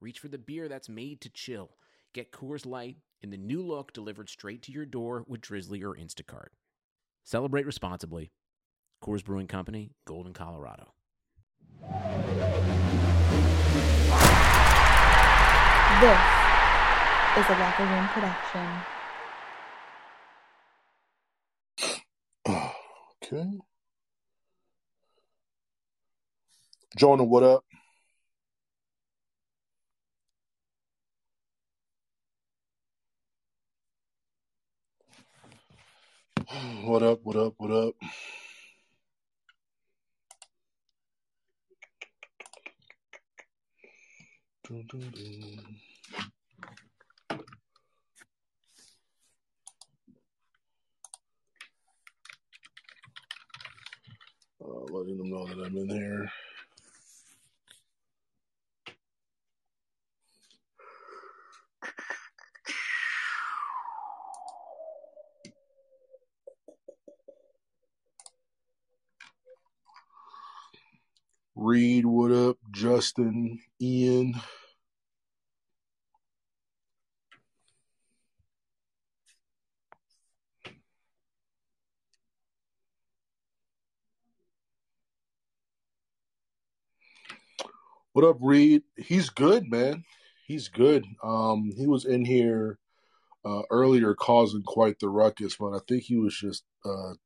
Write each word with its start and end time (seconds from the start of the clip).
reach 0.00 0.18
for 0.18 0.28
the 0.28 0.38
beer 0.38 0.68
that's 0.68 0.88
made 0.88 1.20
to 1.20 1.28
chill. 1.28 1.76
Get 2.12 2.32
Coors 2.32 2.66
Light 2.66 2.96
in 3.20 3.30
the 3.30 3.36
new 3.36 3.62
look 3.62 3.92
delivered 3.92 4.28
straight 4.28 4.62
to 4.62 4.72
your 4.72 4.86
door 4.86 5.24
with 5.28 5.40
Drizzly 5.42 5.82
or 5.82 5.94
Instacart. 5.94 6.48
Celebrate 7.24 7.66
responsibly. 7.66 8.32
Coors 9.02 9.24
Brewing 9.24 9.46
Company, 9.46 9.92
Golden, 10.06 10.32
Colorado. 10.32 10.92
This 16.00 16.18
is 17.36 17.46
a 17.46 17.58
Locker 17.58 17.84
Room 17.84 18.08
production. 18.08 18.66
Okay. 23.22 23.60
Jonah, 26.96 27.24
what 27.24 27.42
up? 27.42 27.64
What 36.84 37.02
up, 37.04 37.20
what 37.22 37.36
up, 37.36 37.54
what 37.58 37.70
up? 37.70 37.94
Dun, 44.68 44.84
dun, 44.90 45.00
dun. 45.14 45.76
Uh, 54.64 54.92
letting 54.92 55.18
them 55.18 55.30
know 55.30 55.46
that 55.46 55.66
I'm 55.66 55.76
in 55.76 55.88
here. 55.88 56.32
Reed, 71.60 72.06
what 72.06 72.32
up? 72.32 72.56
Justin, 72.70 73.60
Ian. 73.82 74.34
What 88.14 88.24
up, 88.24 88.38
Reed? 88.40 88.84
He's 88.96 89.28
good, 89.28 89.70
man. 89.70 90.04
He's 90.46 90.68
good. 90.68 91.04
Um, 91.22 91.70
he 91.76 91.86
was 91.86 92.06
in 92.06 92.24
here 92.24 92.78
uh, 93.44 93.64
earlier, 93.70 94.14
causing 94.14 94.62
quite 94.62 94.98
the 94.98 95.10
ruckus, 95.10 95.56
but 95.60 95.74
I 95.74 95.80
think 95.86 96.04
he 96.04 96.16
was 96.16 96.34
just, 96.34 96.64
uh, 96.86 97.10
I 97.10 97.16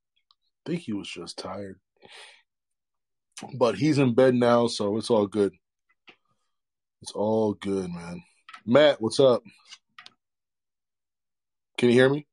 think 0.66 0.80
he 0.80 0.92
was 0.92 1.08
just 1.08 1.38
tired. 1.38 1.78
But 3.58 3.76
he's 3.76 3.98
in 3.98 4.14
bed 4.14 4.34
now, 4.34 4.66
so 4.66 4.96
it's 4.96 5.10
all 5.10 5.26
good. 5.26 5.52
It's 7.02 7.12
all 7.12 7.54
good, 7.54 7.90
man. 7.90 8.22
Matt, 8.64 9.00
what's 9.00 9.20
up? 9.20 9.42
Can 11.76 11.88
you 11.88 11.94
hear 11.94 12.08
me? 12.08 12.26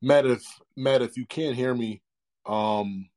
Matt, 0.00 0.26
if 0.26 0.44
Matt, 0.76 1.02
if 1.02 1.16
you 1.16 1.26
can't 1.26 1.56
hear 1.56 1.74
me, 1.74 2.00
um, 2.46 3.08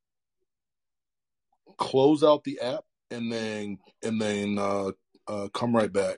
close 1.77 2.23
out 2.23 2.43
the 2.43 2.59
app 2.59 2.83
and 3.11 3.31
then 3.31 3.77
and 4.03 4.19
then 4.21 4.57
uh, 4.57 4.91
uh, 5.27 5.47
come 5.53 5.75
right 5.75 5.91
back. 5.91 6.17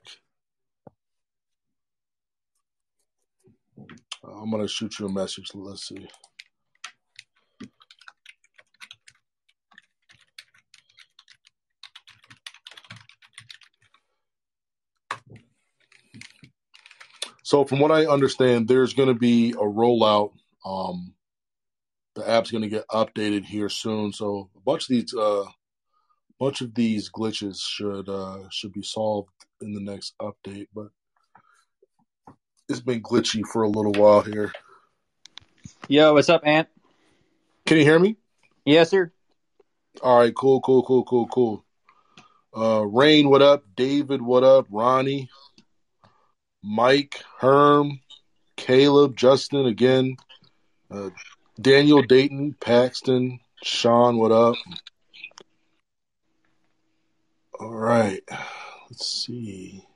I'm 4.24 4.50
gonna 4.50 4.68
shoot 4.68 4.98
you 4.98 5.06
a 5.06 5.12
message. 5.12 5.50
Let's 5.54 5.88
see. 5.88 6.08
So, 17.52 17.66
from 17.66 17.80
what 17.80 17.92
I 17.92 18.06
understand, 18.06 18.66
there's 18.66 18.94
going 18.94 19.10
to 19.10 19.14
be 19.14 19.50
a 19.50 19.56
rollout. 19.56 20.32
Um, 20.64 21.12
the 22.14 22.26
app's 22.26 22.50
going 22.50 22.62
to 22.62 22.70
get 22.70 22.88
updated 22.88 23.44
here 23.44 23.68
soon. 23.68 24.14
So, 24.14 24.48
a 24.56 24.60
bunch 24.60 24.84
of 24.84 24.88
these, 24.88 25.12
uh, 25.12 25.44
bunch 26.40 26.62
of 26.62 26.74
these 26.74 27.10
glitches 27.10 27.60
should 27.60 28.08
uh, 28.08 28.48
should 28.50 28.72
be 28.72 28.82
solved 28.82 29.28
in 29.60 29.74
the 29.74 29.82
next 29.82 30.14
update. 30.18 30.68
But 30.74 30.86
it's 32.70 32.80
been 32.80 33.02
glitchy 33.02 33.42
for 33.44 33.64
a 33.64 33.68
little 33.68 33.92
while 33.92 34.22
here. 34.22 34.50
Yo, 35.88 36.14
what's 36.14 36.30
up, 36.30 36.46
Ant? 36.46 36.68
Can 37.66 37.76
you 37.76 37.84
hear 37.84 37.98
me? 37.98 38.16
Yes, 38.64 38.88
sir. 38.88 39.12
All 40.00 40.20
right, 40.20 40.34
cool, 40.34 40.62
cool, 40.62 40.84
cool, 40.84 41.04
cool, 41.04 41.26
cool. 41.26 41.64
Uh, 42.56 42.86
Rain, 42.86 43.28
what 43.28 43.42
up? 43.42 43.64
David, 43.76 44.22
what 44.22 44.42
up? 44.42 44.68
Ronnie, 44.70 45.28
Mike, 46.62 47.22
Herm, 47.38 48.00
Caleb, 48.56 49.16
Justin, 49.16 49.66
again. 49.66 50.16
Uh, 50.90 51.10
Daniel, 51.60 52.02
Dayton, 52.02 52.54
Paxton, 52.60 53.40
Sean, 53.62 54.16
what 54.18 54.32
up? 54.32 54.54
All 57.58 57.74
right, 57.74 58.22
let's 58.90 59.06
see. 59.06 59.86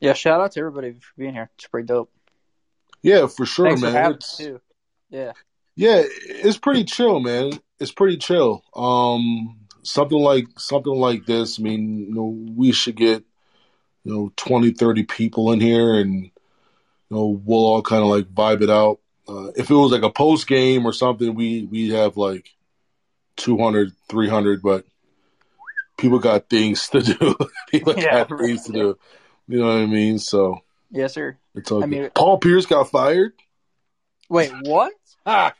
Yeah, 0.00 0.14
shout 0.14 0.40
out 0.40 0.52
to 0.52 0.60
everybody 0.60 0.92
for 0.92 1.12
being 1.16 1.34
here. 1.34 1.50
It's 1.56 1.66
pretty 1.68 1.86
dope. 1.86 2.10
Yeah, 3.02 3.26
for 3.26 3.46
sure, 3.46 3.66
Thanks 3.66 3.82
man. 3.82 3.92
for 3.92 3.98
having 3.98 4.16
It's- 4.16 4.36
too. 4.36 4.60
Yeah. 5.10 5.32
Yeah, 5.74 6.02
it's 6.06 6.58
pretty 6.58 6.84
chill, 6.84 7.20
man. 7.20 7.52
It's 7.82 7.90
pretty 7.90 8.16
chill. 8.16 8.62
Um, 8.76 9.58
something 9.82 10.16
like 10.18 10.46
something 10.56 10.92
like 10.92 11.26
this. 11.26 11.58
I 11.58 11.62
mean, 11.64 11.98
you 11.98 12.14
know, 12.14 12.38
we 12.56 12.70
should 12.70 12.94
get 12.94 13.24
you 14.04 14.14
know 14.14 14.32
20, 14.36 14.70
30 14.70 15.02
people 15.02 15.50
in 15.50 15.60
here, 15.60 15.94
and 15.94 16.22
you 16.22 16.30
know, 17.10 17.40
we'll 17.44 17.64
all 17.64 17.82
kind 17.82 18.02
of 18.04 18.08
like 18.08 18.26
vibe 18.32 18.62
it 18.62 18.70
out. 18.70 19.00
Uh, 19.28 19.48
if 19.56 19.68
it 19.68 19.74
was 19.74 19.90
like 19.90 20.04
a 20.04 20.10
post 20.10 20.46
game 20.46 20.86
or 20.86 20.92
something, 20.92 21.34
we 21.34 21.64
we 21.64 21.88
have 21.90 22.16
like 22.16 22.50
200, 23.36 23.90
300, 24.08 24.62
but 24.62 24.84
people 25.98 26.20
got 26.20 26.48
things 26.48 26.88
to 26.90 27.02
do. 27.02 27.36
people 27.68 27.94
Yeah, 27.96 28.24
got 28.24 28.38
things 28.38 28.62
to 28.66 28.72
do. 28.72 28.98
You 29.48 29.58
know 29.58 29.66
what 29.66 29.78
I 29.78 29.86
mean? 29.86 30.20
So 30.20 30.60
Yes, 30.92 31.14
sir. 31.14 31.36
it's 31.56 31.68
all 31.72 31.82
I 31.82 31.86
mean- 31.86 32.10
Paul 32.14 32.38
Pierce 32.38 32.64
got 32.66 32.90
fired. 32.90 33.32
Wait, 34.28 34.52
what? 34.62 34.92
Ah, 35.26 35.52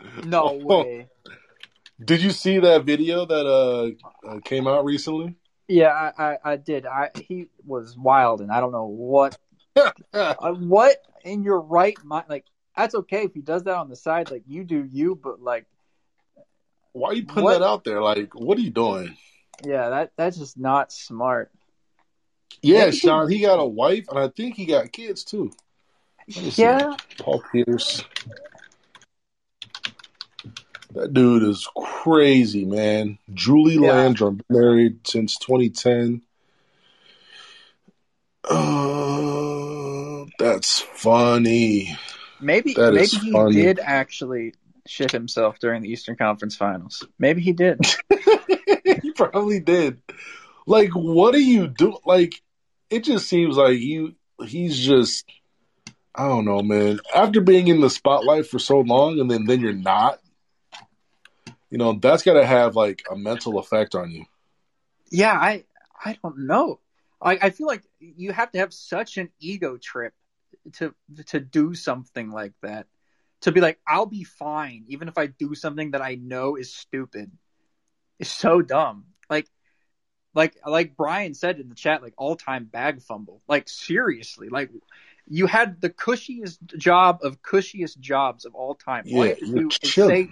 No 0.24 0.58
way. 0.64 1.06
Did 2.04 2.22
you 2.22 2.30
see 2.30 2.58
that 2.58 2.84
video 2.84 3.26
that 3.26 3.46
uh, 3.46 3.90
uh 4.28 4.40
came 4.40 4.66
out 4.66 4.84
recently? 4.84 5.34
Yeah, 5.68 5.88
I, 5.88 6.32
I, 6.32 6.38
I 6.52 6.56
did. 6.56 6.86
I 6.86 7.10
he 7.14 7.46
was 7.64 7.96
wild, 7.96 8.40
and 8.40 8.50
I 8.50 8.60
don't 8.60 8.72
know 8.72 8.86
what 8.86 9.38
uh, 10.14 10.34
what 10.52 10.96
in 11.24 11.42
your 11.44 11.60
right 11.60 11.96
mind. 12.02 12.26
Like 12.28 12.46
that's 12.76 12.94
okay 12.94 13.22
if 13.24 13.34
he 13.34 13.40
does 13.40 13.64
that 13.64 13.76
on 13.76 13.88
the 13.88 13.96
side. 13.96 14.30
Like 14.30 14.44
you 14.46 14.64
do 14.64 14.84
you, 14.90 15.18
but 15.22 15.40
like 15.40 15.66
Why 16.92 17.10
are 17.10 17.14
you 17.14 17.24
putting 17.24 17.44
What? 17.44 17.58
that 17.58 17.64
out 17.64 17.84
there? 17.84 18.02
Like, 18.02 18.34
what 18.34 18.58
are 18.58 18.62
you 18.62 18.70
doing? 18.70 19.16
yeah, 19.64 19.90
that 19.90 20.12
that's 20.16 20.38
just 20.38 20.58
not 20.58 20.92
smart. 20.92 21.52
Yeah, 22.62 22.86
Yeah. 22.86 22.90
Sean, 22.90 23.30
he 23.30 23.40
got 23.40 23.58
a 23.58 23.66
wife, 23.66 24.06
and 24.08 24.18
I 24.18 24.28
think 24.28 24.56
he 24.56 24.66
got 24.66 24.92
kids 24.92 25.24
too. 25.24 25.52
Yeah, 26.26 26.96
Paul 27.18 27.42
Pierce. 27.52 28.04
That 30.92 31.12
dude 31.14 31.44
is 31.44 31.68
crazy, 31.76 32.64
man. 32.64 33.18
Julie 33.32 33.74
Yeah. 33.74 33.92
Landrum, 33.92 34.40
married 34.48 35.06
since 35.06 35.38
2010. 35.38 36.22
Uh, 38.48 40.24
that's 40.38 40.80
funny. 40.80 41.96
Maybe 42.40 42.74
That 42.74 42.94
maybe 42.94 43.06
he 43.06 43.32
funny. 43.32 43.54
did 43.54 43.78
actually 43.78 44.54
shit 44.86 45.12
himself 45.12 45.58
during 45.60 45.82
the 45.82 45.90
Eastern 45.90 46.16
Conference 46.16 46.56
Finals. 46.56 47.06
Maybe 47.18 47.40
he 47.42 47.52
did. 47.52 47.78
he 49.02 49.12
probably 49.12 49.60
did. 49.60 50.00
Like, 50.66 50.90
what 50.90 51.32
do 51.32 51.40
you 51.42 51.68
do? 51.68 51.98
Like, 52.04 52.34
it 52.88 53.04
just 53.04 53.28
seems 53.28 53.56
like 53.56 53.78
you. 53.78 54.14
He's 54.44 54.78
just. 54.78 55.24
I 56.14 56.26
don't 56.28 56.44
know, 56.44 56.62
man. 56.62 56.98
After 57.14 57.40
being 57.40 57.68
in 57.68 57.80
the 57.80 57.90
spotlight 57.90 58.46
for 58.46 58.58
so 58.58 58.80
long, 58.80 59.20
and 59.20 59.30
then 59.30 59.44
then 59.44 59.60
you're 59.60 59.72
not. 59.72 60.18
You 61.70 61.78
know 61.78 61.92
that's 61.92 62.22
got 62.22 62.34
to 62.34 62.46
have 62.46 62.76
like 62.76 63.04
a 63.10 63.16
mental 63.16 63.58
effect 63.58 63.94
on 63.94 64.10
you. 64.10 64.26
yeah, 65.10 65.32
I 65.32 65.64
I 66.04 66.16
don't 66.22 66.46
know. 66.46 66.80
Like 67.22 67.44
I 67.44 67.50
feel 67.50 67.66
like 67.66 67.82
you 67.98 68.32
have 68.32 68.50
to 68.52 68.58
have 68.58 68.72
such 68.72 69.18
an 69.18 69.30
ego 69.40 69.76
trip 69.76 70.14
to 70.74 70.94
to 71.26 71.40
do 71.40 71.74
something 71.74 72.30
like 72.30 72.54
that. 72.62 72.86
To 73.42 73.52
be 73.52 73.60
like, 73.60 73.78
I'll 73.86 74.06
be 74.06 74.24
fine, 74.24 74.84
even 74.88 75.08
if 75.08 75.16
I 75.16 75.26
do 75.26 75.54
something 75.54 75.92
that 75.92 76.02
I 76.02 76.16
know 76.16 76.56
is 76.56 76.74
stupid. 76.74 77.30
It's 78.18 78.30
so 78.30 78.60
dumb. 78.60 79.06
Like 79.30 79.48
like 80.34 80.56
like 80.66 80.96
Brian 80.96 81.34
said 81.34 81.58
in 81.58 81.68
the 81.68 81.74
chat, 81.74 82.02
like 82.02 82.14
all 82.16 82.36
time 82.36 82.64
bag 82.64 83.02
fumble. 83.02 83.42
Like 83.48 83.68
seriously, 83.68 84.48
like 84.48 84.70
you 85.28 85.46
had 85.46 85.80
the 85.80 85.90
cushiest 85.90 86.60
job 86.76 87.20
of 87.22 87.42
cushiest 87.42 87.98
jobs 88.00 88.44
of 88.44 88.54
all 88.54 88.74
time. 88.74 89.04
All 89.12 89.26
you 89.26 89.34
Yeah, 89.40 89.46
you're 89.46 89.68
do 89.70 89.70
say 89.70 90.28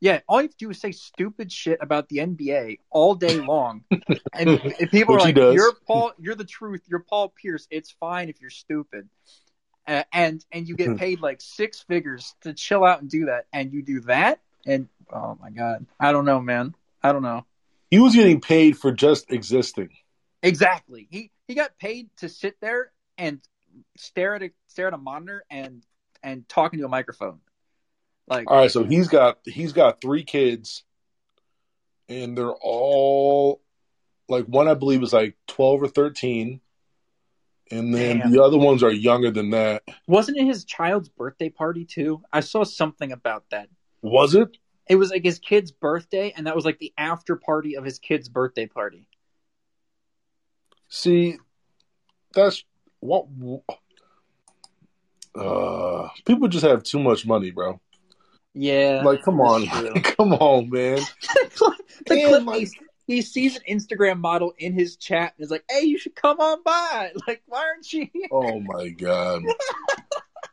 yeah, 0.00 0.20
all 0.28 0.40
you 0.40 0.48
have 0.48 0.56
to 0.56 0.64
do 0.64 0.70
is 0.70 0.80
say 0.80 0.92
stupid 0.92 1.50
shit 1.50 1.78
about 1.80 2.08
the 2.08 2.18
NBA 2.18 2.78
all 2.90 3.14
day 3.14 3.40
long, 3.40 3.84
and, 4.32 4.60
people 4.90 5.16
are 5.16 5.20
like. 5.20 5.36
"You're 5.36 5.72
Paul. 5.86 6.12
You're 6.18 6.34
the 6.34 6.44
truth. 6.44 6.82
You're 6.86 7.00
Paul 7.00 7.30
Pierce. 7.30 7.66
It's 7.70 7.90
fine 7.90 8.28
if 8.28 8.40
you're 8.40 8.50
stupid." 8.50 9.08
Uh, 9.86 10.04
and 10.12 10.44
and 10.52 10.68
you 10.68 10.76
get 10.76 10.96
paid 10.98 11.20
like 11.20 11.40
six 11.40 11.80
figures 11.80 12.34
to 12.42 12.52
chill 12.52 12.84
out 12.84 13.00
and 13.00 13.10
do 13.10 13.26
that, 13.26 13.46
and 13.52 13.72
you 13.72 13.82
do 13.82 14.00
that, 14.00 14.40
and 14.66 14.88
oh 15.12 15.36
my 15.40 15.50
god, 15.50 15.86
I 15.98 16.12
don't 16.12 16.24
know, 16.24 16.40
man, 16.40 16.74
I 17.02 17.12
don't 17.12 17.22
know. 17.22 17.44
He 17.90 17.98
was 17.98 18.14
getting 18.14 18.40
paid 18.40 18.78
for 18.78 18.92
just 18.92 19.32
existing. 19.32 19.90
Exactly. 20.42 21.08
He 21.10 21.32
he 21.48 21.54
got 21.54 21.78
paid 21.78 22.10
to 22.18 22.28
sit 22.28 22.60
there 22.60 22.92
and 23.16 23.40
stare 23.96 24.34
at 24.34 24.42
a 24.42 24.50
stare 24.68 24.88
at 24.88 24.94
a 24.94 24.98
monitor 24.98 25.42
and 25.50 25.84
and 26.22 26.48
talk 26.48 26.72
into 26.72 26.84
a 26.84 26.88
microphone. 26.88 27.40
Like 28.28 28.50
All 28.50 28.58
right, 28.58 28.70
so 28.70 28.84
he's 28.84 29.08
got 29.08 29.38
he's 29.44 29.72
got 29.72 30.00
three 30.00 30.22
kids, 30.22 30.84
and 32.08 32.36
they're 32.36 32.50
all 32.50 33.62
like 34.28 34.44
one 34.44 34.68
I 34.68 34.74
believe 34.74 35.02
is 35.02 35.12
like 35.12 35.36
twelve 35.46 35.82
or 35.82 35.88
thirteen, 35.88 36.60
and 37.70 37.94
then 37.94 38.18
Damn. 38.18 38.30
the 38.30 38.42
other 38.42 38.58
ones 38.58 38.82
are 38.82 38.92
younger 38.92 39.30
than 39.30 39.50
that. 39.50 39.82
wasn't 40.06 40.36
it 40.36 40.44
his 40.44 40.64
child's 40.64 41.08
birthday 41.08 41.48
party 41.48 41.86
too? 41.86 42.22
I 42.32 42.40
saw 42.40 42.64
something 42.64 43.12
about 43.12 43.44
that. 43.50 43.68
Was 44.02 44.34
it? 44.34 44.58
It 44.88 44.96
was 44.96 45.10
like 45.10 45.24
his 45.24 45.38
kid's 45.38 45.70
birthday, 45.70 46.32
and 46.36 46.46
that 46.46 46.54
was 46.54 46.64
like 46.64 46.78
the 46.78 46.92
after 46.98 47.36
party 47.36 47.76
of 47.76 47.84
his 47.84 47.98
kid's 47.98 48.28
birthday 48.28 48.66
party. 48.66 49.06
See, 50.88 51.38
that's 52.34 52.64
what. 53.00 53.26
Uh, 55.34 56.08
people 56.24 56.48
just 56.48 56.64
have 56.64 56.82
too 56.82 56.98
much 56.98 57.26
money, 57.26 57.50
bro. 57.50 57.80
Yeah, 58.60 59.02
Like, 59.04 59.22
come 59.22 59.40
on, 59.40 59.66
come 60.02 60.32
on, 60.34 60.68
man. 60.68 61.00
clip, 62.06 62.44
like- 62.44 62.68
he, 63.06 63.22
sees 63.22 63.56
an 63.56 63.62
Instagram 63.70 64.18
model 64.18 64.52
in 64.58 64.72
his 64.72 64.96
chat 64.96 65.32
and 65.36 65.44
is 65.44 65.50
like, 65.50 65.64
"Hey, 65.70 65.82
you 65.82 65.96
should 65.96 66.14
come 66.16 66.40
on 66.40 66.62
by." 66.64 67.12
Like, 67.28 67.42
why 67.46 67.60
aren't 67.66 67.90
you? 67.92 68.08
here? 68.12 68.26
Oh 68.32 68.58
my 68.60 68.88
god! 68.88 69.44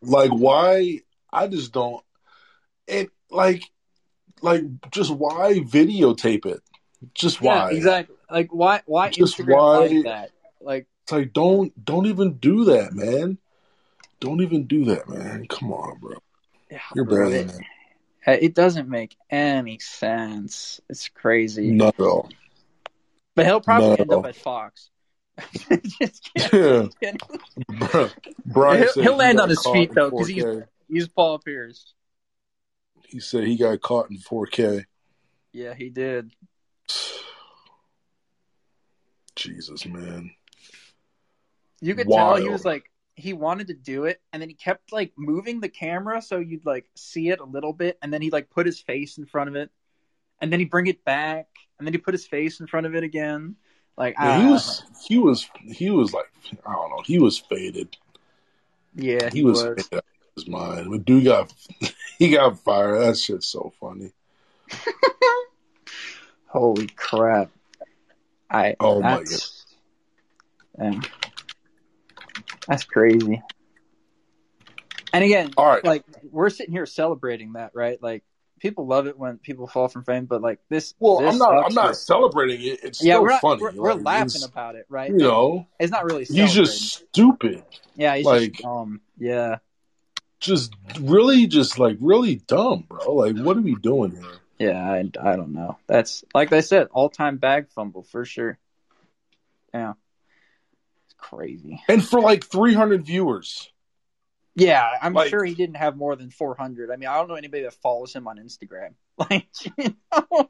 like, 0.02 0.30
why? 0.32 1.00
I 1.34 1.48
just 1.48 1.74
don't. 1.74 2.04
It 2.88 3.10
like, 3.32 3.64
like, 4.42 4.64
just 4.92 5.10
why 5.12 5.54
videotape 5.66 6.46
it? 6.46 6.62
Just 7.16 7.42
why? 7.42 7.72
Yeah, 7.72 7.78
exactly. 7.78 8.16
Like, 8.30 8.54
why? 8.54 8.82
Why 8.86 9.10
Just 9.10 9.38
Instagram 9.40 9.56
why- 9.56 9.78
like 9.88 10.04
that? 10.06 10.32
Like, 10.62 10.88
It's 11.04 11.12
like 11.12 11.34
don't 11.34 11.84
don't 11.84 12.06
even 12.06 12.38
do 12.38 12.66
that, 12.66 12.94
man. 12.94 13.40
Don't 14.20 14.42
even 14.42 14.66
do 14.66 14.86
that, 14.86 15.10
man. 15.10 15.46
Come 15.50 15.74
on, 15.74 15.98
bro. 16.00 16.18
yeah, 16.72 16.80
You're 16.96 17.06
better 17.06 17.30
than 17.30 17.50
it, 17.50 17.54
that. 17.54 17.62
Uh, 18.28 18.32
it 18.32 18.56
doesn't 18.56 18.90
make 18.90 19.16
any 19.30 19.80
sense. 19.80 20.82
It's 20.90 21.10
crazy. 21.10 21.72
Not 21.72 21.96
at 22.00 22.06
all. 22.06 22.30
But 23.36 23.46
he'll 23.46 23.62
probably 23.62 24.00
end 24.00 24.12
up 24.14 24.26
at 24.26 24.36
Fox. 24.36 24.90
Just 26.00 26.32
kidding. 26.34 26.64
Yeah. 26.64 26.84
Just 26.84 27.00
kidding. 27.00 27.20
Brian 28.46 28.84
He'll- 28.84 28.94
he'll 28.94 29.04
he 29.14 29.20
land 29.20 29.40
on 29.40 29.50
his 29.50 29.64
feet, 29.66 29.94
though 29.94 30.10
though, 30.10 30.18
'cause 30.18 30.28
he's- 30.30 30.64
He's 30.88 31.08
Paul 31.08 31.40
Pierce. 31.40 31.94
He 33.08 33.20
said 33.20 33.44
he 33.44 33.58
got 33.58 33.82
caught 33.82 34.10
in 34.10 34.18
4K. 34.18 34.86
Yeah, 35.52 35.74
he 35.74 35.90
did. 35.90 36.32
Jesus, 39.36 39.86
man. 39.86 40.32
You 41.82 41.96
could 41.96 42.08
tell 42.10 42.36
he 42.38 42.50
was 42.50 42.66
like 42.66 42.90
he 43.16 43.34
wanted 43.34 43.68
to 43.68 43.74
do 43.74 44.06
it, 44.06 44.22
and 44.32 44.42
then 44.42 44.50
he 44.50 44.56
kept 44.56 44.92
like 44.92 45.14
moving 45.18 45.62
the 45.62 45.70
camera 45.70 46.22
so 46.22 46.40
you'd 46.40 46.66
like 46.66 46.86
see 46.96 47.30
it 47.30 47.40
a 47.40 47.46
little 47.46 47.74
bit, 47.74 47.98
and 48.02 48.14
then 48.14 48.22
he 48.22 48.30
like 48.30 48.50
put 48.50 48.66
his 48.66 48.80
face 48.80 49.18
in 49.18 49.26
front 49.26 49.50
of 49.50 49.56
it, 49.56 49.72
and 50.42 50.52
then 50.52 50.60
he 50.60 50.66
bring 50.66 50.88
it 50.88 51.04
back, 51.06 51.48
and 51.80 51.88
then 51.88 51.94
he 51.94 51.98
put 51.98 52.14
his 52.14 52.28
face 52.28 52.60
in 52.60 52.68
front 52.68 52.86
of 52.86 52.96
it 52.96 53.04
again. 53.04 53.56
Like 53.98 54.16
Yeah, 54.20 54.42
he 54.42 54.52
was 54.52 54.84
he 55.08 55.18
was 55.18 55.50
he 55.66 55.90
was 55.90 56.14
like 56.14 56.30
I 56.66 56.74
don't 56.74 56.90
know. 56.90 57.04
He 57.06 57.20
was 57.20 57.38
faded. 57.38 57.96
yeah, 58.96 59.30
He, 59.32 59.44
was, 59.44 59.64
faded 59.64 59.86
out 59.94 60.00
of 60.00 60.04
his 60.36 60.48
mind. 60.48 60.92
But 60.92 61.06
dude 61.06 61.24
got 61.24 61.54
he 62.20 62.30
got 62.30 62.60
fired. 62.60 63.00
That 63.02 63.18
shit's 63.18 63.48
so 63.48 63.72
funny. 63.80 64.12
Holy 66.48 66.88
crap! 66.88 67.52
I 68.50 68.76
Oh 68.80 69.02
my 69.02 69.20
that's, 69.20 69.66
yeah. 70.78 71.02
That's 72.68 72.84
crazy. 72.84 73.42
And 75.14 75.24
again, 75.24 75.52
All 75.58 75.66
right. 75.66 75.84
like 75.84 76.04
we're 76.30 76.50
sitting 76.50 76.74
here 76.74 76.86
celebrating 76.86 77.54
that, 77.54 77.72
right? 77.74 78.02
Like 78.02 78.24
people 78.60 78.86
love 78.88 79.08
it 79.08 79.18
when 79.18 79.38
people 79.38 79.68
fall 79.68 79.88
from 79.88 80.04
fame, 80.04 80.26
but 80.26 80.42
like 80.42 80.60
this. 80.70 80.94
Well, 81.00 81.20
this 81.20 81.34
I'm 81.34 81.38
not. 81.40 81.66
I'm 81.66 81.74
not 81.74 81.96
celebrating 81.96 82.62
it. 82.62 82.80
It's 82.84 83.04
Yeah, 83.04 83.20
we're 83.20 83.30
not, 83.30 83.42
funny. 83.42 83.62
we're, 83.62 83.72
we're 83.76 83.94
Like, 83.94 84.04
laughing 84.04 84.44
about 84.44 84.76
it, 84.76 84.86
right? 84.90 85.10
You 85.12 85.18
know, 85.18 85.68
it's 85.80 85.92
not 85.92 86.04
really. 86.04 86.26
he's 86.26 86.54
just 86.54 87.06
stupid. 87.10 87.64
yeah, 87.96 88.16
he's 88.16 88.26
like- 88.26 88.54
just 88.54 88.66
um, 88.66 89.00
yeah, 89.18 89.58
Just 90.42 90.74
really 91.00 91.48
just 91.48 91.80
like 91.80 91.98
really 92.02 92.36
dumb, 92.36 92.86
bro. 92.90 93.14
Like 93.14 93.36
what 93.38 93.56
are 93.58 93.62
we 93.62 93.76
doing 93.76 94.12
here? 94.12 94.40
yeah. 94.60 94.82
I, 94.92 95.00
I 95.22 95.36
don't 95.38 95.54
know. 95.54 95.78
That's 95.88 96.26
like 96.34 96.52
I 96.52 96.60
said, 96.60 96.88
all 96.92 97.10
time 97.10 97.38
bag 97.38 97.70
fumble 97.70 98.04
for 98.04 98.26
sure. 98.26 98.58
Yeah, 99.74 99.94
crazy. 101.18 101.82
And 101.88 102.04
for 102.04 102.20
like 102.22 102.46
300 102.46 103.06
viewers. 103.06 103.72
Yeah, 104.56 104.88
I'm 105.02 105.14
Like- 105.14 105.30
sure 105.30 105.44
he 105.44 105.54
didn't 105.54 105.76
have 105.78 105.98
more 105.98 106.16
than 106.16 106.30
400. 106.30 106.90
I 106.92 106.96
mean, 106.96 107.10
I 107.10 107.16
don't 107.18 107.28
know 107.28 107.36
anybody 107.36 107.64
that 107.64 107.74
follows 107.74 108.14
him 108.14 108.28
on 108.28 108.38
Instagram. 108.38 108.94
Like, 109.18 109.48
you 109.78 109.96
know? 110.12 110.50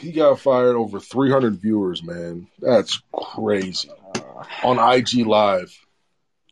He 0.00 0.12
got 0.12 0.40
fired 0.40 0.74
over 0.76 0.98
300 1.00 1.56
viewers, 1.60 2.02
man. 2.02 2.48
That's 2.58 3.00
crazy. 3.12 3.90
Uh, 4.14 4.44
On 4.64 4.78
IG 4.78 5.26
Live. 5.26 5.76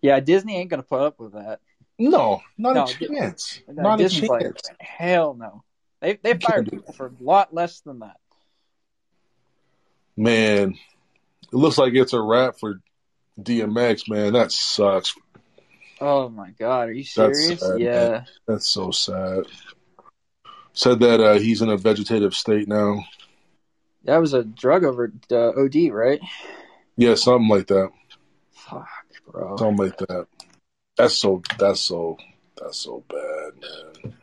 yeah, 0.03 0.21
Disney 0.21 0.57
ain't 0.57 0.71
gonna 0.71 0.83
put 0.85 1.01
up 1.01 1.19
with 1.19 1.33
that. 1.33 1.61
No, 1.99 2.43
not 2.57 2.75
No, 2.75 2.85
a 2.85 2.87
chance. 2.87 3.61
No, 3.67 3.83
not 3.83 4.01
a 4.01 4.09
chance. 4.09 4.29
like, 4.29 4.57
hell 4.81 5.35
no. 5.35 5.63
They 6.01 6.15
they 6.23 6.35
fired 6.35 6.71
people 6.71 6.93
for 6.93 7.07
a 7.07 7.13
lot 7.25 7.53
less 7.53 7.81
than 7.81 7.99
that. 8.01 8.17
Man, 10.17 10.73
it 11.43 11.55
looks 11.55 11.79
like 11.79 11.95
it's 11.95 12.13
a 12.13 12.21
wrap 12.21 12.59
for 12.59 12.81
DMX, 13.41 14.09
man. 14.09 14.33
That 14.33 14.53
sucks. 14.53 15.15
Oh 16.01 16.29
my 16.29 16.51
god, 16.59 16.89
are 16.89 16.93
you 16.93 17.05
That's 17.17 17.39
serious? 17.39 17.61
sad, 17.61 17.81
yeah. 17.81 18.09
man. 18.09 18.27
That's 18.47 18.69
so 18.69 18.91
sad. 18.91 19.45
Said 20.73 21.01
that 21.01 21.21
uh, 21.21 21.39
he's 21.39 21.61
in 21.61 21.71
a 21.71 21.77
vegetative 21.77 22.35
state 22.35 22.69
now. 22.69 23.05
That 24.05 24.19
was 24.19 24.33
a 24.33 24.45
drug 24.45 24.85
over 24.85 25.13
uh, 25.31 25.51
OD, 25.51 25.91
right? 25.91 26.21
Yeah, 26.97 27.15
something 27.15 27.49
like 27.49 27.67
that. 27.67 27.91
Fuck, 28.53 28.89
bro. 29.27 29.57
Something 29.57 29.87
like 29.87 29.99
that. 29.99 30.27
That's 30.97 31.15
so. 31.15 31.43
That's 31.59 31.81
so. 31.81 32.17
That's 32.57 32.79
so 32.79 33.05
bad, 33.09 33.53
man. 34.05 34.15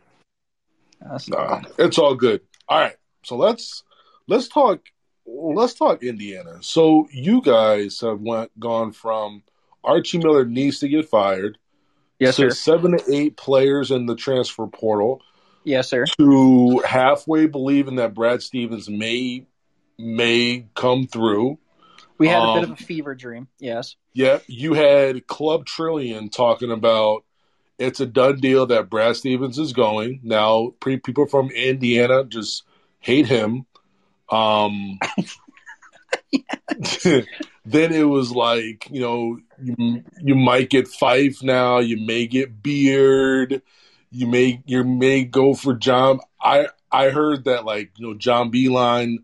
That's 1.00 1.28
Nah, 1.28 1.62
it's 1.78 1.98
all 1.98 2.14
good. 2.14 2.40
All 2.68 2.80
right, 2.80 2.96
so 3.22 3.36
let's 3.36 3.82
let's 4.26 4.48
talk. 4.48 4.80
Let's 5.26 5.74
talk 5.74 6.02
Indiana. 6.02 6.58
So 6.60 7.08
you 7.10 7.40
guys 7.42 8.00
have 8.00 8.20
went 8.20 8.58
gone 8.58 8.92
from 8.92 9.42
Archie 9.82 10.18
Miller 10.18 10.44
needs 10.44 10.78
to 10.80 10.88
get 10.88 11.08
fired 11.08 11.58
yes, 12.18 12.36
to 12.36 12.50
sir. 12.50 12.50
seven 12.50 12.96
to 12.96 13.12
eight 13.12 13.36
players 13.36 13.90
in 13.90 14.06
the 14.06 14.16
transfer 14.16 14.66
portal 14.66 15.22
Yes, 15.64 15.88
sir. 15.88 16.04
to 16.18 16.78
halfway 16.86 17.46
believing 17.46 17.96
that 17.96 18.14
Brad 18.14 18.42
Stevens 18.42 18.88
may 18.88 19.46
may 19.98 20.66
come 20.74 21.06
through. 21.06 21.58
We 22.18 22.28
had 22.28 22.42
a 22.42 22.54
bit 22.54 22.64
Um, 22.64 22.72
of 22.72 22.80
a 22.80 22.82
fever 22.82 23.14
dream. 23.14 23.48
Yes. 23.58 23.96
Yeah, 24.12 24.38
you 24.46 24.74
had 24.74 25.26
Club 25.26 25.66
Trillion 25.66 26.28
talking 26.30 26.70
about 26.70 27.24
it's 27.78 28.00
a 28.00 28.06
done 28.06 28.40
deal 28.40 28.66
that 28.66 28.88
Brad 28.88 29.16
Stevens 29.16 29.58
is 29.58 29.72
going. 29.74 30.20
Now, 30.22 30.72
pre- 30.80 30.98
people 30.98 31.26
from 31.26 31.50
Indiana 31.50 32.24
just 32.24 32.62
hate 33.00 33.26
him. 33.26 33.66
Um, 34.30 34.98
then 37.64 37.92
it 37.92 38.08
was 38.08 38.32
like, 38.32 38.88
you 38.90 39.00
know, 39.00 39.38
you, 39.62 40.04
you 40.22 40.34
might 40.34 40.70
get 40.70 40.88
Fife 40.88 41.42
now, 41.42 41.78
you 41.78 42.04
may 42.04 42.26
get 42.26 42.62
Beard, 42.62 43.62
you 44.10 44.26
may 44.26 44.62
you 44.66 44.84
may 44.84 45.24
go 45.24 45.54
for 45.54 45.74
John. 45.74 46.20
I 46.40 46.68
I 46.90 47.10
heard 47.10 47.44
that 47.44 47.64
like 47.64 47.92
you 47.96 48.06
know 48.06 48.14
John 48.14 48.50
Beilein 48.50 49.18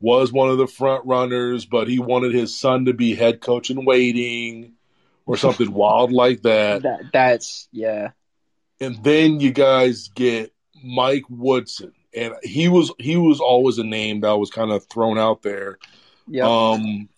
was 0.00 0.32
one 0.32 0.48
of 0.50 0.58
the 0.58 0.66
front 0.66 1.06
runners, 1.06 1.66
but 1.66 1.88
he 1.88 1.98
wanted 1.98 2.34
his 2.34 2.58
son 2.58 2.84
to 2.84 2.92
be 2.92 3.14
head 3.14 3.40
coach 3.40 3.70
in 3.70 3.84
waiting 3.84 4.74
or 5.26 5.36
something 5.36 5.72
wild 5.72 6.12
like 6.12 6.42
that. 6.42 6.82
That 6.82 7.00
that's 7.12 7.68
yeah. 7.72 8.10
And 8.80 9.02
then 9.02 9.40
you 9.40 9.50
guys 9.50 10.08
get 10.14 10.52
Mike 10.84 11.24
Woodson, 11.28 11.92
and 12.18 12.34
he 12.42 12.68
was 12.68 12.92
he 12.98 13.16
was 13.16 13.40
always 13.40 13.78
a 13.78 13.84
name 13.84 14.20
that 14.20 14.38
was 14.38 14.50
kind 14.50 14.70
of 14.70 14.84
thrown 14.86 15.18
out 15.18 15.42
there. 15.42 15.78
Yeah. 16.26 16.46
Um, 16.48 17.08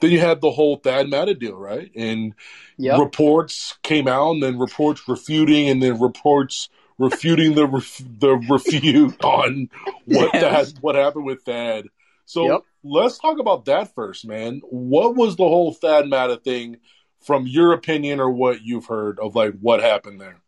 then 0.00 0.10
you 0.10 0.20
had 0.20 0.40
the 0.40 0.50
whole 0.50 0.76
Thad 0.76 1.08
Matta 1.08 1.34
deal, 1.34 1.56
right? 1.56 1.90
And 1.94 2.34
Yep. 2.76 2.98
reports 3.00 3.76
came 3.82 4.06
out, 4.06 4.32
and 4.32 4.42
then 4.42 4.58
reports 4.58 5.08
refuting, 5.08 5.68
and 5.68 5.82
then 5.82 6.00
reports 6.00 6.68
refuting 6.98 7.54
the 7.54 7.66
ref- 7.66 8.02
the 8.18 8.36
refute 8.48 9.20
on 9.24 9.68
what 10.04 10.32
Yes. 10.34 10.72
that 10.72 10.80
what 10.82 10.94
happened 10.94 11.24
with 11.26 11.42
Thad. 11.42 11.88
So 12.26 12.46
Yep. 12.46 12.60
let's 12.84 13.18
talk 13.18 13.38
about 13.38 13.64
that 13.66 13.94
first, 13.94 14.26
man. 14.26 14.60
What 14.64 15.16
was 15.16 15.36
the 15.36 15.44
whole 15.44 15.72
Thad 15.72 16.08
Matta 16.08 16.36
thing, 16.36 16.76
from 17.20 17.46
your 17.46 17.72
opinion 17.72 18.20
or 18.20 18.30
what 18.30 18.62
you've 18.62 18.86
heard 18.86 19.18
of 19.18 19.34
like 19.34 19.54
what 19.60 19.80
happened 19.80 20.20
there? 20.20 20.40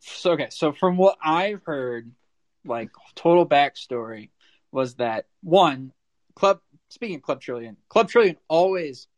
So 0.00 0.32
okay, 0.32 0.48
so 0.50 0.72
from 0.72 0.96
what 0.96 1.16
I've 1.22 1.62
heard, 1.64 2.10
like 2.64 2.90
total 3.14 3.46
backstory 3.46 4.30
was 4.70 4.94
that 4.96 5.26
one 5.42 5.92
club. 6.34 6.60
Speaking 6.88 7.16
of 7.16 7.22
Club 7.22 7.40
Trillion, 7.40 7.76
Club 7.88 8.08
Trillion 8.08 8.36
always 8.48 9.08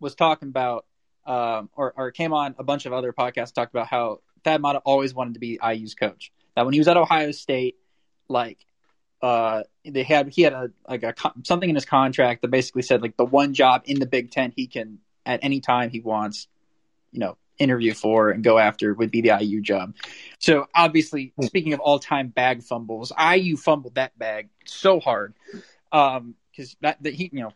was 0.00 0.14
talking 0.14 0.48
about, 0.48 0.84
um, 1.26 1.70
or 1.74 1.94
or 1.96 2.10
came 2.10 2.32
on 2.32 2.54
a 2.58 2.64
bunch 2.64 2.86
of 2.86 2.92
other 2.92 3.12
podcasts 3.12 3.54
talked 3.54 3.72
about 3.74 3.86
how 3.86 4.20
Thad 4.44 4.60
Matta 4.60 4.80
always 4.80 5.14
wanted 5.14 5.34
to 5.34 5.40
be 5.40 5.58
IU's 5.62 5.94
coach. 5.94 6.32
That 6.54 6.64
when 6.64 6.74
he 6.74 6.80
was 6.80 6.88
at 6.88 6.96
Ohio 6.96 7.30
State, 7.30 7.76
like 8.28 8.58
uh, 9.22 9.62
they 9.84 10.02
had 10.02 10.28
he 10.28 10.42
had 10.42 10.52
a 10.52 10.70
like 10.88 11.02
a 11.02 11.14
something 11.44 11.68
in 11.68 11.74
his 11.74 11.84
contract 11.84 12.42
that 12.42 12.48
basically 12.48 12.82
said 12.82 13.02
like 13.02 13.16
the 13.16 13.24
one 13.24 13.54
job 13.54 13.82
in 13.86 13.98
the 13.98 14.06
Big 14.06 14.30
Ten 14.30 14.52
he 14.54 14.66
can 14.66 14.98
at 15.24 15.40
any 15.42 15.60
time 15.60 15.90
he 15.90 16.00
wants, 16.00 16.48
you 17.12 17.20
know, 17.20 17.38
interview 17.58 17.94
for 17.94 18.30
and 18.30 18.42
go 18.42 18.58
after 18.58 18.94
would 18.94 19.10
be 19.10 19.20
the 19.20 19.36
IU 19.40 19.60
job. 19.60 19.94
So 20.38 20.66
obviously, 20.74 21.32
speaking 21.40 21.72
of 21.72 21.80
all 21.80 21.98
time 21.98 22.28
bag 22.28 22.62
fumbles, 22.62 23.12
IU 23.18 23.56
fumbled 23.56 23.94
that 23.96 24.18
bag 24.18 24.48
so 24.64 25.00
hard 25.00 25.34
because 25.90 26.76
that, 26.80 27.02
that 27.02 27.14
he 27.14 27.30
you 27.32 27.40
know 27.40 27.52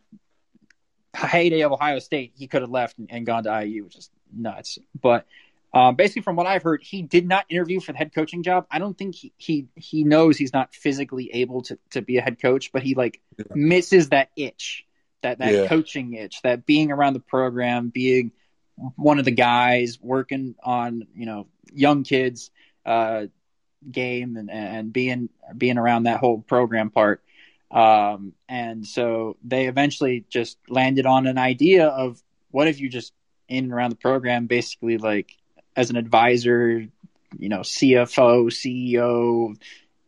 heyday 1.13 1.61
of 1.61 1.71
Ohio 1.71 1.99
State 1.99 2.33
he 2.37 2.47
could 2.47 2.61
have 2.61 2.69
left 2.71 2.97
and, 2.97 3.11
and 3.11 3.25
gone 3.25 3.43
to 3.43 3.65
IU, 3.65 3.83
which 3.85 3.97
is 3.97 4.09
nuts. 4.35 4.77
But 4.99 5.25
um, 5.73 5.95
basically, 5.95 6.21
from 6.21 6.35
what 6.35 6.47
I've 6.47 6.63
heard, 6.63 6.81
he 6.81 7.01
did 7.01 7.27
not 7.27 7.45
interview 7.49 7.79
for 7.79 7.91
the 7.91 7.97
head 7.97 8.13
coaching 8.13 8.43
job. 8.43 8.65
I 8.71 8.79
don't 8.79 8.97
think 8.97 9.15
he 9.15 9.33
he, 9.37 9.67
he 9.75 10.03
knows 10.03 10.37
he's 10.37 10.53
not 10.53 10.73
physically 10.73 11.29
able 11.33 11.63
to, 11.63 11.77
to 11.91 12.01
be 12.01 12.17
a 12.17 12.21
head 12.21 12.39
coach, 12.41 12.71
but 12.71 12.83
he 12.83 12.95
like 12.95 13.19
Yeah. 13.37 13.45
misses 13.55 14.09
that 14.09 14.29
itch, 14.35 14.85
that 15.23 15.39
that 15.39 15.53
Yeah. 15.53 15.67
coaching 15.67 16.13
itch, 16.13 16.41
that 16.43 16.65
being 16.65 16.91
around 16.91 17.13
the 17.13 17.19
program, 17.19 17.89
being 17.89 18.31
one 18.95 19.19
of 19.19 19.25
the 19.25 19.31
guys 19.31 19.99
working 20.01 20.55
on 20.63 21.07
you 21.15 21.25
know 21.25 21.47
young 21.73 22.03
kids 22.03 22.51
uh, 22.85 23.25
game 23.89 24.37
and 24.37 24.49
and 24.49 24.93
being 24.93 25.29
being 25.57 25.77
around 25.77 26.03
that 26.03 26.19
whole 26.19 26.39
program 26.41 26.89
part. 26.89 27.21
Um, 27.69 28.33
and 28.47 28.85
so 28.87 29.35
they 29.43 29.67
eventually 29.67 30.25
just 30.29 30.57
landed 30.69 31.05
on 31.05 31.27
an 31.27 31.37
idea 31.37 31.87
of 31.87 32.21
what 32.51 32.67
if 32.67 32.79
you 32.79 32.89
just 32.89 33.13
in 33.49 33.65
and 33.65 33.73
around 33.73 33.89
the 33.89 33.97
program, 33.97 34.47
basically 34.47 34.97
like 34.97 35.31
as 35.75 35.89
an 35.89 35.95
advisor, 35.97 36.85
you 37.37 37.49
know, 37.49 37.59
CFO, 37.59 38.47
CEO, 38.47 39.55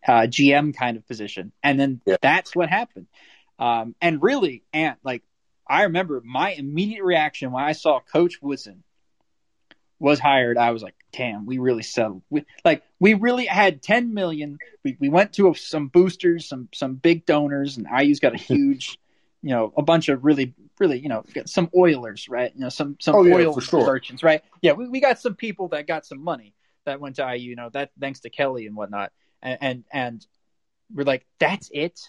uh, 0.08 0.12
GM 0.22 0.76
kind 0.76 0.98
of 0.98 1.08
position. 1.08 1.52
And 1.64 1.80
then 1.80 2.02
Yeah. 2.06 2.16
that's 2.22 2.56
what 2.56 2.70
happened. 2.70 3.08
Um, 3.60 3.94
and 4.02 4.22
really, 4.22 4.64
and 4.74 4.96
like, 5.04 5.24
I 5.70 5.84
remember 5.84 6.22
my 6.26 6.52
immediate 6.52 7.04
reaction 7.04 7.52
when 7.52 7.64
I 7.64 7.74
saw 7.74 8.00
Coach 8.00 8.42
Woodson 8.42 8.84
was 10.00 10.20
hired. 10.20 10.58
I 10.58 10.72
was 10.72 10.82
like, 10.82 10.96
damn, 11.12 11.46
we 11.46 11.60
really 11.60 11.84
settled. 11.84 12.24
We, 12.30 12.46
like, 12.66 12.84
we 13.00 13.14
really 13.14 13.46
had 13.46 13.82
10 13.84 14.14
million. 14.14 14.58
We, 14.84 14.98
we 15.00 15.10
went 15.10 15.34
to 15.34 15.54
some 15.54 15.88
boosters, 15.88 16.48
some, 16.48 16.70
some 16.74 16.96
big 16.96 17.26
donors, 17.26 17.78
and 17.78 17.86
IU's 17.88 18.20
got 18.20 18.34
a 18.34 18.38
huge, 18.54 18.98
you 19.44 19.52
know, 19.52 19.74
a 19.78 19.84
bunch 19.84 20.10
of 20.10 20.26
really, 20.26 20.56
really, 20.80 21.00
you 21.00 21.10
know, 21.10 21.24
got 21.34 21.50
some 21.50 21.70
oilers, 21.78 22.28
right? 22.30 22.52
You 22.56 22.62
know, 22.62 22.70
some, 22.70 22.98
some 23.00 23.16
Oh, 23.16 23.24
yeah, 23.24 23.36
oil 23.36 23.60
sure. 23.60 23.86
merchants, 23.86 24.24
right? 24.24 24.42
Yeah, 24.62 24.74
we, 24.74 24.88
we 24.88 25.00
got 25.02 25.20
some 25.20 25.36
people 25.36 25.68
that 25.70 25.86
got 25.86 26.06
some 26.06 26.24
money 26.24 26.56
that 26.86 27.00
went 27.00 27.18
to 27.18 27.36
IU, 27.36 27.50
you 27.50 27.56
know, 27.56 27.70
that 27.74 27.92
thanks 28.00 28.22
to 28.22 28.30
Kelly 28.30 28.66
and 28.66 28.76
whatnot. 28.76 29.12
And, 29.42 29.58
and, 29.62 29.84
and 29.92 30.28
we're 30.94 31.04
like, 31.04 31.26
that's 31.40 31.70
it. 31.74 32.00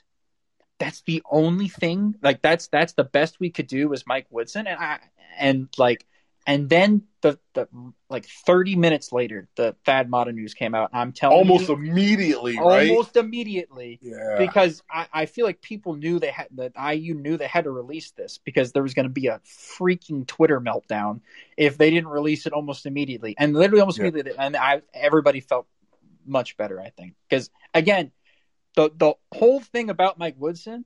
That's 0.80 1.02
the 1.02 1.22
only 1.30 1.68
thing. 1.68 2.16
Like 2.22 2.42
that's 2.42 2.66
that's 2.68 2.94
the 2.94 3.04
best 3.04 3.38
we 3.38 3.50
could 3.50 3.68
do 3.68 3.88
was 3.88 4.06
Mike 4.06 4.26
Woodson, 4.30 4.66
and 4.66 4.80
I 4.80 4.98
and 5.38 5.68
like 5.78 6.06
and 6.46 6.70
then 6.70 7.02
the 7.20 7.38
the 7.52 7.68
like 8.08 8.26
thirty 8.46 8.76
minutes 8.76 9.12
later, 9.12 9.46
the 9.56 9.76
Thad 9.84 10.10
Matta 10.10 10.32
news 10.32 10.54
came 10.54 10.74
out. 10.74 10.90
I'm 10.94 11.12
telling 11.12 11.36
Almost 11.36 11.68
you, 11.68 11.74
immediately, 11.74 12.56
right? 12.58 12.88
almost 12.90 13.16
immediately 13.16 13.98
yeah. 14.00 14.36
because 14.38 14.82
I, 14.90 15.06
I 15.12 15.26
feel 15.26 15.44
like 15.44 15.60
people 15.60 15.94
knew 15.96 16.18
they 16.18 16.30
had 16.30 16.48
that 16.52 16.72
IU 16.96 17.14
knew 17.14 17.36
they 17.36 17.46
had 17.46 17.64
to 17.64 17.70
release 17.70 18.12
this 18.12 18.38
because 18.38 18.72
there 18.72 18.82
was 18.82 18.94
going 18.94 19.04
to 19.04 19.10
be 19.12 19.26
a 19.26 19.40
freaking 19.44 20.26
Twitter 20.26 20.60
meltdown 20.62 21.20
if 21.58 21.76
they 21.76 21.90
didn't 21.90 22.08
release 22.08 22.46
it 22.46 22.54
almost 22.54 22.86
immediately, 22.86 23.34
and 23.38 23.52
literally 23.54 23.80
almost 23.80 23.98
Yeah. 23.98 24.04
immediately, 24.06 24.32
and 24.38 24.56
I 24.56 24.80
everybody 24.94 25.40
felt 25.40 25.66
much 26.26 26.56
better. 26.56 26.80
I 26.80 26.90
think 26.90 27.14
because 27.28 27.50
again, 27.74 28.12
the 28.76 28.90
the 28.94 29.14
whole 29.32 29.60
thing 29.60 29.90
about 29.90 30.18
Mike 30.18 30.36
Woodson 30.38 30.84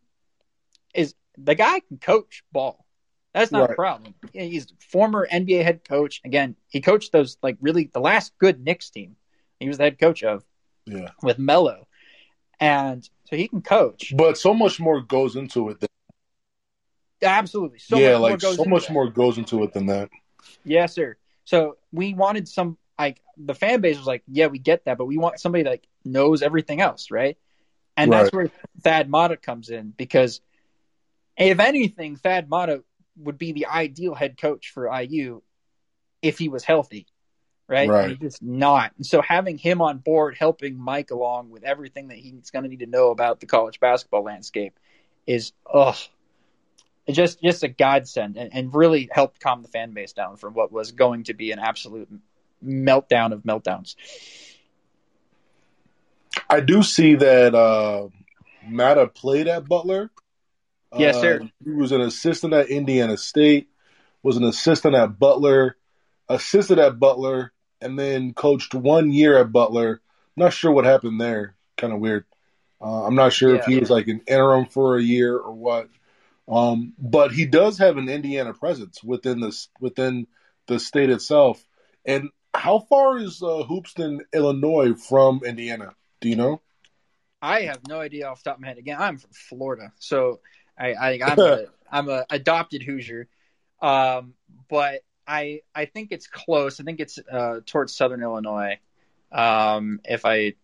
is 0.94 1.14
the 1.36 1.54
guy 1.54 1.80
can 1.80 1.98
coach 1.98 2.44
ball. 2.52 2.84
That's 3.32 3.50
not 3.50 3.70
a 3.70 3.74
problem. 3.74 4.14
He's 4.32 4.72
former 4.78 5.26
NBA 5.30 5.64
head 5.64 5.82
coach. 5.86 6.20
Again, 6.24 6.54
he 6.68 6.80
coached 6.80 7.10
those 7.10 7.36
like 7.42 7.56
really 7.60 7.90
the 7.92 8.00
last 8.00 8.32
good 8.38 8.64
Knicks 8.64 8.90
team. 8.90 9.16
He 9.58 9.66
was 9.66 9.78
the 9.78 9.84
head 9.84 9.98
coach 9.98 10.22
of 10.22 10.44
yeah. 10.86 11.10
with 11.20 11.38
Melo, 11.38 11.88
and 12.60 13.08
so 13.28 13.36
he 13.36 13.48
can 13.48 13.60
coach. 13.60 14.12
But 14.16 14.38
so 14.38 14.54
much 14.54 14.78
more 14.78 15.00
goes 15.00 15.34
into 15.34 15.70
it. 15.70 15.80
Than, 15.80 15.88
Absolutely, 17.22 17.80
so 17.80 17.98
yeah, 17.98 18.12
much 18.12 18.20
more 18.20 18.30
like 18.30 18.40
goes 18.40 18.56
so 18.56 18.62
into 18.62 18.70
much 18.70 18.86
that. 18.86 18.92
more 18.92 19.10
goes 19.10 19.38
into 19.38 19.64
it 19.64 19.72
than 19.72 19.86
that. 19.86 20.10
Yes, 20.64 20.94
sir. 20.94 21.16
So 21.44 21.76
we 21.90 22.14
wanted 22.14 22.46
some 22.46 22.78
like 22.98 23.20
the 23.36 23.54
fan 23.54 23.80
base 23.80 23.98
was 23.98 24.06
like, 24.06 24.22
yeah, 24.28 24.46
we 24.46 24.58
get 24.58 24.84
that, 24.84 24.98
but 24.98 25.06
we 25.06 25.18
want 25.18 25.40
somebody 25.40 25.64
that 25.64 25.70
like, 25.70 25.88
knows 26.04 26.42
everything 26.42 26.80
else, 26.80 27.10
right? 27.10 27.36
And 27.96 28.12
that's 28.12 28.32
where 28.32 28.50
Thad 28.82 29.08
Matta 29.08 29.36
comes 29.36 29.70
in 29.70 29.90
because 29.96 30.40
if 31.36 31.60
anything, 31.60 32.16
Thad 32.16 32.50
Matta 32.50 32.82
would 33.16 33.38
be 33.38 33.52
the 33.52 33.66
ideal 33.66 34.14
head 34.14 34.36
coach 34.36 34.70
for 34.70 34.92
IU 34.92 35.42
if 36.22 36.38
he 36.38 36.48
was 36.48 36.64
healthy, 36.64 37.06
right? 37.68 37.88
Right. 37.88 38.10
He's 38.10 38.18
just 38.18 38.42
not. 38.42 38.92
And 38.96 39.06
so 39.06 39.22
having 39.22 39.58
him 39.58 39.80
on 39.80 39.98
board, 39.98 40.36
helping 40.38 40.76
Mike 40.76 41.10
along 41.10 41.50
with 41.50 41.64
everything 41.64 42.08
that 42.08 42.18
he's 42.18 42.50
going 42.50 42.64
to 42.64 42.68
need 42.68 42.80
to 42.80 42.86
know 42.86 43.10
about 43.10 43.40
the 43.40 43.46
college 43.46 43.78
basketball 43.78 44.24
landscape, 44.24 44.78
is 45.26 45.52
ugh, 45.72 45.96
just 47.08 47.42
just 47.42 47.62
a 47.62 47.68
godsend, 47.68 48.36
and, 48.36 48.52
and 48.52 48.74
really 48.74 49.08
helped 49.10 49.40
calm 49.40 49.62
the 49.62 49.68
fan 49.68 49.92
base 49.92 50.12
down 50.12 50.36
from 50.36 50.54
what 50.54 50.72
was 50.72 50.92
going 50.92 51.24
to 51.24 51.34
be 51.34 51.52
an 51.52 51.58
absolute 51.58 52.08
meltdown 52.64 53.32
of 53.32 53.42
meltdowns. 53.42 53.96
I 56.48 56.60
do 56.60 56.82
see 56.82 57.14
that 57.16 57.54
uh, 57.54 58.08
Matta 58.66 59.06
played 59.06 59.48
at 59.48 59.66
Butler. 59.66 60.10
Yes, 60.96 61.16
Uh, 61.16 61.20
sir. 61.20 61.40
He 61.64 61.70
was 61.70 61.92
an 61.92 62.00
assistant 62.00 62.52
at 62.54 62.68
Indiana 62.68 63.16
State, 63.16 63.68
was 64.22 64.36
an 64.36 64.44
assistant 64.44 64.94
at 64.94 65.18
Butler, 65.18 65.76
assisted 66.28 66.78
at 66.78 66.98
Butler, 67.00 67.52
and 67.80 67.98
then 67.98 68.32
coached 68.32 68.74
one 68.74 69.10
year 69.10 69.38
at 69.38 69.52
Butler. 69.52 70.00
I'm 70.36 70.44
not 70.44 70.52
sure 70.52 70.70
what 70.70 70.84
happened 70.84 71.20
there. 71.20 71.56
Kind 71.76 71.92
of 71.92 72.00
weird. 72.00 72.24
Uh, 72.80 73.04
I'm 73.06 73.14
not 73.14 73.32
sure 73.32 73.54
if 73.54 73.62
Yeah. 73.66 73.74
he 73.74 73.80
was 73.80 73.90
like 73.90 74.08
an 74.08 74.20
interim 74.26 74.66
for 74.66 74.96
a 74.96 75.02
year 75.02 75.36
or 75.36 75.52
what. 75.52 75.88
Um, 76.46 76.92
but 76.98 77.32
he 77.32 77.46
does 77.46 77.78
have 77.78 77.96
an 77.96 78.08
Indiana 78.08 78.52
presence 78.52 79.02
within 79.02 79.40
this 79.40 79.68
within 79.80 80.26
the 80.66 80.78
state 80.78 81.10
itself. 81.10 81.64
And 82.04 82.30
how 82.52 82.80
far 82.80 83.18
is 83.18 83.42
uh, 83.42 83.64
Hoopeston, 83.64 84.20
Illinois, 84.32 84.94
from 84.94 85.40
Indiana? 85.44 85.94
Do 86.24 86.30
you 86.30 86.36
know? 86.36 86.62
I 87.42 87.64
have 87.64 87.86
no 87.86 88.00
idea 88.00 88.26
off 88.26 88.42
the 88.42 88.48
top 88.48 88.56
of 88.56 88.62
my 88.62 88.68
head. 88.68 88.78
Again, 88.78 88.96
I'm 88.98 89.18
from 89.18 89.32
Florida, 89.34 89.92
so 89.98 90.40
I, 90.78 90.94
I 90.94 91.20
I'm 91.22 91.38
a 91.38 91.64
I'm 91.92 92.08
a 92.08 92.24
adopted 92.30 92.82
Hoosier. 92.82 93.28
Um, 93.82 94.32
but 94.70 95.02
I 95.28 95.60
I 95.74 95.84
think 95.84 96.12
it's 96.12 96.26
close. 96.26 96.80
I 96.80 96.84
think 96.84 97.00
it's 97.00 97.18
uh, 97.30 97.60
towards 97.66 97.94
Southern 97.94 98.22
Illinois, 98.22 98.78
um, 99.32 100.00
if 100.02 100.24
I 100.24 100.54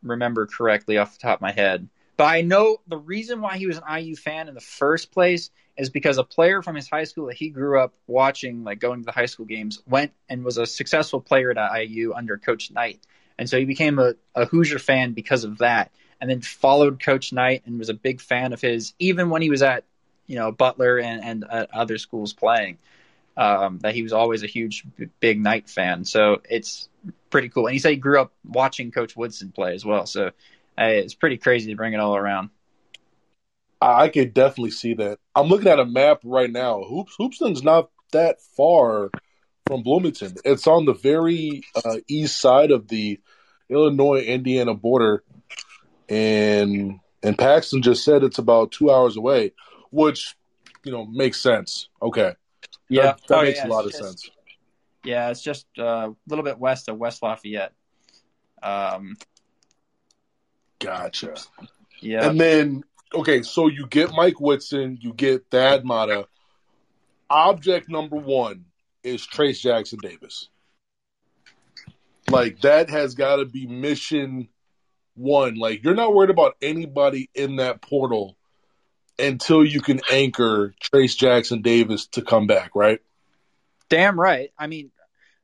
remember 0.00 0.46
correctly 0.46 0.96
off 0.96 1.14
the 1.14 1.22
top 1.22 1.38
of 1.38 1.42
my 1.42 1.50
head. 1.50 1.88
But 2.16 2.26
I 2.26 2.42
know 2.42 2.76
the 2.86 2.98
reason 2.98 3.40
why 3.40 3.58
he 3.58 3.66
was 3.66 3.78
an 3.84 4.00
IU 4.00 4.14
fan 4.14 4.46
in 4.46 4.54
the 4.54 4.60
first 4.60 5.10
place 5.10 5.50
is 5.76 5.90
because 5.90 6.18
a 6.18 6.22
player 6.22 6.62
from 6.62 6.76
his 6.76 6.88
high 6.88 7.02
school 7.02 7.26
that 7.26 7.36
he 7.36 7.48
grew 7.48 7.80
up 7.80 7.94
watching, 8.06 8.62
like 8.62 8.78
going 8.78 9.00
to 9.00 9.06
the 9.06 9.10
high 9.10 9.26
school 9.26 9.46
games, 9.46 9.82
went 9.88 10.12
and 10.28 10.44
was 10.44 10.56
a 10.56 10.66
successful 10.66 11.20
player 11.20 11.50
at 11.50 11.80
IU 11.80 12.12
under 12.14 12.38
Coach 12.38 12.70
Knight. 12.70 13.04
And 13.40 13.48
so 13.48 13.58
he 13.58 13.64
became 13.64 13.98
a, 13.98 14.12
a 14.34 14.44
Hoosier 14.44 14.78
fan 14.78 15.14
because 15.14 15.44
of 15.44 15.58
that. 15.58 15.90
And 16.20 16.28
then 16.28 16.42
followed 16.42 17.02
Coach 17.02 17.32
Knight 17.32 17.62
and 17.64 17.78
was 17.78 17.88
a 17.88 17.94
big 17.94 18.20
fan 18.20 18.52
of 18.52 18.60
his, 18.60 18.92
even 18.98 19.30
when 19.30 19.40
he 19.40 19.48
was 19.48 19.62
at, 19.62 19.84
you 20.26 20.36
know, 20.36 20.52
Butler 20.52 20.98
and, 20.98 21.24
and 21.24 21.44
at 21.50 21.74
other 21.74 21.96
schools 21.96 22.34
playing. 22.34 22.76
Um, 23.38 23.78
that 23.78 23.94
he 23.94 24.02
was 24.02 24.12
always 24.12 24.42
a 24.42 24.46
huge, 24.46 24.84
big 25.20 25.40
Knight 25.40 25.70
fan. 25.70 26.04
So 26.04 26.42
it's 26.50 26.90
pretty 27.30 27.48
cool. 27.48 27.66
And 27.66 27.72
he 27.72 27.78
said 27.78 27.92
he 27.92 27.96
grew 27.96 28.20
up 28.20 28.30
watching 28.44 28.90
Coach 28.90 29.16
Woodson 29.16 29.52
play 29.52 29.74
as 29.74 29.86
well. 29.86 30.04
So 30.04 30.26
uh, 30.26 30.84
it's 30.84 31.14
pretty 31.14 31.38
crazy 31.38 31.70
to 31.70 31.76
bring 31.76 31.94
it 31.94 32.00
all 32.00 32.16
around. 32.16 32.50
I 33.80 34.10
could 34.10 34.34
definitely 34.34 34.72
see 34.72 34.92
that. 34.94 35.18
I'm 35.34 35.46
looking 35.48 35.68
at 35.68 35.80
a 35.80 35.86
map 35.86 36.20
right 36.24 36.50
now. 36.50 36.82
Hoops 36.82 37.14
Hoopeston's 37.16 37.62
not 37.62 37.88
that 38.12 38.42
far 38.42 39.08
from 39.70 39.82
Bloomington. 39.84 40.34
It's 40.44 40.66
on 40.66 40.84
the 40.84 40.94
very 40.94 41.62
uh, 41.76 41.98
east 42.08 42.40
side 42.40 42.72
of 42.72 42.88
the 42.88 43.20
Illinois 43.68 44.20
Indiana 44.22 44.74
border, 44.74 45.22
and 46.08 46.98
and 47.22 47.38
Paxton 47.38 47.80
just 47.82 48.04
said 48.04 48.24
it's 48.24 48.38
about 48.38 48.72
two 48.72 48.90
hours 48.90 49.16
away, 49.16 49.52
which 49.92 50.34
you 50.82 50.90
know 50.90 51.06
makes 51.06 51.40
sense. 51.40 51.88
Okay, 52.02 52.34
Yeah, 52.88 53.02
that, 53.02 53.20
that 53.28 53.38
Oh, 53.38 53.42
makes 53.42 53.58
yeah, 53.58 53.66
a 53.66 53.68
lot 53.68 53.84
of 53.84 53.92
just- 53.92 54.02
sense. 54.02 54.30
Yeah, 55.04 55.30
it's 55.30 55.40
just 55.40 55.66
uh, 55.78 56.10
a 56.10 56.14
little 56.28 56.44
bit 56.44 56.58
west 56.58 56.88
of 56.88 56.98
West 56.98 57.22
Lafayette. 57.22 57.72
Um, 58.62 59.16
Gotcha. 60.80 61.34
yeah, 62.00 62.28
And 62.28 62.38
then 62.40 62.82
okay, 63.14 63.42
so 63.42 63.68
you 63.68 63.86
get 63.86 64.10
Mike 64.12 64.40
Woodson, 64.40 64.98
you 65.00 65.12
get 65.14 65.44
Thad 65.50 65.86
Matta. 65.86 66.26
Object 67.30 67.88
number 67.88 68.16
one 68.16 68.64
is 69.02 69.26
Trace 69.26 69.60
Jackson 69.60 69.98
Davis. 70.02 70.48
Like 72.30 72.60
that 72.60 72.90
has 72.90 73.14
got 73.14 73.36
to 73.36 73.44
be 73.44 73.66
mission 73.66 74.48
one. 75.14 75.56
Like 75.56 75.82
you're 75.84 75.94
not 75.94 76.14
worried 76.14 76.30
about 76.30 76.56
anybody 76.62 77.30
in 77.34 77.56
that 77.56 77.82
portal 77.82 78.36
until 79.18 79.64
you 79.64 79.80
can 79.80 80.00
anchor 80.10 80.74
Trace 80.80 81.14
Jackson 81.14 81.62
Davis 81.62 82.06
to 82.08 82.22
come 82.22 82.46
back, 82.46 82.70
right? 82.74 83.00
damn 83.90 84.18
right. 84.18 84.50
I 84.58 84.68
mean, 84.68 84.90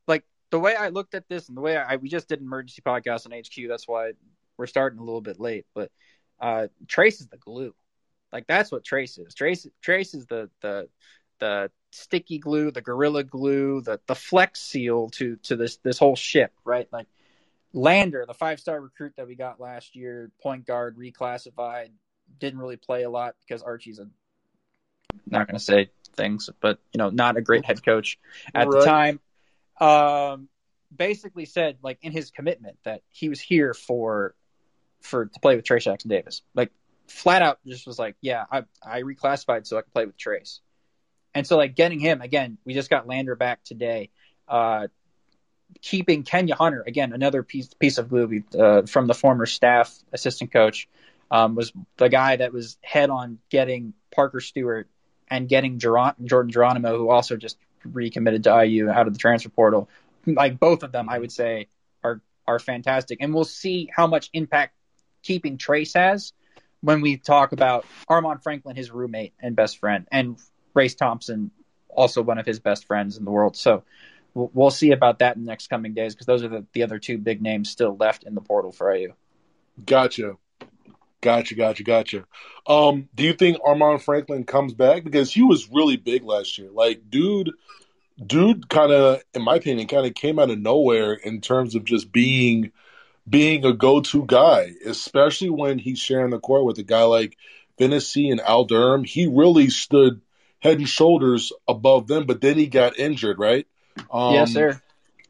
like 0.09 0.25
the 0.51 0.59
way 0.59 0.75
I 0.75 0.89
looked 0.89 1.15
at 1.15 1.29
this 1.29 1.49
and 1.49 1.57
the 1.57 1.61
way 1.61 1.77
I 1.77 1.97
we 1.97 2.09
just 2.09 2.29
did 2.29 2.41
an 2.41 2.47
emergency 2.47 2.81
podcast 2.81 3.27
on 3.27 3.39
HQ. 3.39 3.69
That's 3.69 3.87
why 3.87 4.13
we're 4.57 4.67
starting 4.67 4.99
a 4.99 5.05
little 5.05 5.21
bit 5.21 5.39
late. 5.39 5.67
But 5.75 5.91
uh, 6.41 6.69
Trace 6.89 7.21
is 7.21 7.27
the 7.27 7.37
glue. 7.37 7.75
Like 8.33 8.47
that's 8.47 8.73
what 8.73 8.85
Trace 8.85 9.19
is. 9.19 9.35
Trace 9.35 9.67
Trace 9.83 10.15
is 10.15 10.27
the 10.27 10.49
the 10.63 10.89
the 11.41 11.71
sticky 11.97 12.39
glue, 12.39 12.71
the 12.71 12.81
gorilla 12.81 13.25
glue, 13.25 13.81
the 13.81 14.01
the 14.07 14.15
flex 14.15 14.61
seal 14.61 15.11
to 15.11 15.37
to 15.45 15.57
this 15.57 15.77
this 15.79 15.99
whole 15.99 16.17
ship, 16.17 16.53
right? 16.65 16.89
Like 16.93 17.07
Lander, 17.73 18.25
the 18.27 18.35
five 18.35 18.61
star 18.61 18.81
recruit 18.81 19.15
that 19.17 19.27
we 19.27 19.35
got 19.35 19.61
last 19.61 19.97
year, 19.97 20.31
point 20.43 20.67
guard, 20.67 20.97
reclassified, 20.97 21.91
didn't 22.39 22.59
really 22.59 22.77
play 22.77 23.03
a 23.03 23.11
lot 23.11 23.35
because 23.47 23.63
Archie's 23.63 23.99
a 23.99 24.07
not 25.27 25.47
going 25.47 25.59
to 25.59 25.65
say 25.65 25.91
things, 26.15 26.51
but 26.61 26.79
you 26.93 26.99
know, 26.99 27.11
not 27.11 27.37
a 27.37 27.41
great 27.41 27.65
head 27.65 27.85
coach 27.85 28.19
at 28.55 28.71
the 28.71 28.85
time. 28.85 29.21
Um, 29.81 30.49
basically 30.95 31.45
said 31.45 31.79
like 31.83 31.99
in 32.03 32.13
his 32.13 32.31
commitment 32.31 32.79
that 32.85 33.03
he 33.11 33.29
was 33.29 33.41
here 33.41 33.75
for 33.75 34.35
for 35.03 35.27
to 35.27 35.41
play 35.41 35.57
with 35.57 35.65
Trace 35.65 35.85
Jackson 35.85 36.11
Davis. 36.11 36.43
Like 36.55 36.73
flat 37.09 37.43
out 37.43 37.59
just 37.67 37.87
was 37.87 37.99
like, 37.99 38.17
yeah, 38.21 38.45
I 38.51 38.65
I 38.83 39.03
reclassified 39.03 39.67
so 39.67 39.79
I 39.79 39.83
can 39.83 39.91
play 39.93 40.07
with 40.07 40.17
Trace. 40.17 40.61
And 41.37 41.47
so 41.47 41.59
like 41.59 41.75
getting 41.75 42.01
him 42.01 42.23
again, 42.23 42.57
we 42.65 42.73
just 42.73 42.89
got 42.89 43.07
Lander 43.07 43.37
back 43.37 43.63
today. 43.63 44.09
Uh, 44.49 44.89
keeping 45.83 46.23
Kenya 46.23 46.55
Hunter 46.55 46.83
again, 46.87 47.13
another 47.13 47.43
piece 47.43 47.69
piece 47.75 47.99
of 47.99 48.09
glue 48.09 48.43
uh, 48.59 48.83
from 48.87 49.07
the 49.07 49.13
former 49.13 49.45
staff 49.45 49.95
assistant 50.15 50.51
coach 50.51 50.89
um, 51.31 51.55
was 51.55 51.75
the 51.99 52.09
guy 52.09 52.37
that 52.37 52.55
was 52.55 52.79
head 52.81 53.11
on 53.11 53.39
getting 53.51 53.93
Parker 54.15 54.41
Stewart 54.41 54.89
and 55.29 55.47
getting 55.47 55.79
Geron- 55.79 56.25
Jordan 56.25 56.51
Geronimo, 56.51 56.97
who 56.97 57.11
also 57.11 57.37
just 57.37 57.59
recommitted 57.85 58.45
to 58.45 58.65
IU 58.65 58.89
out 58.89 59.07
of 59.07 59.13
the 59.13 59.19
transfer 59.19 59.51
portal. 59.51 59.91
Like 60.25 60.59
both 60.59 60.85
of 60.85 60.91
them, 60.91 61.11
I 61.11 61.19
would 61.19 61.33
say 61.33 61.69
are 62.03 62.23
are 62.47 62.59
fantastic, 62.59 63.19
and 63.21 63.35
we'll 63.35 63.45
see 63.45 63.91
how 63.95 64.07
much 64.07 64.31
impact 64.33 64.75
keeping 65.23 65.59
Trace 65.59 65.93
has 65.93 66.33
when 66.81 67.03
we 67.03 67.19
talk 67.19 67.53
about 67.53 67.85
Armaan 68.09 68.43
Franklin, 68.43 68.75
his 68.75 68.91
roommate 68.91 69.35
and 69.39 69.55
best 69.55 69.77
friend, 69.77 70.07
and 70.11 70.39
Race 70.77 70.95
Thompson, 70.95 71.51
also 71.89 72.23
one 72.23 72.39
of 72.39 72.47
his 72.47 72.61
best 72.61 72.87
friends 72.87 73.17
in 73.17 73.25
the 73.25 73.31
world. 73.31 73.57
So 73.57 73.83
we'll, 74.35 74.51
we'll 74.53 74.71
see 74.71 74.93
about 74.93 75.19
that 75.21 75.37
in 75.37 75.45
the 75.45 75.49
next 75.49 75.69
coming 75.69 75.95
days 75.95 76.15
because 76.15 76.27
those 76.27 76.45
are 76.45 76.49
the, 76.49 76.67
the 76.73 76.83
other 76.83 76.99
two 76.99 77.19
big 77.19 77.43
names 77.43 77.71
still 77.71 77.97
left 77.97 78.25
in 78.25 78.35
the 78.35 78.41
portal 78.41 78.73
for 78.73 78.95
IU. 78.95 79.15
Gotcha. 79.85 80.37
Gotcha, 81.23 81.55
gotcha, 81.55 81.83
gotcha. 81.83 82.25
Um, 82.67 83.09
do 83.15 83.25
you 83.25 83.33
think 83.33 83.59
Armaan 83.59 84.01
Franklin 84.01 84.45
comes 84.45 84.75
back? 84.75 85.03
Because 85.03 85.33
he 85.33 85.43
was 85.43 85.69
really 85.71 85.97
big 85.97 86.23
last 86.23 86.59
year. 86.59 86.71
Like, 86.71 87.11
dude, 87.11 87.51
dude 88.25 88.69
kind 88.69 88.93
of, 88.93 89.23
in 89.35 89.43
my 89.43 89.57
opinion, 89.57 89.89
kind 89.89 90.07
of 90.07 90.15
came 90.15 90.39
out 90.39 90.51
of 90.51 90.59
nowhere 90.59 91.15
in 91.15 91.41
terms 91.41 91.75
of 91.75 91.85
just 91.85 92.13
being 92.13 92.71
being 93.29 93.65
a 93.65 93.73
go-to 93.73 94.25
guy, 94.25 94.71
especially 94.85 95.51
when 95.51 95.81
he's 95.81 95.99
sharing 95.99 96.31
the 96.31 96.39
court 96.39 96.65
with 96.65 96.79
a 96.79 96.85
guy 96.85 97.03
like 97.03 97.37
Finney 97.77 98.31
and 98.31 98.41
Al 98.41 98.65
Durham. 98.65 99.03
He 99.03 99.27
really 99.27 99.69
stood 99.69 100.21
head 100.67 100.79
and 100.79 100.89
shoulders 100.89 101.53
above 101.67 102.07
them, 102.07 102.27
but 102.27 102.41
then 102.41 102.57
he 102.57 102.67
got 102.67 102.99
injured, 102.99 103.39
right? 103.39 103.67
Um, 104.11 104.35
yes, 104.35 104.53
sir. 104.53 104.81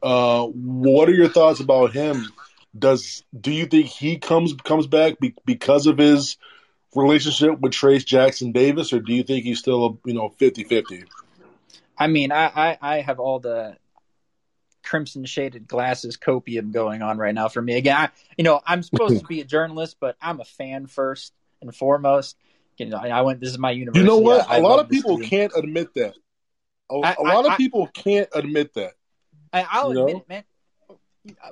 uh, 0.03 0.45
what 0.45 1.09
are 1.09 1.13
your 1.13 1.29
thoughts 1.29 1.59
about 1.59 1.93
him? 1.93 2.25
Does 2.77 3.23
do 3.39 3.51
you 3.51 3.65
think 3.65 3.87
he 3.87 4.17
comes 4.17 4.53
comes 4.63 4.87
back 4.87 5.19
be, 5.19 5.33
because 5.45 5.87
of 5.87 5.97
his 5.97 6.37
relationship 6.95 7.59
with 7.59 7.71
Trace 7.71 8.03
Jackson 8.03 8.51
Davis, 8.51 8.93
or 8.93 8.99
do 8.99 9.13
you 9.13 9.23
think 9.23 9.45
he's 9.45 9.59
still 9.59 9.85
a 9.85 10.07
you 10.07 10.13
know 10.13 10.29
50-50? 10.39 11.05
I 11.97 12.07
mean, 12.07 12.31
I, 12.31 12.45
I, 12.45 12.77
I 12.81 13.01
have 13.01 13.19
all 13.19 13.39
the 13.39 13.77
crimson 14.83 15.25
shaded 15.25 15.67
glasses 15.67 16.17
copium 16.17 16.71
going 16.71 17.01
on 17.01 17.17
right 17.17 17.33
now 17.33 17.47
for 17.49 17.61
me. 17.61 17.75
Again, 17.75 17.97
I, 17.97 18.09
you 18.37 18.43
know, 18.43 18.61
I'm 18.65 18.83
supposed 18.83 19.19
to 19.19 19.25
be 19.25 19.41
a 19.41 19.45
journalist, 19.45 19.97
but 19.99 20.15
I'm 20.21 20.39
a 20.39 20.45
fan 20.45 20.87
first 20.87 21.33
and 21.61 21.75
foremost. 21.75 22.37
You 22.77 22.87
know, 22.87 22.97
I 22.97 23.21
went. 23.21 23.39
This 23.39 23.49
is 23.49 23.57
my 23.57 23.71
university. 23.71 24.01
You 24.01 24.07
know 24.07 24.19
what? 24.19 24.47
I- 24.49 24.55
I 24.55 24.57
A 24.57 24.61
lot 24.61 24.79
of 24.79 24.89
people 24.89 25.17
can't 25.19 25.51
admit 25.55 25.93
that. 25.95 26.13
A, 26.91 26.95
I- 26.95 27.15
a 27.17 27.21
lot 27.23 27.45
I- 27.45 27.53
of 27.53 27.57
people 27.57 27.87
can't 27.87 28.29
admit 28.33 28.73
that. 28.75 28.93
I, 29.53 29.65
I'll 29.69 29.93
You 29.93 30.01
admit 30.07 30.17
it, 30.17 30.29
man. 30.29 30.43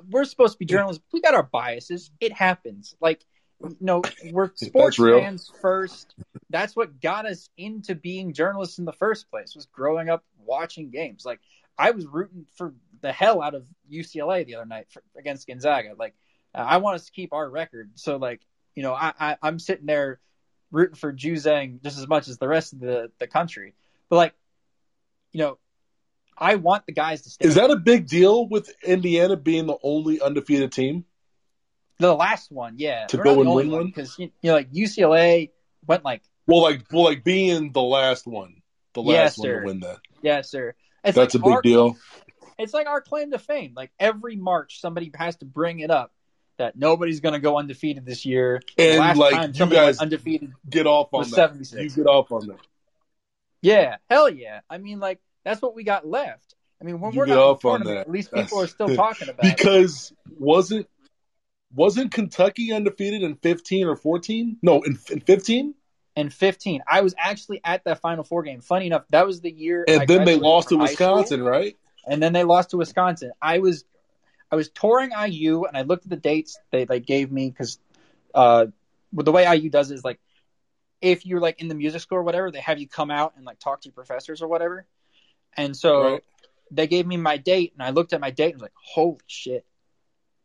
We're 0.08 0.24
supposed 0.24 0.54
to 0.54 0.58
be 0.58 0.64
journalists. 0.64 1.02
We 1.12 1.20
got 1.20 1.34
our 1.34 1.42
biases. 1.42 2.10
It 2.20 2.32
happens. 2.32 2.94
Like, 3.00 3.24
you 3.62 3.76
know, 3.80 4.02
we're 4.30 4.50
sports 4.54 4.96
fans 4.96 5.50
first. 5.60 6.14
That's 6.50 6.74
what 6.76 7.00
got 7.00 7.26
us 7.26 7.50
into 7.58 7.94
being 7.94 8.32
journalists 8.32 8.78
in 8.78 8.84
the 8.84 8.92
first 8.92 9.30
place. 9.30 9.54
Was 9.54 9.66
growing 9.66 10.08
up 10.08 10.24
watching 10.44 10.90
games. 10.90 11.24
Like, 11.24 11.40
I 11.78 11.90
was 11.90 12.06
rooting 12.06 12.46
for 12.56 12.74
the 13.02 13.12
hell 13.12 13.42
out 13.42 13.54
of 13.54 13.66
UCLA 13.90 14.46
the 14.46 14.54
other 14.56 14.66
night 14.66 14.86
for, 14.90 15.02
against 15.18 15.46
Gonzaga. 15.46 15.94
Like, 15.98 16.14
I 16.54 16.78
want 16.78 16.94
us 16.96 17.06
to 17.06 17.12
keep 17.12 17.32
our 17.34 17.48
record. 17.50 17.90
So, 17.96 18.16
like, 18.16 18.40
you 18.74 18.82
know, 18.82 18.94
I, 18.94 19.12
I 19.18 19.36
I'm 19.42 19.58
sitting 19.58 19.86
there 19.86 20.20
rooting 20.70 20.96
for 20.96 21.12
Juzang 21.12 21.82
just 21.82 21.98
as 21.98 22.08
much 22.08 22.28
as 22.28 22.38
the 22.38 22.48
rest 22.48 22.72
of 22.72 22.80
the 22.80 23.10
the 23.18 23.26
country. 23.26 23.74
But 24.08 24.16
like, 24.16 24.34
you 25.32 25.40
know, 25.40 25.58
I 26.36 26.56
want 26.56 26.86
the 26.86 26.92
guys 26.92 27.22
to 27.22 27.30
stay. 27.30 27.48
Is 27.48 27.54
that 27.54 27.70
a 27.70 27.76
big 27.76 28.06
deal 28.06 28.46
with 28.48 28.70
Indiana 28.82 29.36
being 29.36 29.66
the 29.66 29.76
only 29.82 30.20
undefeated 30.20 30.72
team? 30.72 31.04
The 31.98 32.14
last 32.14 32.52
one, 32.52 32.74
yeah. 32.76 33.06
To 33.06 33.16
We're 33.16 33.24
go 33.24 33.40
and 33.40 33.54
win 33.54 33.70
one 33.70 33.86
because 33.86 34.18
you 34.18 34.30
know, 34.42 34.52
like 34.54 34.70
UCLA 34.70 35.50
went 35.86 36.04
like, 36.04 36.22
Well, 36.46 36.62
like 36.62 36.84
well, 36.92 37.04
like 37.04 37.24
being 37.24 37.72
the 37.72 37.82
last 37.82 38.26
one, 38.26 38.60
the 38.92 39.02
Yes, 39.02 39.14
last 39.16 39.38
one 39.38 39.46
sir. 39.46 39.60
to 39.60 39.66
win 39.66 39.80
that. 39.80 39.98
yes, 40.22 40.50
sir. 40.50 40.74
It's 41.04 41.14
That's 41.16 41.34
like 41.34 41.42
a 41.42 41.44
big 41.44 41.54
our, 41.54 41.62
deal. 41.62 41.96
It's 42.58 42.74
like 42.74 42.86
our 42.86 43.00
claim 43.00 43.30
to 43.30 43.38
fame. 43.38 43.72
Like 43.74 43.92
every 43.98 44.36
March, 44.36 44.80
somebody 44.80 45.10
has 45.14 45.36
to 45.36 45.46
bring 45.46 45.80
it 45.80 45.90
up 45.90 46.12
that 46.58 46.76
nobody's 46.76 47.20
going 47.20 47.34
to 47.34 47.38
go 47.40 47.58
undefeated 47.58 48.04
this 48.06 48.24
year. 48.24 48.62
And, 48.78 48.98
last 48.98 49.16
like, 49.18 49.32
time 49.34 49.52
you 49.54 49.66
guys- 49.66 49.98
undefeated 49.98 50.52
Get 50.68 50.86
off 50.86 51.12
on 51.12 51.22
that. 51.28 51.34
seventy 51.34 51.82
You 51.82 51.90
get 51.90 52.06
off 52.06 52.30
on 52.32 52.46
that. 52.48 52.58
Yeah, 53.62 53.96
hell 54.08 54.28
yeah. 54.28 54.60
I 54.70 54.78
mean, 54.78 55.00
like 55.00 55.20
that's 55.44 55.60
what 55.62 55.74
we 55.74 55.84
got 55.84 56.06
left. 56.06 56.54
I 56.80 56.84
mean, 56.84 57.00
when 57.00 57.12
You 57.12 57.20
we're 57.20 57.26
get 57.26 57.34
not 57.36 57.42
in 57.42 57.48
off 57.48 57.64
on 57.64 57.84
that. 57.84 57.96
at 57.98 58.10
least 58.10 58.32
people 58.32 58.60
are 58.60 58.66
still 58.66 58.88
talking 58.96 59.28
about 59.28 59.44
it. 59.44 59.56
because 59.56 60.12
wasn't 60.38 60.86
wasn't 61.74 62.12
Kentucky 62.12 62.72
undefeated 62.72 63.22
in 63.22 63.34
fifteen 63.36 63.86
or 63.86 63.96
fourteen? 63.96 64.58
No, 64.62 64.82
in, 64.82 64.98
in 65.10 65.20
fifteen. 65.20 65.74
and 66.14 66.32
15. 66.32 66.82
I 66.88 67.00
was 67.02 67.14
actually 67.18 67.60
at 67.64 67.84
that 67.84 68.00
Final 68.00 68.24
Four 68.24 68.42
game. 68.42 68.60
Funny 68.60 68.86
enough, 68.86 69.04
that 69.10 69.26
was 69.26 69.40
the 69.40 69.50
year. 69.50 69.84
And 69.88 70.02
I 70.02 70.06
then 70.06 70.24
they 70.24 70.36
lost 70.36 70.68
to 70.70 70.78
high 70.78 70.86
school, 70.86 71.16
Wisconsin, 71.16 71.42
right? 71.42 71.76
and 72.06 72.22
then 72.22 72.32
they 72.32 72.44
lost 72.44 72.70
to 72.70 72.76
Wisconsin. 72.76 73.32
I 73.42 73.58
was, 73.58 73.84
I 74.56 74.58
was 74.58 74.70
touring 74.70 75.10
IU, 75.10 75.64
and 75.64 75.76
I 75.76 75.82
looked 75.82 76.04
at 76.04 76.10
the 76.10 76.16
dates 76.16 76.58
they 76.70 76.84
they 76.86 76.98
gave 77.00 77.30
me 77.30 77.50
because, 77.50 77.78
uh, 78.34 78.66
the 79.12 79.32
way 79.32 79.44
IU 79.54 79.68
does 79.68 79.90
it 79.90 79.94
is 79.96 80.04
like, 80.04 80.18
if 81.02 81.26
you're 81.26 81.40
like 81.40 81.60
in 81.60 81.68
the 81.68 81.74
music 81.74 82.00
school 82.00 82.18
or 82.18 82.22
whatever, 82.22 82.50
they 82.50 82.60
have 82.60 82.78
you 82.78 82.88
come 82.88 83.10
out 83.10 83.34
and 83.36 83.44
like 83.44 83.58
talk 83.58 83.82
to 83.82 83.88
your 83.88 83.92
professors 83.92 84.40
or 84.40 84.48
whatever. 84.48 84.86
And 85.56 85.76
so 85.76 86.02
Right. 86.02 86.24
they 86.70 86.86
gave 86.86 87.06
me 87.06 87.18
my 87.18 87.36
date, 87.36 87.74
and 87.74 87.82
I 87.82 87.90
looked 87.90 88.14
at 88.14 88.20
my 88.20 88.30
date 88.30 88.52
and 88.52 88.54
was 88.54 88.62
like, 88.62 88.72
holy 88.82 89.18
shit. 89.26 89.66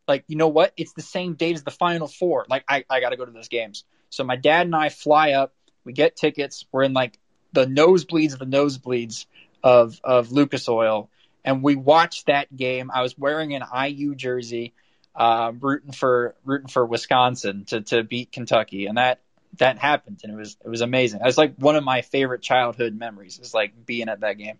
Like, 0.09 0.25
you 0.27 0.35
know 0.35 0.49
what? 0.49 0.73
It's 0.75 0.91
the 0.93 1.01
same 1.01 1.35
date 1.35 1.55
as 1.55 1.63
the 1.63 1.71
final 1.71 2.09
four. 2.09 2.45
Like, 2.49 2.65
I, 2.67 2.83
I 2.89 2.99
got 2.99 3.11
to 3.11 3.17
go 3.17 3.23
to 3.23 3.31
those 3.31 3.47
games. 3.47 3.85
So 4.09 4.25
my 4.25 4.35
dad 4.35 4.65
and 4.65 4.75
I 4.75 4.89
fly 4.89 5.31
up. 5.31 5.53
We 5.85 5.93
get 5.93 6.17
tickets. 6.17 6.65
We're 6.71 6.83
in 6.83 6.91
like 6.93 7.17
the 7.53 7.65
nosebleeds 7.65 8.33
of 8.33 8.39
the 8.39 8.45
nosebleeds 8.45 9.25
of, 9.63 9.99
of 10.03 10.31
Lucas 10.33 10.67
Oil. 10.67 11.09
And 11.43 11.63
we 11.63 11.75
watched 11.75 12.27
that 12.27 12.55
game. 12.55 12.91
I 12.93 13.01
was 13.01 13.17
wearing 13.17 13.55
an 13.55 13.63
IU 13.87 14.15
jersey, 14.15 14.73
uh, 15.15 15.51
rooting 15.59 15.91
for 15.91 16.35
rooting 16.45 16.67
for 16.67 16.85
Wisconsin 16.85 17.65
to, 17.65 17.81
to 17.81 18.03
beat 18.03 18.31
Kentucky, 18.31 18.85
and 18.85 18.97
that 18.97 19.21
that 19.57 19.77
happened, 19.77 20.21
and 20.23 20.31
it 20.31 20.35
was 20.35 20.57
it 20.63 20.69
was 20.69 20.81
amazing. 20.81 21.21
It 21.21 21.25
was 21.25 21.37
like 21.37 21.55
one 21.57 21.75
of 21.75 21.83
my 21.83 22.01
favorite 22.01 22.41
childhood 22.41 22.95
memories. 22.95 23.39
Is 23.39 23.53
like 23.53 23.85
being 23.85 24.07
at 24.07 24.21
that 24.21 24.37
game. 24.37 24.57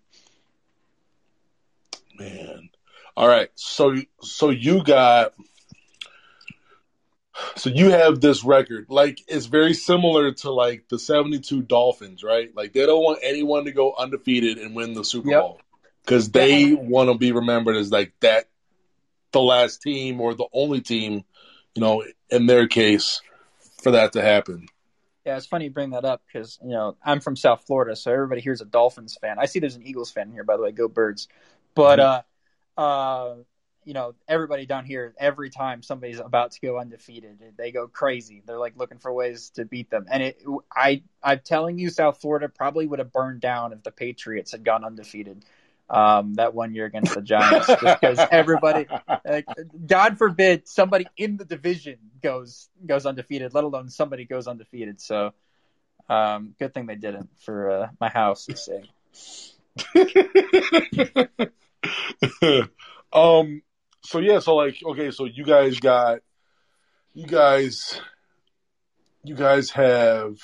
Man. 2.17 2.70
All 3.15 3.28
right. 3.28 3.50
So 3.56 3.96
so 4.22 4.50
you 4.50 4.84
got 4.84 5.34
so 7.56 7.70
you 7.70 7.91
have 7.91 8.20
this 8.20 8.44
record. 8.44 8.88
Like 8.89 9.22
it's 9.28 9.46
very 9.46 9.74
similar 9.74 10.32
to 10.32 10.52
like 10.52 10.88
the 10.89 11.00
72 11.00 11.62
Dolphins, 11.62 12.24
right? 12.24 12.50
Like 12.56 12.74
they 12.74 12.86
don't 12.86 13.04
want 13.04 13.20
anyone 13.24 13.65
to 13.65 13.72
go 13.72 13.94
undefeated 13.98 14.58
and 14.58 14.76
win 14.76 14.94
the 14.94 15.04
Super 15.04 15.30
Yep. 15.30 15.41
Bowl 15.41 15.62
cuz 16.06 16.30
they 16.30 16.74
want 16.74 17.10
to 17.10 17.18
be 17.18 17.32
remembered 17.32 17.76
as 17.76 17.92
like 17.92 18.14
that 18.22 18.46
the 19.32 19.42
last 19.42 19.82
team 19.82 20.20
or 20.22 20.34
the 20.34 20.48
only 20.54 20.82
team, 20.82 21.24
you 21.76 21.82
know, 21.82 22.04
in 22.30 22.46
their 22.46 22.68
case 22.68 23.22
for 23.82 23.92
that 23.92 24.14
to 24.14 24.22
happen. 24.22 24.68
Yeah, 25.26 25.38
it's 25.38 25.46
funny 25.46 25.66
you 25.66 25.72
bring 25.72 25.92
that 25.92 26.04
up 26.04 26.24
because 26.26 26.58
you 26.64 26.72
know 26.72 26.98
I'm 27.04 27.20
from 27.20 27.36
South 27.36 27.64
Florida, 27.68 27.96
so 27.96 28.12
everybody 28.12 28.42
here's 28.42 28.62
a 28.62 28.66
Dolphins 28.66 29.18
fan. 29.22 29.38
I 29.40 29.46
see 29.46 29.60
there's 29.60 29.76
an 29.76 29.86
Eagles 29.86 30.12
fan 30.12 30.32
here, 30.32 30.44
by 30.44 30.58
the 30.58 30.64
way. 30.64 30.72
Go 30.72 30.88
Birds! 30.88 31.28
But 31.76 32.00
uh, 32.00 32.22
uh, 32.76 33.36
you 33.86 33.94
know 33.94 34.16
everybody 34.28 34.66
down 34.66 34.86
here, 34.86 35.14
every 35.20 35.52
time 35.52 35.84
somebody's 35.84 36.20
about 36.20 36.54
to 36.54 36.62
go 36.62 36.80
undefeated, 36.80 37.38
they 37.56 37.72
go 37.72 37.88
crazy. 37.88 38.42
They're 38.44 38.58
like 38.58 38.78
looking 38.78 38.98
for 38.98 39.14
ways 39.14 39.52
to 39.52 39.66
beat 39.66 39.92
them. 39.92 40.08
And 40.10 40.24
it, 40.24 40.42
I, 40.76 41.04
I'm 41.22 41.40
telling 41.40 41.78
you, 41.78 41.92
South 41.92 42.20
Florida 42.20 42.50
probably 42.50 42.88
would 42.88 43.00
have 43.00 43.14
burned 43.14 43.42
down 43.42 43.74
if 43.74 43.84
the 43.84 43.92
Patriots 43.92 44.52
had 44.52 44.64
gone 44.64 44.84
undefeated. 44.84 45.46
Um, 45.94 46.36
that 46.36 46.54
one 46.54 46.74
year 46.74 46.86
against 46.86 47.14
the 47.14 47.22
Giants, 47.22 47.68
because 47.68 48.18
everybody, 48.32 48.88
like, 49.26 49.46
God 49.86 50.18
forbid, 50.18 50.66
somebody 50.66 51.06
in 51.18 51.36
the 51.36 51.44
division 51.44 51.98
goes 52.24 52.70
goes 52.86 53.06
undefeated, 53.06 53.54
let 53.54 53.66
alone 53.66 53.90
somebody 53.90 54.24
goes 54.24 54.48
undefeated. 54.48 55.02
So, 55.02 55.34
um, 56.08 56.56
good 56.60 56.74
thing 56.74 56.86
they 56.86 56.96
didn't 56.96 57.30
for 57.42 57.70
uh, 57.70 57.90
my 58.00 58.08
house's 58.08 58.66
sake. 58.66 58.90
um 63.14 63.62
so 64.04 64.20
yeah 64.20 64.40
so 64.40 64.56
like 64.56 64.78
okay 64.86 65.12
so 65.12 65.26
you 65.26 65.44
guys 65.44 65.80
got 65.80 66.20
you 67.14 67.26
guys 67.26 68.00
you 69.24 69.36
guys 69.36 69.70
have 69.72 70.38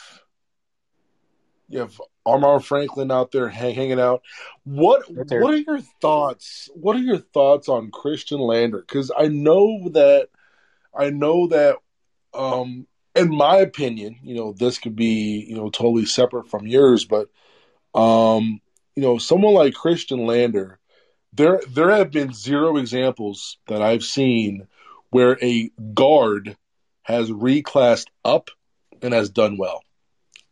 you 1.69 1.79
have 1.79 1.99
Armaan 2.25 2.63
Franklin 2.63 3.11
out 3.11 3.31
there 3.31 3.49
hang, 3.49 3.75
hanging 3.75 3.99
out. 3.99 4.21
What 4.63 5.03
Right 5.09 5.41
what 5.41 5.53
are 5.53 5.57
your 5.57 5.79
thoughts 6.01 6.69
what 6.73 6.95
are 6.95 7.01
your 7.01 7.17
thoughts 7.17 7.69
on 7.69 7.91
Christian 7.91 8.39
Lander? 8.39 8.81
Cuz 8.83 9.11
I 9.15 9.27
know 9.27 9.89
that 9.89 10.29
I 10.93 11.09
know 11.09 11.47
that 11.47 11.77
um 12.33 12.87
in 13.15 13.29
my 13.29 13.57
opinion 13.57 14.17
you 14.23 14.35
know 14.35 14.53
this 14.53 14.77
could 14.77 14.95
be 14.95 15.45
you 15.47 15.55
know 15.55 15.69
totally 15.69 16.05
separate 16.05 16.49
from 16.49 16.67
yours 16.67 17.05
but 17.05 17.29
um 17.95 18.61
you 18.95 19.01
know 19.01 19.17
someone 19.17 19.53
like 19.53 19.73
Christian 19.73 20.25
Lander 20.25 20.79
there 21.33 21.61
there 21.69 21.91
have 21.91 22.11
been 22.11 22.33
zero 22.33 22.77
examples 22.77 23.57
that 23.67 23.81
I've 23.81 24.03
seen 24.03 24.67
where 25.09 25.37
a 25.41 25.69
guard 25.93 26.57
has 27.03 27.29
reclassed 27.29 28.07
up 28.25 28.49
and 29.01 29.13
has 29.13 29.29
done 29.29 29.57
well. 29.57 29.81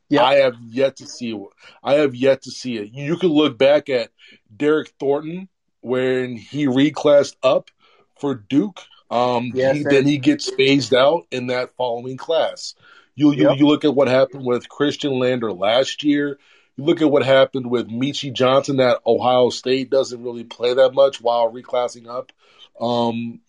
Yep. 0.10 0.22
I 0.22 0.36
have 0.36 0.56
yet 0.68 0.98
to 0.98 1.08
see 1.08 1.40
I 1.84 1.96
have 1.96 2.14
yet 2.16 2.44
to 2.44 2.52
see 2.52 2.78
it. 2.78 2.92
You 2.94 3.18
can 3.18 3.30
look 3.30 3.58
back 3.58 3.90
at 3.90 4.12
Derryck 4.56 4.90
Thornton 5.00 5.50
when 5.82 6.36
he 6.38 6.68
reclassed 6.68 7.36
up 7.44 7.72
for 8.20 8.36
Duke. 8.36 8.82
Um, 9.10 9.52
Yes, 9.54 9.78
he, 9.78 9.84
then 9.84 10.06
he 10.06 10.18
gets 10.18 10.50
phased 10.50 10.94
out 10.94 11.26
in 11.32 11.48
that 11.48 11.76
following 11.76 12.18
class. 12.18 12.76
You 13.16 13.32
you, 13.32 13.50
Yep. 13.50 13.58
you 13.58 13.68
look 13.68 13.86
at 13.86 13.96
what 13.96 14.08
happened 14.08 14.46
with 14.46 14.70
Christian 14.70 15.20
Lander 15.20 15.52
last 15.52 16.04
year. 16.04 16.38
You 16.76 16.84
look 16.84 17.02
at 17.02 17.10
what 17.10 17.24
happened 17.24 17.70
with 17.70 17.88
Meechie 17.88 18.34
Johnson 18.34 18.80
at 18.80 19.00
Ohio 19.06 19.50
State 19.50 19.90
doesn't 19.90 20.22
really 20.22 20.44
play 20.44 20.74
that 20.74 20.94
much 20.94 21.22
while 21.22 21.52
reclassing 21.52 22.08
up. 22.08 22.32
Um, 22.80 23.40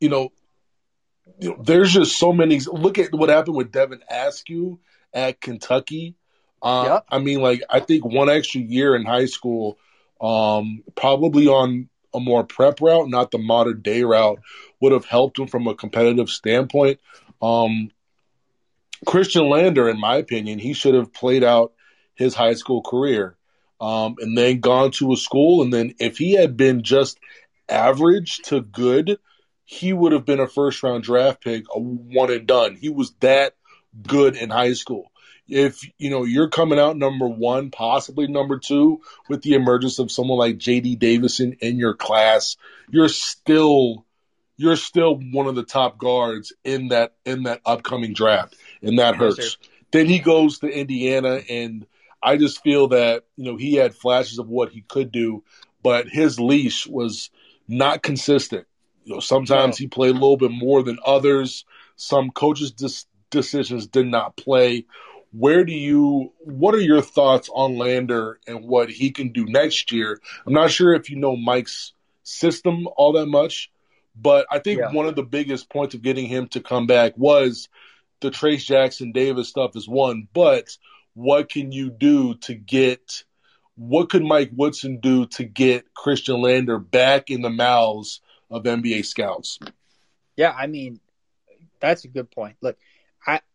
you 0.00 0.08
know, 0.08 0.32
you 1.38 1.50
know, 1.50 1.62
there's 1.62 1.92
just 1.92 2.18
so 2.18 2.32
many. 2.32 2.58
Look 2.60 2.98
at 2.98 3.12
what 3.12 3.28
happened 3.28 3.56
with 3.56 3.70
Devin 3.70 4.02
Askew 4.10 4.80
at 5.14 5.40
Kentucky. 5.40 6.14
Uh, 6.62 6.84
Yep. 6.84 7.06
I 7.10 7.18
mean, 7.18 7.40
like 7.40 7.62
I 7.68 7.80
think 7.80 8.04
one 8.04 8.28
extra 8.28 8.60
year 8.60 8.94
in 8.94 9.04
high 9.04 9.26
school, 9.26 9.78
um, 10.20 10.82
probably 10.94 11.48
on 11.48 11.88
a 12.14 12.20
more 12.20 12.44
prep 12.44 12.80
route, 12.80 13.08
not 13.08 13.30
the 13.30 13.38
modern 13.38 13.80
day 13.82 14.04
route, 14.04 14.40
would 14.80 14.92
have 14.92 15.04
helped 15.04 15.38
him 15.38 15.46
from 15.46 15.66
a 15.66 15.74
competitive 15.74 16.28
standpoint. 16.28 17.00
Um, 17.40 17.90
Christian 19.04 19.48
Lander, 19.48 19.88
in 19.88 19.98
my 19.98 20.16
opinion, 20.16 20.58
he 20.58 20.74
should 20.74 20.94
have 20.94 21.12
played 21.12 21.42
out 21.42 21.72
his 22.14 22.34
high 22.34 22.54
school 22.54 22.82
career 22.82 23.36
um, 23.80 24.14
and 24.20 24.38
then 24.38 24.60
gone 24.60 24.92
to 24.92 25.12
a 25.12 25.16
school. 25.16 25.62
And 25.62 25.72
then 25.72 25.94
if 25.98 26.18
he 26.18 26.34
had 26.34 26.56
been 26.56 26.82
just 26.82 27.18
average 27.68 28.38
to 28.44 28.60
good, 28.60 29.18
he 29.64 29.92
would 29.92 30.12
have 30.12 30.24
been 30.24 30.40
a 30.40 30.46
first 30.46 30.82
round 30.82 31.02
draft 31.02 31.42
pick, 31.42 31.64
a 31.74 31.80
one 31.80 32.30
and 32.30 32.46
done. 32.46 32.76
He 32.76 32.90
was 32.90 33.12
that 33.20 33.54
good 34.06 34.36
in 34.36 34.50
high 34.50 34.72
school. 34.72 35.10
If 35.48 35.82
you 35.98 36.10
know 36.10 36.24
you're 36.24 36.48
coming 36.48 36.78
out 36.78 36.96
number 36.96 37.28
one, 37.28 37.70
possibly 37.70 38.26
number 38.26 38.58
two, 38.58 39.02
with 39.28 39.42
the 39.42 39.54
emergence 39.54 39.98
of 39.98 40.10
someone 40.10 40.38
like 40.38 40.58
J.D. 40.58 40.96
Davison 40.96 41.56
in 41.60 41.78
your 41.78 41.94
class, 41.94 42.56
you're 42.90 43.08
still 43.08 44.06
you're 44.56 44.76
still 44.76 45.16
one 45.16 45.48
of 45.48 45.54
the 45.56 45.64
top 45.64 45.98
guards 45.98 46.52
in 46.64 46.88
that 46.88 47.14
in 47.24 47.44
that 47.44 47.60
upcoming 47.66 48.12
draft, 48.12 48.56
and 48.82 48.98
that 48.98 49.16
hurts. 49.16 49.52
sir. 49.52 49.68
then 49.90 50.06
he 50.06 50.20
goes 50.20 50.60
to 50.60 50.68
Indiana, 50.68 51.40
and 51.50 51.86
I 52.22 52.36
just 52.36 52.62
feel 52.62 52.88
that 52.88 53.24
you 53.36 53.50
know 53.50 53.56
he 53.56 53.74
had 53.74 53.94
flashes 53.94 54.38
of 54.38 54.48
what 54.48 54.70
he 54.70 54.82
could 54.82 55.10
do, 55.10 55.42
but 55.82 56.08
his 56.08 56.38
leash 56.38 56.86
was 56.86 57.30
not 57.66 58.02
consistent. 58.02 58.66
You 59.04 59.14
know, 59.14 59.20
sometimes 59.20 59.76
he 59.76 59.88
played 59.88 60.10
a 60.10 60.18
little 60.18 60.36
bit 60.36 60.52
more 60.52 60.82
than 60.82 60.98
others. 61.04 61.64
Some 61.96 62.30
coaches' 62.30 62.70
dis- 62.70 63.06
decisions 63.32 63.88
did 63.88 64.06
not 64.06 64.36
play. 64.36 64.86
Where 65.32 65.64
do 65.64 65.72
you? 65.72 66.32
What 66.40 66.74
are 66.74 66.80
your 66.80 67.02
thoughts 67.02 67.48
on 67.52 67.78
Lander 67.78 68.38
and 68.46 68.64
what 68.64 68.90
he 68.90 69.10
can 69.10 69.32
do 69.32 69.44
next 69.46 69.90
year? 69.90 70.20
I'm 70.46 70.52
not 70.52 70.70
sure 70.70 70.94
if 70.94 71.10
you 71.10 71.16
know 71.16 71.34
Mike's 71.36 71.94
system 72.22 72.86
all 72.96 73.14
that 73.14 73.26
much, 73.26 73.72
but 74.14 74.46
I 74.50 74.58
think 74.60 74.78
Yeah. 74.80 74.92
one 74.92 75.06
of 75.06 75.16
the 75.16 75.24
biggest 75.24 75.68
points 75.70 75.94
of 75.94 76.02
getting 76.02 76.26
him 76.26 76.46
to 76.48 76.60
come 76.60 76.86
back 76.86 77.14
was 77.16 77.68
the 78.20 78.30
Trace 78.30 78.64
Jackson 78.64 79.10
Davis 79.10 79.48
stuff 79.48 79.74
is 79.74 79.88
one, 79.88 80.28
but 80.32 80.76
what 81.14 81.48
can 81.48 81.72
you 81.72 81.90
do 81.90 82.34
to 82.34 82.54
get 82.54 83.24
what 83.74 84.10
could 84.10 84.22
Mike 84.22 84.50
Woodson 84.54 85.00
do 85.00 85.24
to 85.26 85.44
get 85.44 85.94
Christian 85.94 86.42
Lander 86.42 86.78
back 86.78 87.30
in 87.30 87.40
the 87.40 87.50
mouths 87.50 88.20
of 88.50 88.64
NBA 88.64 89.02
scouts? 89.04 89.58
Yeah, 90.36 90.52
I 90.56 90.66
mean, 90.66 91.00
that's 91.80 92.04
a 92.04 92.08
good 92.08 92.30
point. 92.30 92.56
Look, 92.60 92.76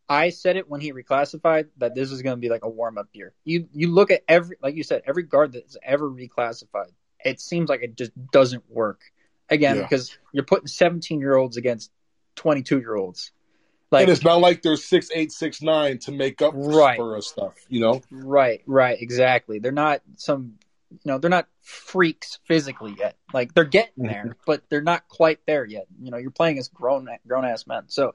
I 0.09 0.29
said 0.29 0.55
it 0.55 0.69
when 0.69 0.79
he 0.81 0.93
reclassified 0.93 1.67
that 1.77 1.93
this 1.95 2.11
is 2.11 2.21
going 2.21 2.35
to 2.37 2.39
be 2.39 2.49
like 2.49 2.63
a 2.63 2.69
warm 2.69 2.97
up 2.97 3.09
year. 3.13 3.33
You 3.43 3.67
you 3.73 3.93
look 3.93 4.11
at 4.11 4.23
every 4.27 4.57
like 4.61 4.75
you 4.75 4.83
said 4.83 5.01
every 5.05 5.23
guard 5.23 5.51
that's 5.53 5.77
ever 5.83 6.09
reclassified, 6.09 6.91
it 7.23 7.41
seems 7.41 7.69
like 7.69 7.83
it 7.83 7.97
just 7.97 8.11
doesn't 8.31 8.63
work. 8.69 9.01
Again, 9.49 9.77
Yeah. 9.77 9.81
because 9.83 10.17
you're 10.33 10.45
putting 10.45 10.67
17 10.67 11.19
year 11.19 11.35
olds 11.35 11.57
against 11.57 11.91
22 12.35 12.79
year 12.79 12.95
olds. 12.95 13.31
Like 13.91 14.03
and 14.03 14.11
it's 14.11 14.23
not 14.23 14.41
like 14.41 14.61
they're 14.61 14.75
six 14.75 15.09
eight, 15.13 15.31
six 15.31 15.61
nine 15.61 15.97
to 15.99 16.11
make 16.11 16.41
up 16.41 16.53
for 16.53 16.69
Right. 16.69 16.97
Spurs 16.97 17.27
stuff, 17.27 17.53
you 17.69 17.79
know? 17.79 18.01
Right, 18.11 18.61
right, 18.65 19.01
exactly. 19.01 19.59
They're 19.59 19.71
not 19.71 20.01
some, 20.17 20.55
you 20.91 20.99
know, 21.05 21.17
they're 21.17 21.29
not 21.29 21.47
freaks 21.61 22.39
physically 22.45 22.95
yet. 22.97 23.15
Like 23.33 23.53
they're 23.53 23.63
getting 23.63 24.03
there, 24.05 24.35
but 24.45 24.63
they're 24.69 24.81
not 24.81 25.07
quite 25.07 25.39
there 25.45 25.65
yet. 25.65 25.87
You 26.01 26.11
know, 26.11 26.17
you're 26.17 26.31
playing 26.31 26.59
as 26.59 26.67
grown 26.69 27.07
grown 27.27 27.45
ass 27.45 27.65
men. 27.67 27.83
So, 27.87 28.13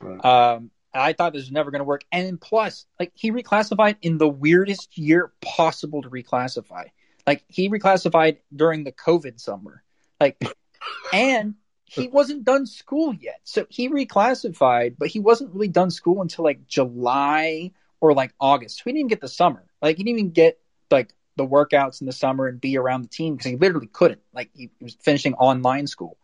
Right. 0.00 0.24
um, 0.24 0.70
I 0.94 1.12
thought 1.12 1.32
this 1.32 1.42
was 1.42 1.52
never 1.52 1.70
going 1.70 1.80
to 1.80 1.84
work. 1.84 2.04
And 2.12 2.40
plus, 2.40 2.86
like 3.00 3.12
he 3.14 3.32
reclassified 3.32 3.96
in 4.02 4.18
the 4.18 4.28
weirdest 4.28 4.98
year 4.98 5.32
possible 5.40 6.02
to 6.02 6.10
reclassify. 6.10 6.86
Like 7.26 7.44
he 7.48 7.68
reclassified 7.68 8.38
during 8.54 8.84
the 8.84 8.92
COVID 8.92 9.40
summer. 9.40 9.82
Like, 10.20 10.42
and 11.12 11.54
he 11.84 12.08
wasn't 12.08 12.44
done 12.44 12.66
school 12.66 13.14
yet. 13.14 13.40
So 13.44 13.66
he 13.68 13.88
reclassified, 13.88 14.96
but 14.98 15.08
he 15.08 15.20
wasn't 15.20 15.52
really 15.52 15.68
done 15.68 15.90
school 15.90 16.22
until 16.22 16.44
like 16.44 16.66
July 16.66 17.72
or 18.00 18.14
like 18.14 18.32
August. 18.40 18.78
So 18.78 18.84
he 18.86 18.92
didn't 18.92 19.10
get 19.10 19.20
the 19.20 19.28
summer. 19.28 19.64
Like 19.80 19.96
he 19.96 20.04
didn't 20.04 20.18
even 20.18 20.30
get 20.32 20.58
like 20.90 21.14
the 21.36 21.46
workouts 21.46 22.00
in 22.00 22.06
the 22.06 22.12
summer 22.12 22.46
and 22.46 22.60
be 22.60 22.76
around 22.76 23.02
the 23.02 23.08
team 23.08 23.34
because 23.36 23.50
he 23.50 23.56
literally 23.56 23.86
couldn't. 23.86 24.20
Like 24.34 24.50
he, 24.54 24.70
was 24.80 24.94
finishing 25.00 25.34
online 25.34 25.86
school 25.86 26.16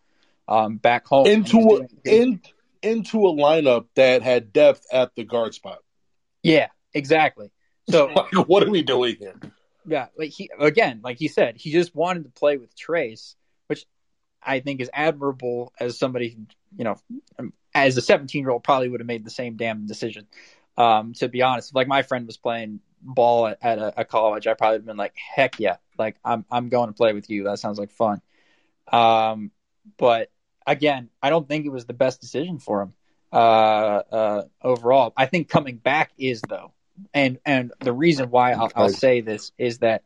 um, 0.47 0.77
back 0.77 1.07
home. 1.07 1.27
into 1.27 1.87
a, 2.05 2.09
in, 2.09 2.41
into 2.81 3.27
a 3.27 3.33
lineup 3.33 3.87
that 3.95 4.21
had 4.21 4.53
depth 4.53 4.85
at 4.91 5.15
the 5.15 5.23
guard 5.23 5.53
spot. 5.53 5.79
yeah, 6.43 6.67
exactly. 6.93 7.51
So 7.89 8.07
Like, 8.33 8.33
what 8.47 8.63
are 8.63 8.69
we 8.69 8.81
doing 8.83 9.15
here? 9.19 9.35
yeah, 9.85 10.07
like 10.17 10.29
he 10.31 10.49
again, 10.59 11.01
like 11.03 11.17
he 11.17 11.27
said, 11.27 11.57
he 11.57 11.71
just 11.71 11.95
wanted 11.95 12.23
to 12.25 12.29
play 12.29 12.57
with 12.57 12.75
Trace, 12.75 13.35
which 13.67 13.85
I 14.43 14.59
think 14.59 14.81
is 14.81 14.89
admirable 14.93 15.73
as 15.79 15.97
somebody, 15.97 16.37
you 16.77 16.83
know, 16.83 16.97
as 17.73 17.97
a 17.97 18.01
17 18.01 18.41
year 18.41 18.51
old 18.51 18.63
probably 18.63 18.89
would 18.89 18.99
have 19.01 19.07
made 19.07 19.25
the 19.25 19.29
same 19.31 19.55
damn 19.57 19.85
decision. 19.87 20.27
Um, 20.77 21.13
to 21.13 21.27
be 21.27 21.41
honest, 21.41 21.75
like 21.75 21.87
my 21.87 22.03
friend 22.03 22.25
was 22.25 22.37
playing 22.37 22.79
ball 23.01 23.47
at, 23.47 23.57
at 23.61 23.79
a, 23.79 24.01
a 24.01 24.05
college, 24.05 24.47
I 24.47 24.53
probably 24.53 24.75
would 24.75 24.81
have 24.81 24.87
been 24.87 24.97
like, 24.97 25.15
heck 25.15 25.59
yeah, 25.59 25.77
like 25.97 26.17
I'm 26.23 26.45
I'm 26.51 26.69
going 26.69 26.87
to 26.89 26.93
play 26.93 27.13
with 27.13 27.29
you. 27.29 27.43
That 27.45 27.59
sounds 27.59 27.79
like 27.79 27.91
fun. 27.91 28.21
Um, 28.91 29.51
but 29.97 30.31
again, 30.69 31.09
I 31.21 31.29
don't 31.29 31.47
think 31.47 31.65
it 31.65 31.69
was 31.69 31.85
the 31.85 31.93
best 31.93 32.21
decision 32.21 32.59
for 32.59 32.81
him 32.83 32.93
uh, 33.33 33.35
uh, 33.35 34.43
overall. 34.61 35.13
I 35.17 35.25
think 35.25 35.49
coming 35.49 35.77
back 35.77 36.11
is 36.17 36.41
though, 36.47 36.73
and 37.13 37.39
and 37.45 37.73
the 37.79 37.93
reason 37.93 38.29
why 38.29 38.53
I'll, 38.53 38.71
I'll 38.75 38.89
say 38.89 39.21
this 39.21 39.51
is 39.57 39.79
that 39.79 40.03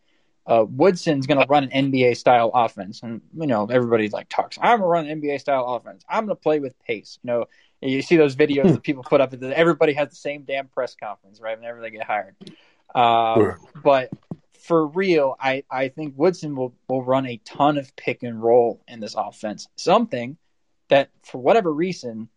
uh, 0.48 0.66
Woodson's 0.68 1.28
going 1.28 1.40
to 1.40 1.48
run 1.48 1.66
an 1.66 1.92
NBA 1.92 2.18
style 2.18 2.52
offense, 2.54 3.02
and 3.04 3.22
you 3.38 3.48
know 3.48 3.68
everybody 3.70 4.10
like 4.10 4.30
talks. 4.30 4.58
I'm 4.60 4.80
going 4.80 4.82
to 4.82 4.86
run 4.86 5.08
an 5.08 5.22
NBA 5.22 5.40
style 5.40 5.66
offense. 5.76 6.04
I'm 6.08 6.26
going 6.26 6.36
to 6.36 6.42
play 6.42 6.60
with 6.60 6.78
pace. 6.80 7.20
You 7.24 7.28
know, 7.28 7.46
you 7.82 8.02
see 8.02 8.16
those 8.16 8.36
videos 8.36 8.72
that 8.72 8.84
people 8.84 9.04
put 9.04 9.22
up. 9.22 9.34
Everybody 9.34 9.94
has 9.94 10.10
the 10.10 10.16
same 10.16 10.44
damn 10.44 10.68
press 10.68 10.96
conference, 10.96 11.42
right? 11.42 11.58
Whenever 11.58 11.82
they 11.82 11.92
get 11.92 12.06
hired. 12.06 12.36
Um, 12.96 13.36
Sure. 13.36 13.60
But 13.84 14.12
for 14.64 14.88
real, 14.88 15.36
I, 15.40 15.64
I 15.70 15.90
think 15.90 16.14
Woodson 16.16 16.56
will, 16.56 16.74
will 16.88 17.04
run 17.04 17.26
a 17.26 17.38
ton 17.44 17.78
of 17.78 17.94
pick 17.96 18.24
and 18.24 18.42
roll 18.42 18.82
in 18.88 19.02
this 19.02 19.16
offense. 19.16 19.68
Something 19.76 20.38
that, 20.94 21.10
for 21.24 21.40
whatever 21.40 21.74
reason, 21.74 22.30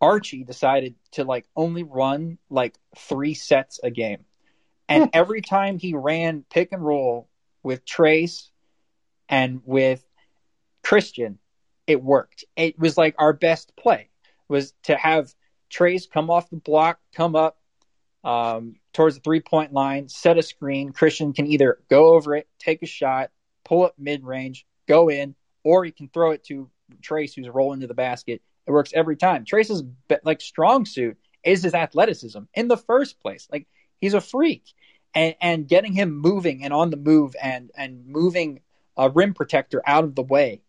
Archie 0.00 0.42
decided 0.42 0.94
to 1.12 1.24
like 1.24 1.46
only 1.54 1.82
run 1.82 2.38
like 2.48 2.74
three 2.96 3.34
sets 3.34 3.80
a 3.82 3.90
game. 3.90 4.24
And 4.88 5.10
every 5.12 5.42
time 5.42 5.78
he 5.78 5.92
ran 5.92 6.42
pick 6.48 6.72
and 6.72 6.82
roll 6.82 7.28
with 7.62 7.84
Trace 7.84 8.50
and 9.28 9.60
with 9.66 10.02
Christian, 10.82 11.38
it 11.86 12.02
worked. 12.02 12.46
It 12.56 12.78
was 12.78 12.96
like 12.96 13.14
our 13.18 13.34
best 13.34 13.76
play 13.76 14.08
was 14.48 14.72
to 14.84 14.96
have 14.96 15.34
Trace 15.68 16.06
come 16.06 16.30
off 16.30 16.48
the 16.48 16.56
block, 16.56 16.98
come 17.14 17.36
up 17.36 17.58
um, 18.24 18.76
towards 18.94 19.16
the 19.16 19.20
three 19.20 19.40
point 19.40 19.74
line, 19.74 20.08
set 20.08 20.38
a 20.38 20.42
screen. 20.42 20.92
Christian 20.92 21.34
can 21.34 21.46
either 21.46 21.78
go 21.90 22.14
over 22.14 22.34
it, 22.36 22.48
take 22.58 22.82
a 22.82 22.86
shot, 22.86 23.32
pull 23.66 23.84
up 23.84 23.96
mid 23.98 24.24
range, 24.24 24.66
go 24.86 25.10
in, 25.10 25.34
or 25.62 25.84
he 25.84 25.90
can 25.90 26.08
throw 26.08 26.30
it 26.30 26.44
to 26.44 26.70
Trace, 27.02 27.34
who's 27.34 27.48
rolling 27.48 27.80
to 27.80 27.86
the 27.86 27.94
basket. 27.94 28.42
It 28.66 28.70
works 28.72 28.92
every 28.94 29.16
time. 29.16 29.44
Trace's 29.44 29.82
like 30.24 30.40
strong 30.40 30.84
suit 30.84 31.16
is 31.44 31.62
his 31.62 31.74
athleticism 31.74 32.40
in 32.54 32.68
the 32.68 32.76
first 32.76 33.20
place. 33.20 33.48
Like 33.50 33.66
he's 34.00 34.14
a 34.14 34.20
freak, 34.20 34.64
and 35.14 35.34
and 35.40 35.68
getting 35.68 35.92
him 35.92 36.16
moving 36.16 36.64
and 36.64 36.72
on 36.72 36.90
the 36.90 36.96
move 36.96 37.34
and 37.42 37.70
and 37.76 38.06
moving 38.06 38.60
a 38.96 39.08
rim 39.08 39.34
protector 39.34 39.82
out 39.86 40.04
of 40.04 40.14
the 40.14 40.22
way 40.22 40.60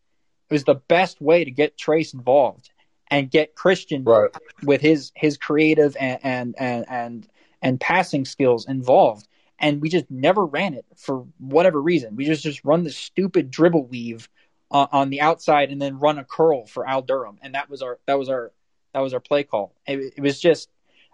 was 0.49 0.63
the 0.63 0.75
best 0.75 1.21
way 1.21 1.43
to 1.43 1.51
get 1.51 1.77
Trace 1.77 2.13
involved 2.13 2.69
and 3.11 3.29
get 3.29 3.55
Christian 3.55 4.03
Right. 4.03 4.29
with 4.63 4.81
his 4.81 5.11
his 5.15 5.37
creative 5.37 5.95
and 5.99 6.19
and 6.23 6.55
and 6.57 6.85
and, 6.89 7.27
and 7.61 7.79
passing 7.79 8.25
skills 8.25 8.67
involved. 8.67 9.27
And 9.61 9.81
we 9.81 9.89
just 9.89 10.09
never 10.09 10.45
ran 10.45 10.73
it 10.73 10.85
for 10.95 11.25
whatever 11.37 11.81
reason. 11.81 12.15
We 12.15 12.25
just 12.25 12.43
just 12.43 12.63
run 12.63 12.83
the 12.83 12.91
stupid 12.91 13.51
dribble 13.51 13.87
weave 13.87 14.29
uh, 14.71 14.87
on 14.91 15.09
the 15.09 15.21
outside 15.21 15.71
and 15.71 15.81
then 15.81 15.99
run 15.99 16.19
a 16.19 16.23
curl 16.23 16.65
for 16.65 16.87
Al 16.87 17.01
Durham, 17.01 17.37
and 17.41 17.55
that 17.55 17.69
was 17.69 17.81
our 17.81 17.99
that 18.05 18.19
was 18.19 18.29
our 18.29 18.51
that 18.93 18.99
was 18.99 19.13
our 19.13 19.19
play 19.19 19.43
call. 19.43 19.75
It, 19.87 20.13
it 20.17 20.21
was 20.21 20.39
just 20.39 20.69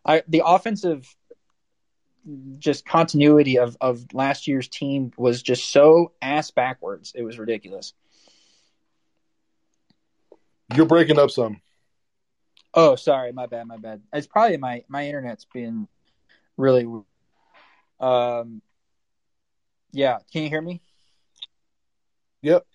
I, 0.06 0.24
the 0.28 0.44
offensive 0.46 1.16
just 2.58 2.86
continuity 2.86 3.58
of 3.60 3.78
of 3.82 4.06
last 4.14 4.48
year's 4.48 4.68
team 4.68 5.12
was 5.18 5.42
just 5.42 5.72
so 5.72 6.12
ass 6.22 6.52
backwards. 6.52 7.14
It 7.16 7.24
was 7.24 7.38
ridiculous. 7.38 7.94
You're 10.76 10.88
breaking 10.88 11.20
up 11.20 11.30
some. 11.30 11.62
Oh, 12.74 12.96
sorry, 12.96 13.32
my 13.32 13.46
bad, 13.46 13.68
my 13.68 13.78
bad. 13.78 14.02
It's 14.12 14.28
probably 14.28 14.58
my 14.58 14.84
my 14.88 15.06
internet's 15.06 15.46
been 15.46 15.88
really. 16.58 16.88
Um. 18.00 18.62
Yeah, 19.92 20.18
can 20.34 20.44
you 20.44 20.50
hear 20.50 20.62
me? 20.62 20.82
Yep. 22.42 22.66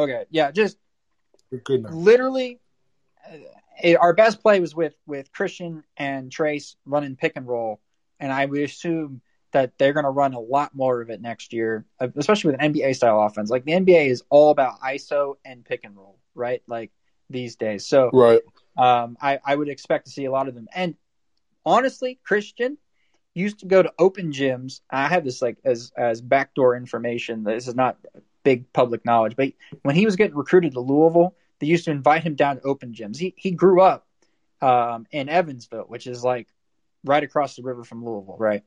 Okay, 0.00 0.24
yeah, 0.30 0.50
just 0.50 0.78
literally, 1.90 2.60
uh, 3.30 3.36
it, 3.82 3.96
our 3.96 4.12
best 4.12 4.40
play 4.42 4.60
was 4.60 4.74
with 4.74 4.94
with 5.06 5.32
Christian 5.32 5.84
and 5.96 6.30
Trace 6.30 6.76
running 6.84 7.16
pick 7.16 7.32
and 7.36 7.46
roll, 7.46 7.80
and 8.18 8.32
I 8.32 8.46
would 8.46 8.60
assume 8.62 9.20
that 9.52 9.72
they're 9.78 9.92
going 9.92 10.04
to 10.04 10.10
run 10.10 10.34
a 10.34 10.40
lot 10.40 10.74
more 10.74 11.00
of 11.00 11.10
it 11.10 11.20
next 11.20 11.52
year, 11.52 11.84
uh, 12.00 12.08
especially 12.16 12.52
with 12.52 12.60
an 12.60 12.72
NBA 12.72 12.94
style 12.94 13.20
offense. 13.20 13.50
Like 13.50 13.64
the 13.64 13.72
NBA 13.72 14.06
is 14.06 14.22
all 14.30 14.50
about 14.50 14.80
ISO 14.80 15.34
and 15.44 15.64
pick 15.64 15.84
and 15.84 15.96
roll, 15.96 16.18
right? 16.34 16.62
Like 16.68 16.92
these 17.28 17.56
days. 17.56 17.86
So 17.86 18.10
Right. 18.12 18.42
um, 18.76 19.16
I, 19.20 19.40
I 19.44 19.56
would 19.56 19.68
expect 19.68 20.06
to 20.06 20.12
see 20.12 20.24
a 20.24 20.30
lot 20.30 20.48
of 20.48 20.54
them. 20.54 20.68
And 20.74 20.94
honestly, 21.64 22.20
Christian 22.24 22.78
used 23.34 23.60
to 23.60 23.66
go 23.66 23.82
to 23.82 23.92
open 23.98 24.32
gyms. 24.32 24.80
I 24.90 25.08
have 25.08 25.24
this 25.24 25.42
like 25.42 25.58
as 25.64 25.92
as 25.96 26.20
backdoor 26.20 26.76
information. 26.76 27.44
This 27.44 27.68
is 27.68 27.74
not 27.74 27.96
big 28.42 28.72
public 28.72 29.04
knowledge, 29.04 29.36
but 29.36 29.52
when 29.82 29.94
he 29.94 30.04
was 30.06 30.16
getting 30.16 30.36
recruited 30.36 30.72
to 30.72 30.80
Louisville, 30.80 31.34
they 31.58 31.66
used 31.66 31.84
to 31.84 31.90
invite 31.90 32.22
him 32.22 32.34
down 32.34 32.56
to 32.56 32.62
open 32.62 32.92
gyms. 32.92 33.18
He 33.18 33.34
he 33.36 33.50
grew 33.50 33.80
up 33.80 34.06
um, 34.60 35.06
in 35.10 35.28
Evansville, 35.28 35.84
which 35.88 36.06
is 36.06 36.24
like 36.24 36.48
right 37.04 37.22
across 37.22 37.56
the 37.56 37.62
river 37.62 37.84
from 37.84 38.04
Louisville, 38.04 38.36
right? 38.38 38.62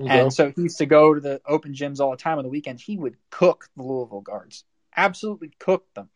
Okay. 0.00 0.20
And 0.20 0.32
so 0.32 0.50
he 0.50 0.62
used 0.62 0.78
to 0.78 0.86
go 0.86 1.14
to 1.14 1.20
the 1.20 1.40
open 1.46 1.74
gyms 1.74 2.00
all 2.00 2.10
the 2.10 2.16
time 2.16 2.38
on 2.38 2.44
the 2.44 2.50
weekends. 2.50 2.82
He 2.82 2.96
would 2.96 3.16
cook 3.30 3.68
the 3.76 3.82
Louisville 3.82 4.20
guards, 4.20 4.64
absolutely 4.96 5.52
cook 5.58 5.86
them. 5.94 6.08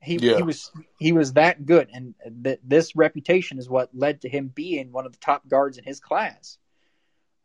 He, 0.00 0.16
Yeah. 0.16 0.36
he 0.36 0.42
was 0.42 0.70
he 0.98 1.12
was 1.12 1.32
that 1.32 1.66
good, 1.66 1.88
and 1.92 2.14
th- 2.44 2.60
this 2.62 2.94
reputation 2.94 3.58
is 3.58 3.68
what 3.68 3.90
led 3.92 4.20
to 4.22 4.28
him 4.28 4.48
being 4.48 4.92
one 4.92 5.06
of 5.06 5.12
the 5.12 5.18
top 5.18 5.48
guards 5.48 5.76
in 5.76 5.84
his 5.84 5.98
class. 5.98 6.58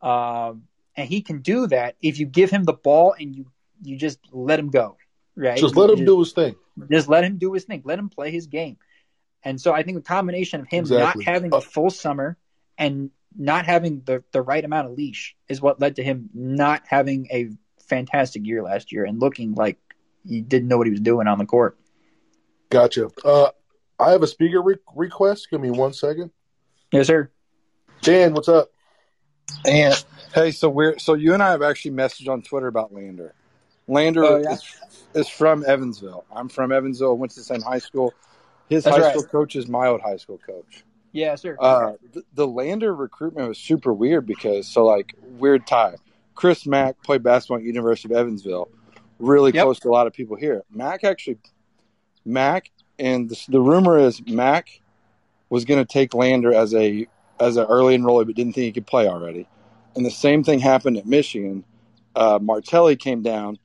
Um, 0.00 0.64
and 0.96 1.08
he 1.08 1.22
can 1.22 1.40
do 1.40 1.66
that 1.66 1.96
if 2.00 2.18
you 2.18 2.26
give 2.26 2.50
him 2.50 2.64
the 2.64 2.72
ball 2.72 3.14
and 3.18 3.34
you 3.34 3.46
you 3.82 3.96
just 3.96 4.18
let 4.32 4.58
him 4.58 4.70
go, 4.70 4.96
right? 5.36 5.58
Just 5.58 5.76
let 5.76 5.90
him 5.90 5.96
just- 5.96 6.06
do 6.06 6.18
his 6.20 6.32
thing. 6.32 6.56
just 6.90 7.08
let 7.08 7.24
him 7.24 7.38
do 7.38 7.52
his 7.52 7.64
thing. 7.64 7.82
Let 7.84 7.98
him 7.98 8.08
play 8.08 8.30
his 8.30 8.46
game. 8.46 8.76
And 9.42 9.60
so 9.60 9.72
I 9.72 9.82
think 9.82 9.96
the 9.96 10.02
combination 10.02 10.60
of 10.60 10.66
him 10.68 10.80
Exactly. 10.80 11.24
not 11.24 11.32
having 11.34 11.54
a 11.54 11.60
full 11.60 11.90
summer 11.90 12.36
and 12.78 13.10
not 13.36 13.66
having 13.66 14.00
the, 14.06 14.24
the 14.32 14.40
right 14.40 14.64
amount 14.64 14.86
of 14.88 14.94
leash 14.94 15.36
is 15.48 15.60
what 15.60 15.80
led 15.80 15.96
to 15.96 16.02
him 16.02 16.30
not 16.32 16.82
having 16.86 17.26
a 17.30 17.50
fantastic 17.88 18.46
year 18.46 18.62
last 18.62 18.90
year 18.92 19.04
and 19.04 19.20
looking 19.20 19.54
like 19.54 19.78
he 20.26 20.40
didn't 20.40 20.68
know 20.68 20.78
what 20.78 20.86
he 20.86 20.90
was 20.92 21.00
doing 21.00 21.26
on 21.26 21.38
the 21.38 21.44
court. 21.44 21.78
Gotcha. 22.70 23.10
Uh, 23.24 23.50
I 24.00 24.12
have 24.12 24.22
a 24.22 24.26
speaker 24.26 24.62
re- 24.62 24.76
request. 24.96 25.48
Give 25.50 25.60
me 25.60 25.70
one 25.70 25.92
second. 25.92 26.30
Yes, 26.90 27.06
sir. 27.08 27.30
Dan, 28.00 28.32
what's 28.34 28.48
up? 28.48 28.70
And 29.66 29.94
hey, 30.34 30.50
so 30.50 30.68
we're 30.70 30.98
so 30.98 31.14
you 31.14 31.34
and 31.34 31.42
I 31.42 31.50
have 31.50 31.62
actually 31.62 31.90
messaged 31.92 32.28
on 32.28 32.42
Twitter 32.42 32.66
about 32.66 32.92
Lander. 32.94 33.34
Lander 33.86 34.24
Oh, 34.24 34.36
yeah? 34.38 34.52
is, 34.52 34.64
is 35.14 35.28
from 35.28 35.64
Evansville. 35.66 36.24
I'm 36.34 36.48
from 36.48 36.72
Evansville. 36.72 37.16
Went 37.16 37.32
to 37.32 37.40
the 37.40 37.44
same 37.44 37.60
high 37.62 37.78
school. 37.78 38.14
His 38.68 38.84
That's 38.84 38.96
high 38.96 39.02
right. 39.02 39.12
school 39.12 39.24
coach 39.24 39.56
is 39.56 39.68
my 39.68 39.88
old 39.88 40.00
high 40.00 40.16
school 40.16 40.38
coach. 40.38 40.84
Yeah, 41.12 41.34
sir. 41.36 41.56
Uh, 41.60 41.92
the, 42.12 42.24
the 42.34 42.46
Lander 42.46 42.94
recruitment 42.94 43.46
was 43.48 43.58
super 43.58 43.92
weird 43.92 44.26
because 44.26 44.66
so 44.66 44.84
like 44.84 45.14
weird 45.22 45.66
tie. 45.66 45.96
Chris 46.34 46.66
Mack 46.66 47.00
played 47.02 47.22
basketball 47.22 47.58
at 47.58 47.62
University 47.62 48.12
of 48.12 48.18
Evansville, 48.18 48.68
really 49.20 49.52
Yep. 49.52 49.62
close 49.64 49.80
to 49.80 49.88
a 49.88 49.92
lot 49.92 50.06
of 50.08 50.12
people 50.12 50.34
here. 50.36 50.64
Mack 50.72 51.04
actually, 51.04 51.38
Mack, 52.24 52.70
and 52.98 53.28
the, 53.28 53.40
the 53.48 53.60
rumor 53.60 53.98
is 53.98 54.20
Mack 54.26 54.80
was 55.50 55.64
going 55.64 55.84
to 55.84 55.90
take 55.90 56.14
Lander 56.14 56.52
as 56.52 56.74
a 56.74 57.06
as 57.38 57.56
an 57.56 57.66
early 57.66 57.96
enrollee, 57.96 58.26
but 58.26 58.34
didn't 58.34 58.54
think 58.54 58.64
he 58.64 58.72
could 58.72 58.86
play 58.86 59.06
already. 59.06 59.46
And 59.94 60.04
the 60.04 60.10
same 60.10 60.42
thing 60.42 60.58
happened 60.58 60.96
at 60.96 61.06
Michigan. 61.06 61.64
Uh, 62.16 62.38
Martelli 62.42 62.96
came 62.96 63.22
down 63.22 63.58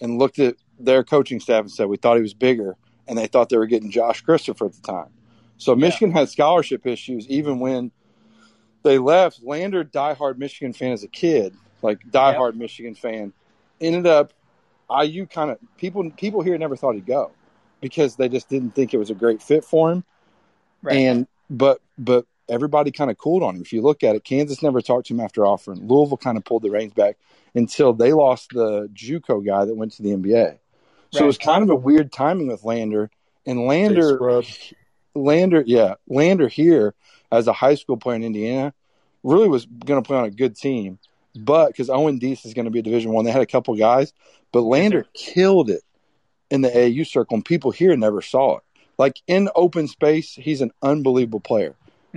and 0.00 0.18
looked 0.18 0.38
at 0.38 0.56
their 0.78 1.04
coaching 1.04 1.40
staff 1.40 1.60
and 1.60 1.70
said, 1.70 1.88
"We 1.88 1.96
thought 1.96 2.16
he 2.16 2.22
was 2.22 2.34
bigger," 2.34 2.76
and 3.06 3.18
they 3.18 3.26
thought 3.26 3.48
they 3.48 3.58
were 3.58 3.66
getting 3.66 3.90
Josh 3.90 4.20
Christopher 4.20 4.66
at 4.66 4.72
the 4.72 4.82
time. 4.82 5.10
So 5.56 5.74
Michigan 5.74 6.12
had 6.12 6.28
scholarship 6.28 6.86
issues 6.86 7.26
even 7.28 7.58
when 7.58 7.90
they 8.84 8.98
left. 8.98 9.42
Lander, 9.42 9.84
diehard 9.84 10.38
Michigan 10.38 10.72
fan 10.72 10.92
as 10.92 11.02
a 11.02 11.08
kid, 11.08 11.54
like 11.82 11.98
diehard 12.10 12.54
Michigan 12.54 12.94
fan, 12.94 13.32
ended 13.80 14.06
up 14.06 14.32
IU 14.90 15.26
kind 15.26 15.50
of 15.50 15.58
people 15.76 16.08
people 16.12 16.42
here 16.42 16.56
never 16.56 16.76
thought 16.76 16.94
he'd 16.94 17.06
go 17.06 17.32
because 17.80 18.16
they 18.16 18.28
just 18.28 18.48
didn't 18.48 18.74
think 18.74 18.94
it 18.94 18.98
was 18.98 19.10
a 19.10 19.14
great 19.14 19.42
fit 19.42 19.64
for 19.64 19.90
him. 19.90 20.04
Right. 20.82 20.96
And 20.96 21.26
but 21.50 21.80
but 21.98 22.24
everybody 22.48 22.90
kind 22.90 23.10
of 23.10 23.18
cooled 23.18 23.42
on 23.42 23.56
him. 23.56 23.62
If 23.62 23.72
you 23.72 23.82
look 23.82 24.02
at 24.02 24.16
it, 24.16 24.24
Kansas 24.24 24.62
never 24.62 24.80
talked 24.80 25.06
to 25.08 25.14
him 25.14 25.20
after 25.20 25.46
offering. 25.46 25.86
Louisville 25.86 26.16
kind 26.16 26.36
of 26.36 26.44
pulled 26.44 26.62
the 26.62 26.70
reins 26.70 26.94
back 26.94 27.16
until 27.54 27.92
they 27.92 28.12
lost 28.12 28.50
the 28.52 28.88
JUCO 28.92 29.44
guy 29.44 29.64
that 29.64 29.74
went 29.74 29.92
to 29.92 30.02
the 30.02 30.10
NBA. 30.10 30.58
So 31.10 31.24
it 31.24 31.26
was 31.26 31.38
kind 31.38 31.62
of 31.62 31.70
a 31.70 31.74
weird 31.74 32.12
timing 32.12 32.48
with 32.48 32.64
Lander. 32.64 33.10
And 33.46 33.66
Lander. 33.66 34.42
Lander, 35.14 35.64
yeah, 35.66 35.94
Lander 36.08 36.48
here 36.48 36.94
as 37.30 37.46
a 37.46 37.52
high 37.52 37.74
school 37.74 37.96
player 37.96 38.16
in 38.16 38.24
Indiana 38.24 38.72
really 39.22 39.48
was 39.48 39.66
going 39.66 40.02
to 40.02 40.06
play 40.06 40.16
on 40.16 40.24
a 40.24 40.30
good 40.30 40.56
team, 40.56 40.98
but 41.34 41.68
because 41.68 41.90
Owen 41.90 42.18
Deese 42.18 42.44
is 42.44 42.54
going 42.54 42.64
to 42.64 42.70
be 42.70 42.78
a 42.78 42.82
Division 42.82 43.12
One, 43.12 43.24
they 43.24 43.32
had 43.32 43.42
a 43.42 43.46
couple 43.46 43.74
guys, 43.74 44.12
but 44.52 44.60
Lander 44.60 45.06
killed 45.14 45.70
it 45.70 45.82
in 46.50 46.62
the 46.62 46.68
AAU 46.68 47.06
circle, 47.06 47.34
and 47.34 47.44
people 47.44 47.70
here 47.70 47.96
never 47.96 48.22
saw 48.22 48.58
it. 48.58 48.62
Like 48.96 49.20
in 49.26 49.48
open 49.54 49.86
space, 49.88 50.34
he's 50.34 50.60
an 50.60 50.72
unbelievable 50.82 51.40
player. 51.40 51.74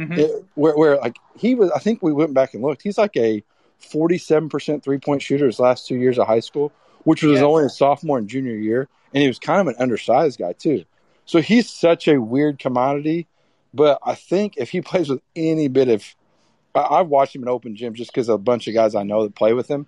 Mhm. 0.09 0.17
It- 0.17 0.45
where, 0.55 0.75
where 0.77 0.97
like 0.97 1.17
he 1.37 1.55
was, 1.55 1.71
I 1.71 1.79
think 1.79 2.01
we 2.01 2.13
went 2.13 2.33
back 2.33 2.53
and 2.53 2.63
looked. 2.63 2.81
He's 2.81 2.97
like 2.97 3.15
a 3.17 3.43
forty-seven 3.79 4.49
percent 4.49 4.83
three-point 4.83 5.21
shooter 5.21 5.45
his 5.45 5.59
last 5.59 5.87
two 5.87 5.95
years 5.95 6.17
of 6.19 6.27
high 6.27 6.39
school, 6.39 6.71
which 7.03 7.23
was 7.23 7.39
Yeah. 7.39 7.45
only 7.45 7.65
a 7.65 7.69
sophomore 7.69 8.17
and 8.17 8.27
junior 8.27 8.55
year, 8.55 8.87
and 9.13 9.21
he 9.21 9.27
was 9.27 9.39
kind 9.39 9.61
of 9.61 9.67
an 9.67 9.75
undersized 9.79 10.39
guy 10.39 10.53
too. 10.53 10.83
So 11.25 11.41
he's 11.41 11.69
such 11.69 12.07
a 12.07 12.19
weird 12.21 12.59
commodity. 12.59 13.27
But 13.73 13.99
I 14.05 14.15
think 14.15 14.55
if 14.57 14.69
he 14.69 14.81
plays 14.89 15.09
with 15.09 15.21
any 15.35 15.67
bit 15.67 15.87
of, 15.87 16.03
I, 16.75 16.81
I've 16.99 17.07
watched 17.07 17.35
him 17.35 17.43
in 17.43 17.47
open 17.49 17.75
gyms 17.75 17.93
just 17.93 18.11
because 18.11 18.27
a 18.29 18.37
bunch 18.37 18.67
of 18.67 18.73
guys 18.73 18.95
I 18.95 19.03
know 19.03 19.23
that 19.23 19.35
play 19.35 19.53
with 19.53 19.67
him. 19.69 19.85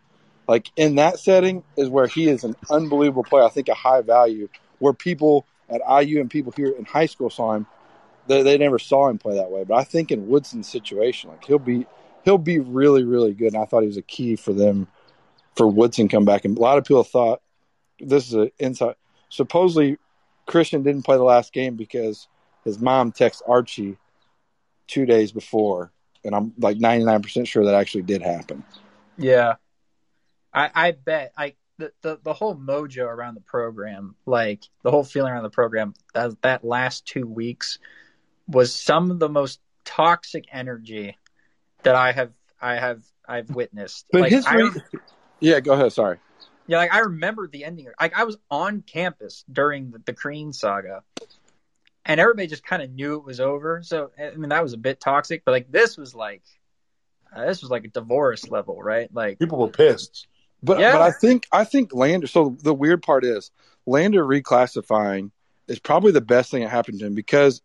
Like 0.48 0.70
in 0.76 0.96
that 0.96 1.20
setting 1.20 1.64
is 1.78 1.90
where 1.90 2.08
he 2.08 2.28
is 2.28 2.44
an 2.44 2.56
unbelievable 2.70 3.24
player. 3.24 3.44
I 3.44 3.50
think 3.50 3.70
a 3.70 3.74
high 3.74 4.02
value 4.02 4.50
where 4.80 4.94
people 4.94 5.46
at 5.70 5.82
IU 6.06 6.20
and 6.20 6.30
people 6.30 6.52
here 6.56 6.68
in 6.70 6.84
high 6.86 7.06
school 7.06 7.30
saw 7.30 7.54
him. 7.54 7.66
They, 8.28 8.42
they 8.42 8.58
never 8.58 8.80
saw 8.80 9.10
him 9.10 9.18
play 9.18 9.36
that 9.36 9.52
way. 9.52 9.64
But 9.64 9.76
I 9.76 9.84
think 9.84 10.12
in 10.12 10.28
Woodson's 10.28 10.70
situation, 10.70 11.30
like 11.30 11.46
he'll 11.46 11.60
be 11.60 11.86
he'll 12.24 12.38
be 12.38 12.60
really 12.60 13.04
really 13.04 13.34
good. 13.34 13.54
And 13.54 13.62
I 13.62 13.66
thought 13.66 13.82
he 13.82 13.88
was 13.88 13.98
a 13.98 14.04
key 14.04 14.36
for 14.36 14.54
them 14.54 14.88
for 15.56 15.68
Woodson 15.68 16.08
come 16.08 16.26
back. 16.26 16.46
And 16.46 16.58
a 16.58 16.62
lot 16.62 16.78
of 16.78 16.86
people 16.86 17.04
thought 17.04 17.42
this 18.00 18.28
is 18.28 18.34
an 18.34 18.52
inside. 18.60 18.96
Supposedly 19.30 19.98
Khristian 20.48 20.84
didn't 20.84 21.04
play 21.04 21.18
the 21.18 21.24
last 21.24 21.54
game 21.54 21.76
because 21.76 22.28
his 22.64 22.80
mom 22.80 23.12
texted 23.12 23.42
Archie 23.48 23.98
two 24.88 25.06
days 25.06 25.32
before, 25.32 25.92
and 26.24 26.36
I'm 26.36 26.54
like 26.58 26.78
99% 26.78 27.48
sure 27.48 27.66
that 27.66 27.76
actually 27.76 28.04
did 28.04 28.22
happen. 28.22 28.64
Yeah, 29.18 29.56
I 30.54 30.70
I 30.74 30.92
bet 30.92 31.34
I 31.38 31.56
the, 31.78 31.92
the 32.02 32.20
the 32.24 32.34
whole 32.34 32.56
mojo 32.56 33.06
around 33.06 33.36
the 33.36 33.42
program, 33.42 34.16
like 34.26 34.64
the 34.84 34.92
whole 34.92 35.04
feeling 35.04 35.32
around 35.32 35.44
the 35.44 35.50
program, 35.50 35.94
that 36.14 36.42
that 36.42 36.64
last 36.64 37.06
two 37.06 37.28
weeks 37.28 37.80
was 38.48 38.74
some 38.74 39.12
of 39.12 39.20
the 39.20 39.30
most 39.30 39.60
toxic 39.86 40.46
energy 40.52 41.18
that 41.84 41.96
I 41.96 42.12
have 42.12 42.32
I 42.62 42.76
have 42.76 43.04
I've 43.28 43.50
witnessed. 43.50 44.06
But 44.12 44.22
like, 44.22 44.32
his 44.32 44.46
I, 44.48 44.70
yeah, 45.40 45.60
go 45.60 45.74
ahead. 45.74 45.94
Sorry. 45.94 46.18
yeah, 46.68 46.78
like 46.78 46.94
I 46.94 47.00
remember 47.00 47.48
the 47.48 47.66
ending. 47.66 47.88
Like 48.00 48.18
I 48.18 48.24
was 48.24 48.38
on 48.50 48.82
campus 48.82 49.44
during 49.52 49.92
the, 49.92 50.00
the 50.06 50.14
Crean 50.14 50.54
saga, 50.54 51.04
and 52.06 52.20
everybody 52.20 52.48
just 52.48 52.66
kind 52.66 52.82
of 52.82 52.92
knew 52.92 53.16
it 53.16 53.26
was 53.26 53.40
over. 53.40 53.82
So 53.84 54.12
I 54.20 54.36
mean 54.36 54.50
that 54.50 54.64
was 54.64 54.74
a 54.74 54.78
bit 54.78 55.00
toxic, 55.00 55.44
but 55.46 55.52
like 55.52 55.72
this 55.72 55.98
was 55.98 56.16
like 56.16 56.44
uh, 57.36 57.46
this 57.46 57.62
was 57.62 57.72
like 57.72 57.86
a 57.86 57.90
divorce 57.90 58.50
level, 58.50 58.82
right? 58.82 59.10
Like 59.14 59.40
People 59.40 59.58
were 59.58 59.70
pissed. 59.70 60.28
But 60.62 60.80
Yeah. 60.80 60.94
but 60.94 61.02
I 61.02 61.12
think 61.12 61.46
I 61.52 61.64
think 61.66 61.94
Lander. 61.94 62.28
So 62.28 62.58
the 62.62 62.74
weird 62.74 63.04
part 63.04 63.26
is 63.26 63.52
Lander 63.86 64.26
reclassifying 64.26 65.32
is 65.68 65.80
probably 65.80 66.12
the 66.12 66.22
best 66.22 66.52
thing 66.52 66.62
that 66.62 66.70
happened 66.70 67.00
to 67.00 67.06
him 67.06 67.16
because 67.16 67.62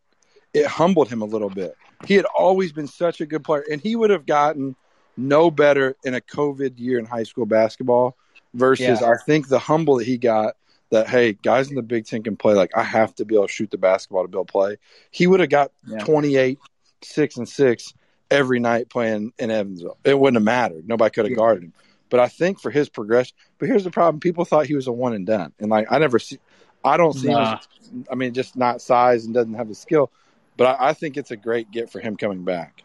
it 0.54 0.66
humbled 0.66 1.08
him 1.08 1.22
a 1.22 1.26
little 1.26 1.50
bit. 1.50 1.76
He 2.06 2.14
had 2.14 2.26
always 2.26 2.72
been 2.72 2.86
such 2.86 3.20
a 3.20 3.26
good 3.26 3.44
player, 3.44 3.64
and 3.70 3.80
he 3.80 3.96
would 3.96 4.10
have 4.10 4.26
gotten 4.26 4.76
no 5.16 5.50
better 5.50 5.96
in 6.04 6.14
a 6.14 6.20
COVID 6.20 6.78
year 6.78 6.98
in 6.98 7.04
high 7.04 7.24
school 7.24 7.46
basketball 7.46 8.16
versus 8.54 9.00
Yeah. 9.00 9.10
I 9.10 9.16
think 9.16 9.48
the 9.48 9.58
humble 9.58 9.96
that 9.98 10.06
he 10.06 10.16
got 10.16 10.54
that 10.90 11.08
hey 11.08 11.32
guys 11.32 11.68
in 11.68 11.76
the 11.76 11.82
Big 11.82 12.06
Ten 12.06 12.22
can 12.22 12.36
play 12.36 12.54
like 12.54 12.70
I 12.76 12.82
have 12.82 13.14
to 13.16 13.24
be 13.24 13.34
able 13.34 13.46
to 13.48 13.52
shoot 13.52 13.70
the 13.70 13.78
basketball 13.78 14.22
to 14.22 14.28
be 14.28 14.36
able 14.36 14.46
to 14.46 14.52
play. 14.52 14.76
He 15.10 15.26
would 15.26 15.40
have 15.40 15.50
got 15.50 15.72
Yeah. 15.86 15.98
twenty 15.98 16.36
eight, 16.36 16.58
six 17.02 17.36
and 17.36 17.48
six 17.48 17.92
every 18.30 18.60
night 18.60 18.88
playing 18.88 19.32
in 19.38 19.50
Evansville. 19.50 19.98
It 20.04 20.18
wouldn't 20.18 20.36
have 20.36 20.44
mattered. 20.44 20.88
Nobody 20.88 21.10
could 21.10 21.24
have 21.24 21.32
Yeah. 21.32 21.36
guarded 21.36 21.64
him. 21.64 21.72
But 22.10 22.20
I 22.20 22.28
think 22.28 22.60
for 22.60 22.70
his 22.70 22.88
progression, 22.88 23.36
but 23.58 23.68
here's 23.68 23.84
the 23.84 23.90
problem: 23.90 24.20
people 24.20 24.44
thought 24.46 24.66
he 24.66 24.74
was 24.74 24.86
a 24.86 24.92
one 24.92 25.12
and 25.12 25.26
done, 25.26 25.52
and 25.58 25.68
like 25.68 25.88
I 25.90 25.98
never 25.98 26.18
see, 26.18 26.38
I 26.84 26.96
don't 26.96 27.12
see 27.12 27.28
him. 27.28 27.36
As, 27.38 27.68
I 28.10 28.14
mean, 28.14 28.32
just 28.32 28.56
not 28.56 28.80
size 28.80 29.24
and 29.26 29.34
doesn't 29.34 29.54
have 29.54 29.68
the 29.68 29.74
skill. 29.74 30.10
But 30.58 30.78
I, 30.78 30.88
I 30.90 30.92
think 30.92 31.16
it's 31.16 31.30
a 31.30 31.36
great 31.36 31.70
get 31.70 31.88
for 31.90 32.00
him 32.00 32.16
coming 32.16 32.44
back. 32.44 32.82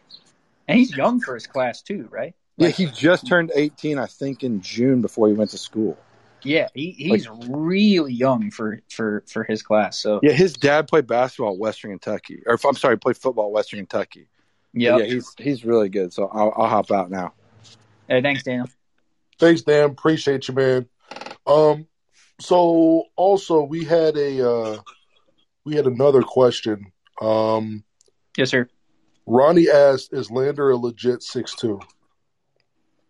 And 0.66 0.78
he's 0.78 0.96
young 0.96 1.20
for 1.20 1.34
his 1.34 1.46
class 1.46 1.82
too, 1.82 2.08
right? 2.10 2.34
Yeah, 2.56 2.68
he 2.68 2.86
just 2.86 3.26
turned 3.26 3.50
18, 3.54 3.98
I 3.98 4.06
think, 4.06 4.44
in 4.44 4.60
June 4.60 5.02
before 5.02 5.26
he 5.26 5.34
went 5.34 5.50
to 5.50 5.58
school. 5.58 5.98
yeah, 6.44 6.68
he, 6.72 6.92
he's 6.92 7.28
really 7.28 8.12
young 8.12 8.50
for 8.50 8.80
for 8.88 9.24
for 9.26 9.42
his 9.42 9.62
class. 9.62 9.98
So 9.98 10.20
Yeah, 10.22 10.32
his 10.32 10.54
dad 10.54 10.86
played 10.86 11.08
basketball 11.08 11.54
at 11.54 11.58
Western 11.58 11.90
Kentucky, 11.90 12.42
or 12.46 12.56
I'm 12.64 12.76
sorry, 12.76 12.96
played 12.96 13.16
football 13.16 13.46
at 13.46 13.52
Western 13.52 13.80
Kentucky. 13.80 14.28
But 14.72 14.80
yeah. 14.80 14.96
yeah, 14.98 15.04
he's 15.04 15.34
he's 15.36 15.64
really 15.64 15.88
good. 15.88 16.12
So 16.12 16.28
I'll, 16.32 16.52
I'll 16.56 16.68
hop 16.68 16.92
out 16.92 17.10
now. 17.10 17.34
Hey, 18.08 18.22
thanks, 18.22 18.44
Daniel. 18.44 18.68
Thanks, 19.38 19.62
Dan. 19.62 19.90
Appreciate 19.90 20.46
you, 20.46 20.54
man. 20.54 20.88
Um, 21.46 21.88
so 22.40 23.04
also 23.16 23.64
we 23.64 23.84
had 23.84 24.16
a 24.16 24.48
uh, 24.48 24.78
we 25.64 25.74
had 25.74 25.86
another 25.86 26.22
question. 26.22 26.92
Um, 27.20 27.84
Yes, 28.36 28.50
sir. 28.50 28.68
Ronnie 29.26 29.70
asked, 29.70 30.12
"Is 30.12 30.30
Lander 30.30 30.70
a 30.70 30.76
legit 30.76 31.22
six 31.22 31.54
two? 31.54 31.80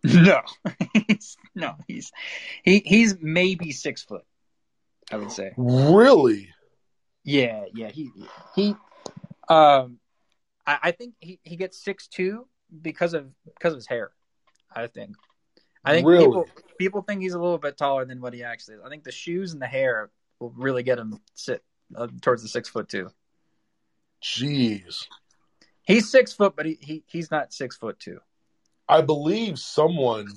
No, 0.03 0.41
he's, 1.07 1.35
no, 1.55 1.73
he's 1.87 2.11
he 2.63 2.83
he's 2.85 3.15
maybe 3.19 3.71
six 3.71 4.03
foot. 4.03 4.23
I 5.11 5.17
would 5.17 5.31
say. 5.31 5.51
Really? 5.57 6.49
Yeah, 7.23 7.65
yeah. 7.73 7.89
He 7.89 8.11
he. 8.55 8.75
Um, 9.49 9.97
I, 10.65 10.77
I 10.83 10.91
think 10.91 11.15
he 11.19 11.39
he 11.43 11.55
gets 11.55 11.83
six 11.83 12.07
two 12.07 12.47
because 12.81 13.15
of 13.15 13.31
because 13.45 13.73
of 13.73 13.77
his 13.77 13.87
hair. 13.87 14.11
I 14.71 14.85
think. 14.87 15.15
I 15.83 15.93
think 15.93 16.07
Really? 16.07 16.25
people 16.25 16.45
people 16.77 17.01
think 17.01 17.21
he's 17.21 17.33
a 17.33 17.39
little 17.39 17.57
bit 17.57 17.75
taller 17.75 18.05
than 18.05 18.21
what 18.21 18.33
he 18.33 18.43
actually 18.43 18.75
is. 18.75 18.81
I 18.85 18.89
think 18.89 19.03
the 19.05 19.11
shoes 19.11 19.53
and 19.53 19.61
the 19.61 19.67
hair 19.67 20.11
will 20.39 20.53
really 20.55 20.83
get 20.83 20.99
him 20.99 21.19
sit 21.33 21.63
uh, 21.95 22.07
towards 22.21 22.43
the 22.43 22.47
six 22.47 22.69
foot 22.69 22.89
two. 22.89 23.09
Jeez. 24.21 25.05
He's 25.83 26.09
six 26.09 26.33
foot, 26.33 26.55
but 26.55 26.65
he, 26.65 26.77
he 26.81 27.03
he's 27.07 27.29
not 27.31 27.53
six 27.53 27.77
foot 27.77 27.99
two. 27.99 28.19
I 28.87 29.01
believe 29.01 29.57
someone, 29.57 30.27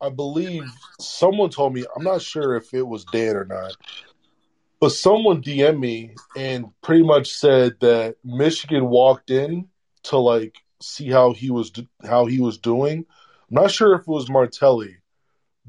I 0.00 0.10
believe 0.10 0.64
someone 1.00 1.50
told 1.50 1.74
me, 1.74 1.84
I'm 1.96 2.04
not 2.04 2.22
sure 2.22 2.56
if 2.56 2.72
it 2.74 2.86
was 2.86 3.04
Dan 3.04 3.36
or 3.36 3.44
not, 3.44 3.76
but 4.80 4.90
someone 4.90 5.42
DM'd 5.42 5.78
me 5.78 6.14
and 6.36 6.66
pretty 6.82 7.02
much 7.02 7.32
said 7.32 7.76
that 7.80 8.16
Michigan 8.24 8.88
walked 8.88 9.30
in 9.30 9.68
to 10.04 10.18
like 10.18 10.56
see 10.80 11.08
how 11.08 11.32
he 11.32 11.50
was 11.50 11.72
how 12.04 12.26
he 12.26 12.40
was 12.40 12.58
doing. 12.58 13.06
I'm 13.50 13.62
not 13.62 13.70
sure 13.70 13.94
if 13.94 14.02
it 14.02 14.08
was 14.08 14.28
Martelli, 14.28 14.96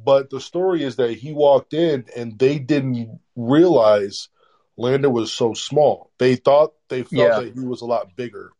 but 0.03 0.29
the 0.29 0.39
story 0.39 0.83
is 0.83 0.95
that 0.95 1.11
he 1.11 1.33
walked 1.33 1.73
in 1.73 2.05
and 2.15 2.37
they 2.39 2.57
didn't 2.57 3.19
realize 3.35 4.29
Lander 4.77 5.09
was 5.09 5.31
so 5.31 5.53
small. 5.53 6.11
They 6.17 6.35
thought 6.35 6.73
they 6.89 7.03
felt 7.03 7.11
Yeah. 7.11 7.39
that 7.41 7.53
he 7.53 7.59
was 7.59 7.81
a 7.81 7.85
lot 7.85 8.15
bigger. 8.15 8.51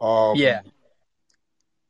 Um, 0.00 0.36
Yeah. 0.36 0.62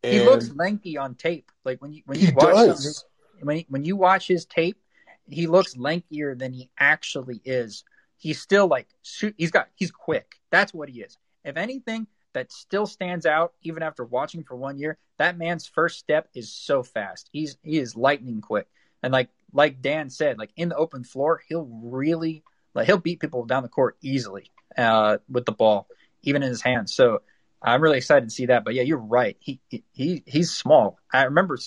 He 0.03 0.21
looks 0.21 0.51
lanky 0.55 0.97
on 0.99 1.15
tape. 1.17 1.51
Like 1.65 1.83
when 1.83 1.93
you 1.93 2.03
when 2.07 2.21
you 2.21 2.33
watch 2.35 2.77
some- 2.79 3.09
when 3.41 3.57
he, 3.59 3.67
when 3.69 3.85
you 3.85 3.97
watch 3.97 4.29
his 4.29 4.45
tape, 4.45 4.81
he 5.29 5.47
looks 5.49 5.75
lankier 5.75 6.39
than 6.39 6.53
he 6.53 6.71
actually 6.79 7.41
is. 7.45 7.83
He's 8.17 8.41
still 8.41 8.67
like. 8.69 8.89
He's 9.37 9.51
got 9.51 9.69
he's 9.75 9.91
quick. 9.91 10.37
That's 10.51 10.73
what 10.73 10.89
he 10.89 11.01
is. 11.01 11.19
If 11.45 11.57
anything 11.57 12.07
that 12.35 12.53
still 12.53 12.87
stands 12.87 13.27
out, 13.27 13.55
even 13.63 13.83
after 13.83 14.05
watching 14.05 14.45
for 14.45 14.55
one 14.55 14.79
year, 14.79 14.97
that 15.19 15.37
man's 15.39 15.67
first 15.67 15.99
step 15.99 16.29
is 16.35 16.53
so 16.53 16.83
fast. 16.85 17.29
He's 17.33 17.57
he 17.63 17.79
is 17.79 17.97
lightning 17.97 18.41
quick. 18.41 18.69
And 19.03 19.13
like 19.13 19.31
like 19.53 19.83
Dan 19.83 20.09
said, 20.09 20.39
like 20.39 20.53
in 20.57 20.69
the 20.69 20.77
open 20.77 21.03
floor, 21.03 21.43
he'll 21.49 21.65
really 21.67 22.45
like 22.77 22.87
he'll 22.87 22.99
beat 22.99 23.21
people 23.21 23.45
down 23.45 23.63
the 23.63 23.69
court 23.69 23.97
easily 24.03 24.51
uh, 24.77 25.19
with 25.29 25.47
the 25.47 25.53
ball, 25.53 25.89
even 26.23 26.43
in 26.43 26.49
his 26.49 26.63
hands. 26.63 26.95
So 26.95 27.23
I'm 27.63 27.83
really 27.83 27.99
excited 27.99 28.29
to 28.29 28.35
see 28.35 28.47
that. 28.47 28.65
But 28.65 28.75
yeah, 28.75 28.83
you're 28.83 28.99
right. 28.99 29.37
He 29.41 29.61
he 29.93 30.23
he's 30.27 30.53
small. 30.53 30.99
I 31.13 31.25
remember 31.25 31.59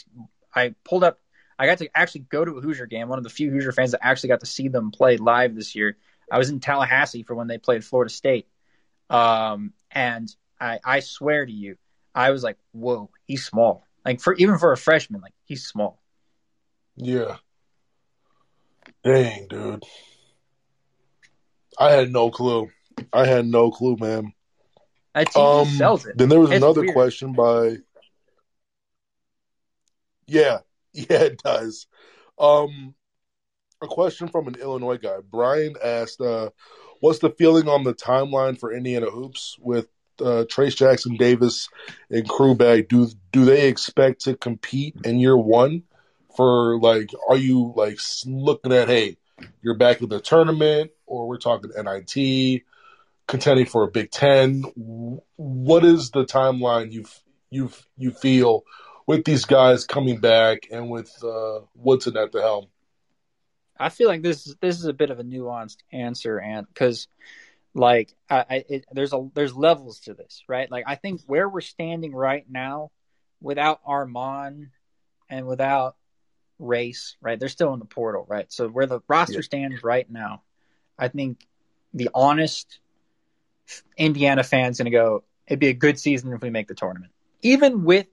I 0.53 0.76
pulled 0.84 1.03
up. 1.03 1.20
I 1.57 1.66
got 1.66 1.80
to 1.80 1.89
actually 1.93 2.22
go 2.22 2.45
to 2.45 2.57
a 2.57 2.62
Hoosier 2.62 2.86
game. 2.86 3.10
One 3.10 3.18
of 3.18 3.24
the 3.24 3.30
few 3.30 3.51
Hoosier 3.51 3.74
fans 3.74 3.91
that 3.91 4.05
actually 4.05 4.30
got 4.30 4.39
to 4.41 4.45
see 4.45 4.70
them 4.70 4.91
play 4.91 5.18
live 5.18 5.55
this 5.55 5.76
year. 5.76 5.97
I 6.32 6.38
was 6.38 6.49
in 6.49 6.60
Tallahassee 6.60 7.24
for 7.24 7.36
when 7.36 7.47
they 7.47 7.57
played 7.57 7.84
Florida 7.84 8.14
State, 8.14 8.47
um, 9.10 9.74
and 9.91 10.34
I, 10.62 10.80
I 10.86 10.99
swear 10.99 11.45
to 11.45 11.51
you, 11.51 11.78
I 12.14 12.32
was 12.32 12.43
like, 12.43 12.57
whoa, 12.72 13.10
he's 13.26 13.45
small. 13.45 13.84
Like 14.05 14.22
for 14.22 14.36
even 14.36 14.57
for 14.57 14.72
a 14.72 14.78
freshman, 14.78 15.22
like 15.22 15.34
he's 15.45 15.66
small. 15.66 16.01
Yeah. 16.95 17.38
Dang, 19.03 19.47
dude. 19.47 19.84
I 21.80 21.92
had 21.92 22.12
no 22.12 22.30
clue. 22.30 22.70
I 23.14 23.26
had 23.26 23.46
no 23.46 23.72
clue, 23.72 23.96
man. 23.98 24.34
That 25.16 25.36
Um, 25.36 25.68
sells 25.68 26.06
it. 26.06 26.18
then 26.18 26.30
there 26.30 26.40
was 26.40 26.52
It's 26.52 26.58
another 26.58 26.82
weird. 26.82 26.94
question 26.94 27.34
by. 27.34 27.78
Yeah, 30.28 30.60
yeah, 30.94 31.24
it 31.24 31.42
does. 31.44 31.88
Um, 32.38 32.94
a 33.82 33.88
question 33.88 34.28
from 34.28 34.48
an 34.48 34.56
Illinois 34.56 34.98
guy. 34.98 35.18
Brian 35.30 35.76
asked, 35.84 36.22
uh, 36.22 36.50
"What's 37.00 37.20
the 37.20 37.30
feeling 37.32 37.68
on 37.68 37.84
the 37.84 37.94
timeline 37.94 38.60
for 38.60 38.74
Indiana 38.74 39.10
hoops 39.10 39.58
with 39.60 39.88
uh, 40.22 40.46
Trace 40.50 40.76
Jackson 40.76 41.16
Davis 41.16 41.68
and 42.10 42.28
crew 42.28 42.56
bag? 42.56 42.90
Do 42.90 43.08
do 43.32 43.46
they 43.46 43.68
expect 43.68 44.22
to 44.26 44.36
compete 44.36 44.96
in 45.04 45.20
year 45.20 45.38
one? 45.38 45.84
For 46.36 46.80
like, 46.80 47.10
are 47.28 47.38
you 47.38 47.74
like 47.76 48.00
looking 48.26 48.72
at 48.72 48.88
hey, 48.88 49.18
you're 49.62 49.78
back 49.78 50.02
in 50.02 50.10
the 50.10 50.22
tournament, 50.22 50.92
or 51.10 51.28
we're 51.28 51.38
talking 51.38 51.72
NIT?" 51.76 52.64
contending 53.28 53.68
for 53.68 53.84
a 53.84 53.91
Big 53.91 54.10
Ten. 54.10 54.64
What 55.36 55.86
is 55.86 56.10
the 56.10 56.26
timeline 56.26 56.91
you 56.91 57.05
you 57.51 57.72
you 57.97 58.12
feel 58.12 58.64
with 59.05 59.24
these 59.24 59.45
guys 59.45 59.86
coming 59.86 60.20
back 60.20 60.68
and 60.72 60.89
with 60.89 61.12
uh, 61.24 61.60
Woodson 61.76 62.18
at 62.18 62.32
the 62.32 62.41
helm? 62.41 62.68
I 63.80 63.89
feel 63.89 64.07
like 64.07 64.24
this 64.24 64.47
is 64.47 64.55
this 64.60 64.78
is 64.78 64.86
a 64.86 64.93
bit 64.93 65.10
of 65.10 65.20
a 65.20 65.24
nuanced 65.24 65.78
answer, 65.93 66.38
and 66.39 66.68
because 66.68 67.07
like 67.74 68.14
I, 68.30 68.45
I 68.49 68.66
it, 68.68 68.86
there's 68.91 69.14
a 69.14 69.30
there's 69.36 69.55
levels 69.55 70.01
to 70.01 70.14
this, 70.16 70.43
right? 70.47 70.70
Like 70.70 70.86
I 70.88 70.95
think 70.95 71.22
where 71.28 71.47
we're 71.47 71.62
standing 71.62 72.14
right 72.14 72.45
now, 72.49 72.91
without 73.41 73.84
Armaan 73.86 74.72
and 75.30 75.47
without 75.47 75.95
Race, 76.57 77.16
right? 77.22 77.39
They're 77.39 77.47
still 77.47 77.74
in 77.74 77.80
the 77.80 77.86
portal, 77.86 78.26
right? 78.28 78.51
So 78.51 78.68
where 78.68 78.88
the 78.88 79.01
roster 79.07 79.36
Yeah. 79.36 79.41
stands 79.41 79.84
right 79.84 80.10
now, 80.10 80.41
I 81.00 81.08
think 81.08 81.45
the 81.93 82.10
honest 82.14 82.80
Indiana 83.97 84.43
fans 84.43 84.78
gonna 84.78 84.89
go. 84.91 85.24
It'd 85.47 85.60
be 85.60 85.68
a 85.68 85.74
good 85.74 86.00
season 86.00 86.34
if 86.34 86.41
we 86.41 86.50
make 86.50 86.68
the 86.68 86.76
tournament, 86.76 87.12
even 87.41 87.84
with 87.84 88.08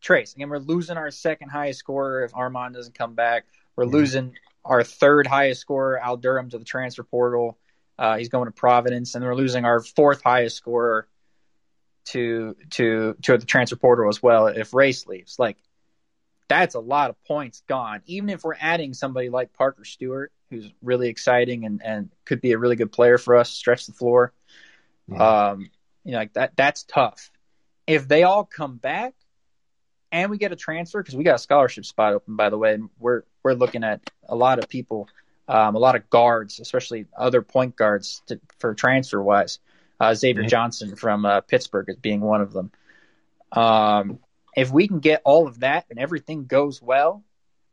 Trace. 0.00 0.34
Again, 0.34 0.48
we're 0.48 0.58
losing 0.58 0.96
our 0.96 1.10
second 1.10 1.48
highest 1.48 1.80
scorer 1.80 2.24
if 2.24 2.32
Armaan 2.32 2.72
doesn't 2.72 2.96
come 2.96 3.14
back. 3.14 3.46
We're 3.76 3.86
losing 3.86 4.34
our 4.64 4.82
third 4.82 5.26
highest 5.26 5.60
scorer, 5.60 5.98
Al 5.98 6.16
Durham, 6.16 6.50
to 6.50 6.58
the 6.58 6.64
transfer 6.64 7.02
portal. 7.02 7.58
Uh, 7.98 8.16
he's 8.16 8.28
going 8.28 8.46
to 8.46 8.52
Providence, 8.52 9.14
and 9.14 9.24
we're 9.24 9.34
losing 9.34 9.64
our 9.64 9.80
fourth 9.80 10.22
highest 10.22 10.56
scorer 10.56 11.08
to 12.04 12.56
to 12.70 13.16
to 13.22 13.38
the 13.38 13.46
transfer 13.46 13.76
portal 13.76 14.08
as 14.08 14.22
well. 14.22 14.48
If 14.48 14.74
Race 14.74 15.06
leaves, 15.06 15.38
like 15.38 15.56
that's 16.48 16.74
a 16.74 16.80
lot 16.80 17.10
of 17.10 17.24
points 17.24 17.62
gone. 17.68 18.02
Even 18.06 18.28
if 18.28 18.44
we're 18.44 18.56
adding 18.60 18.94
somebody 18.94 19.30
like 19.30 19.52
Parker 19.52 19.84
Stewart, 19.84 20.32
who's 20.52 20.70
really 20.82 21.08
exciting 21.08 21.64
and 21.64 21.82
and 21.82 22.10
could 22.26 22.40
be 22.40 22.52
a 22.52 22.58
really 22.58 22.76
good 22.76 22.92
player 22.92 23.18
for 23.18 23.36
us, 23.36 23.50
stretch 23.50 23.86
the 23.86 23.92
floor. 23.92 24.32
Mhm. 25.10 25.18
Um, 25.18 25.70
you 26.04 26.12
know, 26.12 26.18
like 26.18 26.34
that 26.34 26.52
that's 26.56 26.84
tough. 26.84 27.30
If 27.86 28.06
they 28.06 28.22
all 28.22 28.44
come 28.44 28.76
back 28.76 29.14
and 30.12 30.30
we 30.30 30.36
get 30.38 30.52
a 30.52 30.56
transfer 30.56 31.02
because 31.02 31.16
we 31.16 31.24
got 31.24 31.36
a 31.36 31.38
scholarship 31.38 31.86
spot 31.86 32.12
open 32.12 32.36
by 32.36 32.50
the 32.50 32.58
way, 32.58 32.74
and 32.74 32.90
we're 32.98 33.22
we're 33.42 33.54
looking 33.54 33.82
at 33.82 34.00
a 34.28 34.36
lot 34.36 34.58
of 34.58 34.68
people, 34.68 35.08
um, 35.48 35.74
a 35.74 35.78
lot 35.78 35.96
of 35.96 36.08
guards, 36.10 36.60
especially 36.60 37.06
other 37.16 37.42
point 37.42 37.74
guards 37.74 38.22
to, 38.26 38.38
for 38.58 38.74
transfer 38.74 39.20
wise. 39.20 39.58
Uh, 39.98 40.14
Xavier. 40.14 40.44
Johnson 40.44 40.96
from 40.96 41.24
uh, 41.24 41.40
Pittsburgh 41.42 41.88
is 41.88 41.96
being 41.96 42.20
one 42.20 42.40
of 42.40 42.52
them. 42.52 42.72
Um, 43.52 44.18
if 44.56 44.70
we 44.70 44.88
can 44.88 44.98
get 44.98 45.22
all 45.24 45.46
of 45.46 45.60
that 45.60 45.86
and 45.90 45.98
everything 45.98 46.46
goes 46.46 46.82
well, 46.82 47.22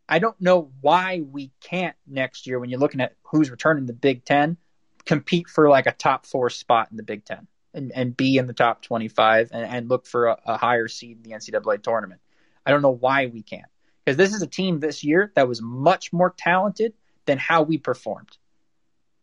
I 0.10 0.18
don't 0.18 0.40
know 0.42 0.72
why 0.82 1.22
we 1.22 1.52
can't 1.62 1.96
next 2.08 2.48
year 2.48 2.60
when 2.60 2.70
you're 2.72 2.80
looking 2.80 3.00
at 3.00 3.16
who's 3.24 3.52
returning 3.52 3.86
the 3.86 3.94
Big 3.94 4.26
Ten, 4.26 4.58
compete 5.06 5.48
for 5.48 5.70
like 5.70 5.86
a 5.86 5.92
top 5.92 6.26
four 6.26 6.50
spot 6.50 6.88
in 6.90 6.98
the 6.98 7.04
Big 7.04 7.24
Ten 7.24 7.48
and, 7.76 7.92
and 7.94 8.18
be 8.18 8.38
in 8.38 8.48
the 8.48 8.54
top 8.54 8.82
25 8.82 9.50
and, 9.52 9.64
and 9.64 9.88
look 9.88 10.08
for 10.08 10.28
a, 10.28 10.38
a 10.46 10.58
higher 10.58 10.88
seed 10.88 11.18
in 11.18 11.24
the 11.24 11.38
NCAA 11.38 11.84
tournament. 11.84 12.22
I 12.66 12.72
don't 12.72 12.82
know 12.82 12.90
why 12.90 13.28
we 13.28 13.44
can't. 13.44 13.66
Because 14.04 14.18
this 14.18 14.34
is 14.34 14.42
a 14.42 14.48
team 14.48 14.80
this 14.80 15.04
year 15.04 15.32
that 15.36 15.48
was 15.48 15.62
much 15.62 16.12
more 16.12 16.34
talented 16.36 16.94
than 17.26 17.38
how 17.38 17.62
we 17.62 17.78
performed. 17.78 18.36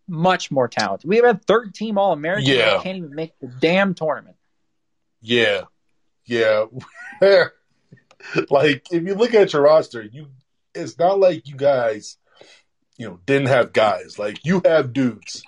Much 0.07 0.53
more 0.53 0.69
talented. 0.69 1.09
We 1.09 1.17
have 1.17 1.25
a 1.25 1.35
third 1.35 1.75
team 1.75 1.99
All 1.99 2.13
American 2.13 2.55
Yeah. 2.55 2.71
that 2.71 2.83
can't 2.85 2.99
even 2.99 3.15
make 3.15 3.37
the 3.41 3.49
damn 3.49 3.95
tournament. 3.95 4.37
Yeah, 5.21 5.63
yeah. 6.25 6.67
like 8.51 8.87
if 8.93 9.03
you 9.03 9.15
look 9.17 9.35
at 9.35 9.53
your 9.53 9.63
roster, 9.63 10.03
you 10.03 10.29
it's 10.77 10.99
not 10.99 11.19
like 11.19 11.49
you 11.49 11.57
guys, 11.57 12.19
you 12.97 13.09
know, 13.09 13.21
didn't 13.27 13.49
have 13.49 13.73
guys. 13.73 14.19
Like 14.19 14.45
you 14.45 14.63
have 14.65 14.93
dudes. 14.93 15.43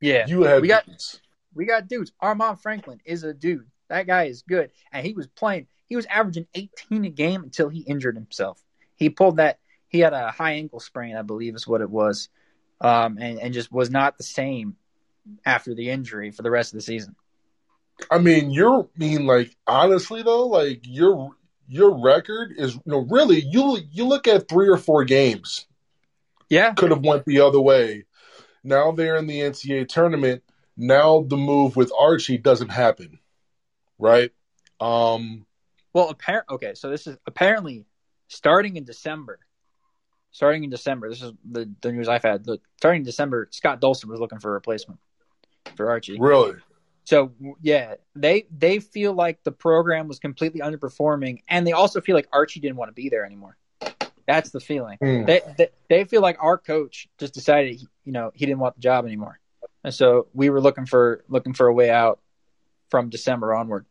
Yeah. 0.00 0.26
You 0.26 0.42
have 0.42 0.62
We 0.62 0.68
got- 0.68 0.86
dudes. 0.86 1.20
We 1.54 1.66
got 1.66 1.88
dudes. 1.88 2.12
Armaan 2.22 2.60
Franklin 2.60 3.00
is 3.04 3.24
a 3.24 3.34
dude. 3.34 3.66
That 3.88 4.06
guy 4.06 4.24
is 4.24 4.42
good. 4.42 4.70
And 4.92 5.04
he 5.04 5.14
was 5.14 5.26
playing, 5.26 5.66
he 5.88 5.96
was 5.96 6.06
averaging 6.06 6.46
18 6.54 7.04
a 7.04 7.10
game 7.10 7.42
until 7.42 7.68
he 7.68 7.80
injured 7.80 8.14
himself. 8.14 8.62
He 8.94 9.10
pulled 9.10 9.38
that, 9.38 9.58
he 9.88 9.98
had 9.98 10.12
a 10.12 10.30
high 10.30 10.52
ankle 10.52 10.78
sprain, 10.78 11.16
I 11.16 11.22
believe 11.22 11.56
is 11.56 11.66
what 11.66 11.80
it 11.80 11.90
was, 11.90 12.28
um, 12.80 13.18
and, 13.18 13.40
and 13.40 13.52
just 13.52 13.72
was 13.72 13.90
not 13.90 14.16
the 14.16 14.22
same 14.22 14.76
after 15.44 15.74
the 15.74 15.90
injury 15.90 16.30
for 16.30 16.42
the 16.42 16.50
rest 16.52 16.72
of 16.72 16.78
the 16.78 16.82
season. 16.82 17.16
I 18.10 18.18
mean, 18.18 18.50
you're 18.52 18.84
I 18.84 18.98
mean 18.98 19.26
like 19.26 19.54
honestly 19.66 20.22
though, 20.22 20.46
like 20.46 20.82
your 20.84 21.32
your 21.72 21.96
record 22.02 22.52
is 22.56 22.74
you 22.74 22.80
know 22.86 23.06
really 23.08 23.40
you 23.40 23.78
you 23.92 24.04
look 24.04 24.26
at 24.26 24.48
three 24.48 24.68
or 24.68 24.76
four 24.76 25.04
games 25.04 25.66
Yeah. 26.48 26.74
could 26.74 26.90
have 26.90 27.04
went 27.04 27.24
the 27.24 27.40
other 27.40 27.60
way. 27.60 28.04
Now 28.64 28.90
they're 28.90 29.16
in 29.16 29.26
the 29.28 29.40
NCAA 29.40 29.88
tournament. 29.88 30.42
Now 30.76 31.22
the 31.26 31.36
move 31.36 31.76
with 31.76 31.92
Archie 31.98 32.38
doesn't 32.38 32.70
happen, 32.70 33.20
right? 33.98 34.32
Um, 34.80 35.46
Well, 35.92 36.08
apparent. 36.08 36.46
Okay, 36.50 36.74
so 36.74 36.90
this 36.90 37.06
is 37.06 37.16
apparently 37.26 37.84
starting 38.28 38.76
in 38.76 38.84
December. 38.84 39.38
Starting 40.32 40.64
in 40.64 40.70
December, 40.70 41.08
this 41.08 41.22
is 41.22 41.32
the, 41.50 41.68
the 41.82 41.92
news 41.92 42.08
I've 42.08 42.22
had. 42.22 42.46
Look, 42.46 42.62
starting 42.78 43.00
in 43.02 43.04
December, 43.06 43.48
Scott 43.50 43.80
Dolson 43.80 44.06
was 44.06 44.20
looking 44.20 44.38
for 44.38 44.50
a 44.50 44.54
replacement 44.54 45.00
for 45.76 45.88
Archie. 45.90 46.18
really, 46.20 46.54
So 47.04 47.32
yeah, 47.60 47.94
they 48.14 48.46
they 48.56 48.78
feel 48.78 49.12
like 49.12 49.42
the 49.42 49.52
program 49.52 50.08
was 50.08 50.18
completely 50.18 50.60
underperforming, 50.60 51.42
and 51.48 51.66
they 51.66 51.72
also 51.72 52.00
feel 52.00 52.14
like 52.14 52.28
Archie 52.32 52.60
didn't 52.60 52.76
want 52.76 52.88
to 52.88 52.94
be 52.94 53.08
there 53.08 53.24
anymore. 53.24 53.56
That's 54.26 54.50
the 54.50 54.60
feeling. 54.60 54.98
Hmm. 55.00 55.24
They, 55.24 55.40
they 55.58 55.68
they 55.88 56.04
feel 56.04 56.22
like 56.22 56.36
our 56.40 56.56
coach 56.56 57.08
just 57.18 57.34
decided, 57.34 57.76
he, 57.76 57.88
you 58.04 58.12
know, 58.12 58.30
he 58.34 58.46
didn't 58.46 58.60
want 58.60 58.76
the 58.76 58.80
job 58.80 59.06
anymore, 59.06 59.40
and 59.82 59.92
so 59.92 60.28
we 60.34 60.50
were 60.50 60.60
looking 60.60 60.86
for 60.86 61.24
looking 61.28 61.54
for 61.54 61.66
a 61.66 61.74
way 61.74 61.90
out 61.90 62.20
from 62.90 63.08
December 63.08 63.54
onward. 63.54 63.86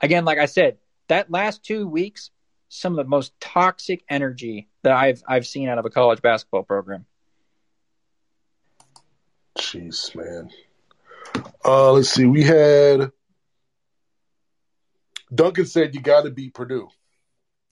Again, 0.00 0.24
like 0.24 0.38
I 0.38 0.46
said, 0.46 0.78
that 1.08 1.30
last 1.30 1.62
two 1.62 1.86
weeks, 1.86 2.30
some 2.70 2.98
of 2.98 3.04
the 3.04 3.08
most 3.08 3.38
toxic 3.40 4.02
energy 4.08 4.68
that 4.82 4.92
I've 4.92 5.22
I've 5.28 5.46
seen 5.46 5.68
out 5.68 5.78
of 5.78 5.84
a 5.84 5.90
college 5.90 6.22
basketball 6.22 6.62
program. 6.62 7.04
jeez, 9.58 10.14
man. 10.16 10.50
Uh, 11.64 11.92
let's 11.92 12.10
see. 12.10 12.26
We 12.26 12.42
had 12.42 13.10
Duncan 15.34 15.66
said 15.66 15.94
you 15.94 16.00
got 16.00 16.22
to 16.22 16.30
beat 16.30 16.54
Purdue. 16.54 16.88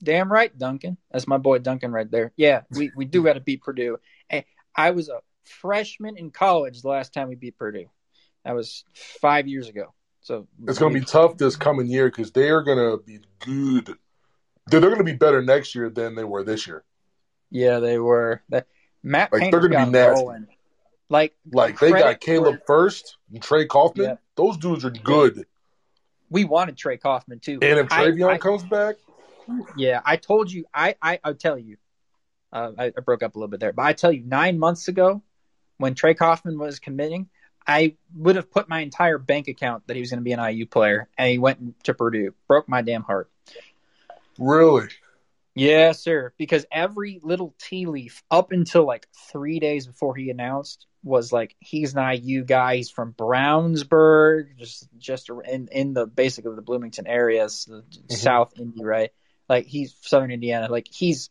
Damn 0.01 0.31
right, 0.31 0.55
Duncan. 0.57 0.97
That's 1.11 1.27
my 1.27 1.37
boy 1.37 1.59
Duncan 1.59 1.91
right 1.91 2.09
there. 2.09 2.31
Yeah, 2.37 2.61
we, 2.71 2.91
we 2.95 3.05
do 3.05 3.23
got 3.23 3.33
to 3.33 3.41
beat 3.41 3.61
Purdue. 3.61 3.97
Hey, 4.29 4.45
I 4.73 4.91
was 4.91 5.09
a 5.09 5.19
freshman 5.43 6.17
in 6.17 6.31
college 6.31 6.81
the 6.81 6.87
last 6.87 7.13
time 7.13 7.27
we 7.27 7.35
beat 7.35 7.57
Purdue. 7.57 7.89
That 8.45 8.55
was 8.55 8.85
five 8.93 9.47
years 9.47 9.67
ago. 9.67 9.93
So 10.21 10.47
It's 10.67 10.79
going 10.79 10.93
to 10.93 10.99
be 10.99 11.05
tough 11.05 11.37
this 11.37 11.55
coming 11.57 11.87
year 11.87 12.05
because 12.05 12.31
they 12.31 12.49
are 12.49 12.61
going 12.61 12.77
to 12.77 13.03
be 13.03 13.19
good. 13.39 13.97
They're, 14.67 14.79
they're 14.79 14.89
going 14.89 14.97
to 14.99 15.03
be 15.03 15.17
better 15.17 15.41
next 15.41 15.75
year 15.75 15.89
than 15.89 16.15
they 16.15 16.23
were 16.23 16.43
this 16.43 16.67
year. 16.67 16.83
yeah, 17.49 17.79
they 17.79 17.99
were. 17.99 18.41
That 18.49 18.67
Matt 19.03 19.33
Like, 19.33 19.41
Painter 19.41 19.67
got 19.67 19.85
be 19.85 19.91
nasty. 19.91 20.21
rolling. 20.23 20.47
Like 21.09 21.35
Like 21.51 21.79
they 21.79 21.91
got 21.91 22.19
Caleb 22.19 22.59
for- 22.59 22.65
First 22.67 23.17
and 23.33 23.41
Trey 23.41 23.65
Kaufman. 23.65 24.05
Yeah. 24.05 24.15
Those 24.35 24.57
dudes 24.57 24.85
are 24.85 24.91
good. 24.91 25.45
we 26.29 26.45
wanted 26.45 26.77
Trey 26.77 26.97
Kaufman 26.97 27.39
too. 27.39 27.59
And 27.61 27.79
if 27.79 27.91
I- 27.91 28.05
Travion 28.05 28.29
I- 28.29 28.37
comes 28.37 28.63
back, 28.63 28.95
Yeah, 29.75 29.99
I 30.05 30.15
told 30.17 30.51
you. 30.51 30.65
I 30.73 30.95
I 31.01 31.19
I'll 31.23 31.33
tell 31.33 31.57
you. 31.57 31.77
Uh, 32.53 32.71
I, 32.77 32.85
I 32.85 33.01
broke 33.03 33.23
up 33.23 33.35
a 33.35 33.37
little 33.39 33.49
bit 33.49 33.59
there, 33.59 33.73
but 33.73 33.83
I 33.85 33.93
tell 33.93 34.11
you, 34.11 34.23
nine 34.23 34.57
months 34.59 34.87
ago, 34.87 35.21
when 35.77 35.93
Trey 35.95 36.13
Kaufman 36.15 36.57
was 36.59 36.79
committing, 36.79 37.29
I 37.67 37.95
would 38.15 38.35
have 38.35 38.49
put 38.51 38.67
my 38.69 38.79
entire 38.79 39.17
bank 39.19 39.47
account 39.47 39.85
that 39.87 39.95
he 39.95 39.99
was 40.01 40.09
going 40.09 40.19
to 40.19 40.23
be 40.23 40.31
an 40.31 40.39
IU 40.39 40.65
player, 40.65 41.07
and 41.17 41.29
he 41.29 41.37
went 41.39 41.83
to 41.85 41.93
Purdue. 41.93 42.33
Broke 42.47 42.67
my 42.67 42.81
damn 42.81 43.03
heart. 43.03 43.29
really, 44.39 44.87
Yes, 45.55 45.99
sir. 46.01 46.33
Because 46.37 46.65
every 46.71 47.19
little 47.21 47.53
tea 47.59 47.85
leaf 47.85 48.23
up 48.31 48.51
until 48.51 48.85
like 48.85 49.07
three 49.31 49.59
days 49.59 49.85
before 49.87 50.15
he 50.15 50.29
announced 50.29 50.85
was 51.03 51.31
like 51.31 51.55
he's 51.59 51.95
an 51.95 52.13
IU 52.13 52.43
guy. 52.43 52.77
He's 52.77 52.89
from 52.89 53.13
Brownsburg, 53.13 54.57
just 54.57 54.87
just 54.97 55.29
in 55.29 55.67
in 55.71 55.93
the 55.93 56.05
basically 56.05 56.55
the 56.55 56.61
Bloomington 56.61 57.07
area, 57.07 57.43
the 57.45 57.83
South 58.09 58.53
Indy, 58.59 58.83
right? 58.83 59.11
Like 59.47 59.65
he's 59.65 59.95
Southern 60.01 60.31
Indiana. 60.31 60.67
Like 60.69 60.87
he's 60.89 61.29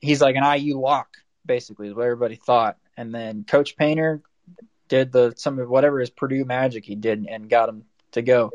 he's 0.00 0.20
like 0.20 0.36
an 0.36 0.44
IU 0.60 0.78
lock, 0.78 1.16
basically, 1.44 1.88
is 1.88 1.94
what 1.94 2.04
everybody 2.04 2.36
thought. 2.36 2.76
And 2.96 3.14
then 3.14 3.44
Coach 3.44 3.76
Painter 3.76 4.22
did 4.88 5.12
the 5.12 5.32
some 5.36 5.58
of 5.58 5.68
whatever 5.68 5.98
his 6.00 6.10
Purdue 6.10 6.44
magic 6.44 6.84
he 6.84 6.94
did 6.94 7.26
and 7.28 7.48
got 7.48 7.68
him 7.68 7.84
to 8.12 8.22
go. 8.22 8.52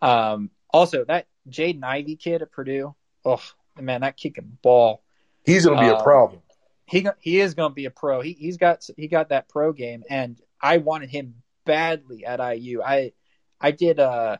Um, 0.00 0.50
also, 0.70 1.04
that 1.04 1.26
Jaden 1.48 1.84
Ivey 1.84 2.16
kid 2.16 2.42
at 2.42 2.52
Purdue, 2.52 2.94
oh 3.24 3.42
man, 3.78 4.02
that 4.02 4.16
can 4.16 4.58
ball. 4.62 5.02
He's 5.44 5.66
going 5.66 5.76
to 5.76 5.82
be 5.82 5.90
Uh, 5.90 5.98
a 5.98 6.02
problem. 6.02 6.40
He 6.86 7.06
he 7.20 7.40
is 7.40 7.54
going 7.54 7.70
to 7.70 7.74
be 7.74 7.86
a 7.86 7.90
pro. 7.90 8.20
He 8.20 8.32
he's 8.32 8.56
got 8.56 8.86
he 8.96 9.08
got 9.08 9.30
that 9.30 9.48
pro 9.48 9.72
game, 9.72 10.02
and 10.08 10.40
I 10.60 10.78
wanted 10.78 11.10
him 11.10 11.36
badly 11.64 12.24
at 12.24 12.40
IU. 12.40 12.82
I 12.82 13.12
I 13.60 13.70
did 13.70 13.98
uh 14.00 14.38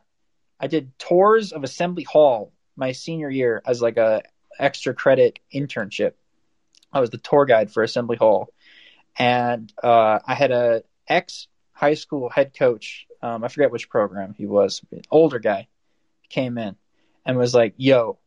I 0.59 0.67
did 0.67 0.97
tours 0.99 1.51
of 1.51 1.63
Assembly 1.63 2.03
Hall 2.03 2.53
my 2.75 2.91
senior 2.91 3.29
year 3.29 3.61
as 3.65 3.81
like 3.81 3.97
a 3.97 4.23
extra 4.59 4.93
credit 4.93 5.39
internship. 5.53 6.13
I 6.91 6.99
was 6.99 7.09
the 7.09 7.17
tour 7.17 7.45
guide 7.45 7.71
for 7.71 7.83
Assembly 7.83 8.17
Hall, 8.17 8.49
and 9.17 9.71
uh, 9.81 10.19
I 10.25 10.35
had 10.35 10.51
a 10.51 10.83
ex 11.07 11.47
high 11.71 11.95
school 11.95 12.29
head 12.29 12.53
coach. 12.57 13.07
Um, 13.21 13.43
I 13.43 13.47
forget 13.47 13.71
which 13.71 13.89
program 13.89 14.33
he 14.37 14.45
was. 14.45 14.81
Older 15.09 15.39
guy 15.39 15.67
came 16.29 16.57
in 16.57 16.75
and 17.25 17.37
was 17.37 17.53
like, 17.53 17.73
"Yo, 17.77 18.19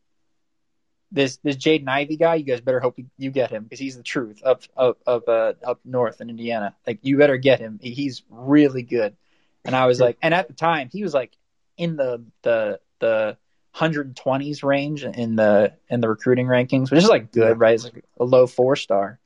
this 1.17 1.39
this 1.39 1.57
Jaden 1.57 1.89
Ivey 1.89 2.19
guy, 2.19 2.35
you 2.35 2.45
guys 2.45 2.61
better 2.61 2.79
hope 2.79 2.99
you, 3.17 3.31
get 3.31 3.51
him 3.51 3.64
because 3.64 3.79
he's 3.79 3.97
the 3.97 4.03
truth 4.03 4.43
up 4.45 4.62
up 4.77 4.99
up 5.07 5.27
uh, 5.27 5.55
up 5.64 5.81
north 5.83 6.21
in 6.21 6.29
Indiana. 6.29 6.77
Like 6.87 6.99
you 7.03 7.17
better 7.17 7.39
get 7.39 7.59
him. 7.59 7.81
He's 7.83 8.23
really 8.29 8.83
good." 8.83 9.17
And 9.64 9.75
I 9.75 9.87
was 9.87 9.99
like, 9.99 10.19
and 10.23 10.35
at 10.35 10.47
the 10.47 10.53
time 10.53 10.91
he 10.93 11.03
was 11.03 11.14
like 11.14 11.33
in 11.79 11.97
the 11.97 12.23
the 12.43 12.81
the 12.99 13.39
120s 13.75 14.62
range 14.62 15.05
in 15.05 15.37
the 15.37 15.73
in 15.89 16.03
the 16.03 16.09
recruiting 16.09 16.47
rankings, 16.47 16.91
which 16.91 17.03
is 17.03 17.09
like 17.09 17.33
good, 17.33 17.59
right? 17.59 17.75
It's 17.75 17.85
like 17.85 18.05
a 18.21 18.25
low 18.25 18.47
four 18.47 18.77
star. 18.77 19.19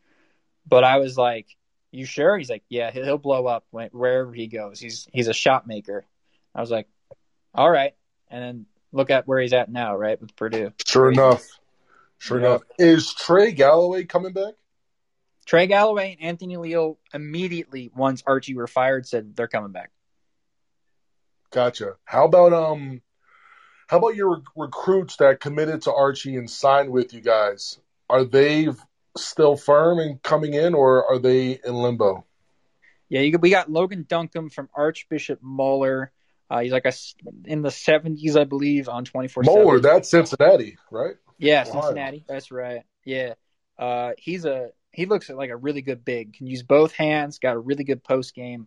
But 0.68 0.84
I 0.84 0.99
was 0.99 1.18
like, 1.18 1.49
"You 1.91 2.05
sure?" 2.05 2.38
He's 2.38 2.51
like, 2.51 2.62
"Yeah, 2.68 2.93
he'll, 2.93 3.05
he'll 3.05 3.18
blow 3.18 3.49
up 3.49 3.66
wherever 3.72 4.32
he 4.32 4.47
goes. 4.47 4.78
He's 4.78 5.09
he's 5.12 5.26
a 5.26 5.34
shot 5.34 5.66
maker." 5.66 6.05
I 6.55 6.61
was 6.61 6.70
like, 6.70 6.86
"All 7.53 7.70
right." 7.70 7.95
And 8.28 8.45
then 8.45 8.66
look 8.93 9.11
at 9.11 9.26
where 9.26 9.41
he's 9.41 9.53
at 9.53 9.72
now, 9.72 9.97
right, 9.97 10.20
with 10.20 10.36
Purdue. 10.36 10.72
Sure 10.86 11.11
enough. 11.11 11.59
Sure 12.21 12.39
Yeah. 12.39 12.47
enough. 12.47 12.62
Is 12.79 13.12
Trey 13.14 13.51
Galloway 13.51 14.05
coming 14.05 14.33
back? 14.33 14.55
Trey 15.47 15.66
Galloway 15.66 16.12
and 16.12 16.29
Anthony 16.29 16.59
Leal 16.59 16.99
immediately, 17.12 17.91
once 17.97 18.23
Archie 18.27 18.55
were 18.55 18.66
fired, 18.68 19.09
said 19.09 19.35
they're 19.35 19.49
coming 19.49 19.73
back. 19.73 19.91
Gotcha. 21.51 21.97
How 22.05 22.27
about 22.27 22.53
um 22.53 23.01
how 23.89 23.97
about 23.99 24.14
your 24.14 24.37
rec- 24.37 24.45
recruits 24.55 25.16
that 25.16 25.41
committed 25.41 25.83
to 25.83 25.93
Archie 25.93 26.37
and 26.37 26.49
signed 26.49 26.91
with 26.91 27.12
you 27.12 27.21
guys? 27.21 27.81
Are 28.09 28.23
they 28.25 28.68
still 29.16 29.57
firm 29.57 29.99
and 29.99 30.23
coming 30.23 30.55
in 30.55 30.75
or 30.75 31.07
are 31.11 31.18
they 31.18 31.59
in 31.64 31.75
limbo? 31.75 32.25
Yeah, 33.09 33.23
you, 33.23 33.37
we 33.39 33.51
got 33.51 33.68
Logan 33.71 34.05
Duncombe 34.07 34.51
from 34.51 34.68
Archbishop 34.77 35.41
Moeller. 35.43 36.12
Uh, 36.49 36.61
he's 36.61 36.71
like 36.73 36.85
a 36.85 36.93
in 37.47 37.62
the 37.62 37.71
seventies, 37.71 38.37
I 38.37 38.45
believe, 38.45 38.89
on 38.89 39.05
twenty 39.05 39.29
four. 39.29 39.43
Moeller, 39.43 39.81
that's 39.81 40.11
Cincinnati, 40.11 40.77
right? 40.91 41.14
Yeah. 41.41 41.64
Cincinnati. 41.64 42.24
That's 42.28 42.51
right. 42.51 42.82
Yeah, 43.05 43.34
uh, 43.78 44.12
he's 44.18 44.45
a 44.45 44.70
he 44.93 45.07
looks 45.07 45.28
like 45.28 45.51
a 45.51 45.57
really 45.57 45.82
good 45.82 46.05
big. 46.05 46.34
Can 46.34 46.47
use 46.47 46.62
both 46.62 46.93
hands. 46.93 47.38
Got 47.38 47.55
a 47.55 47.59
really 47.59 47.84
good 47.84 48.03
post 48.03 48.34
game. 48.34 48.66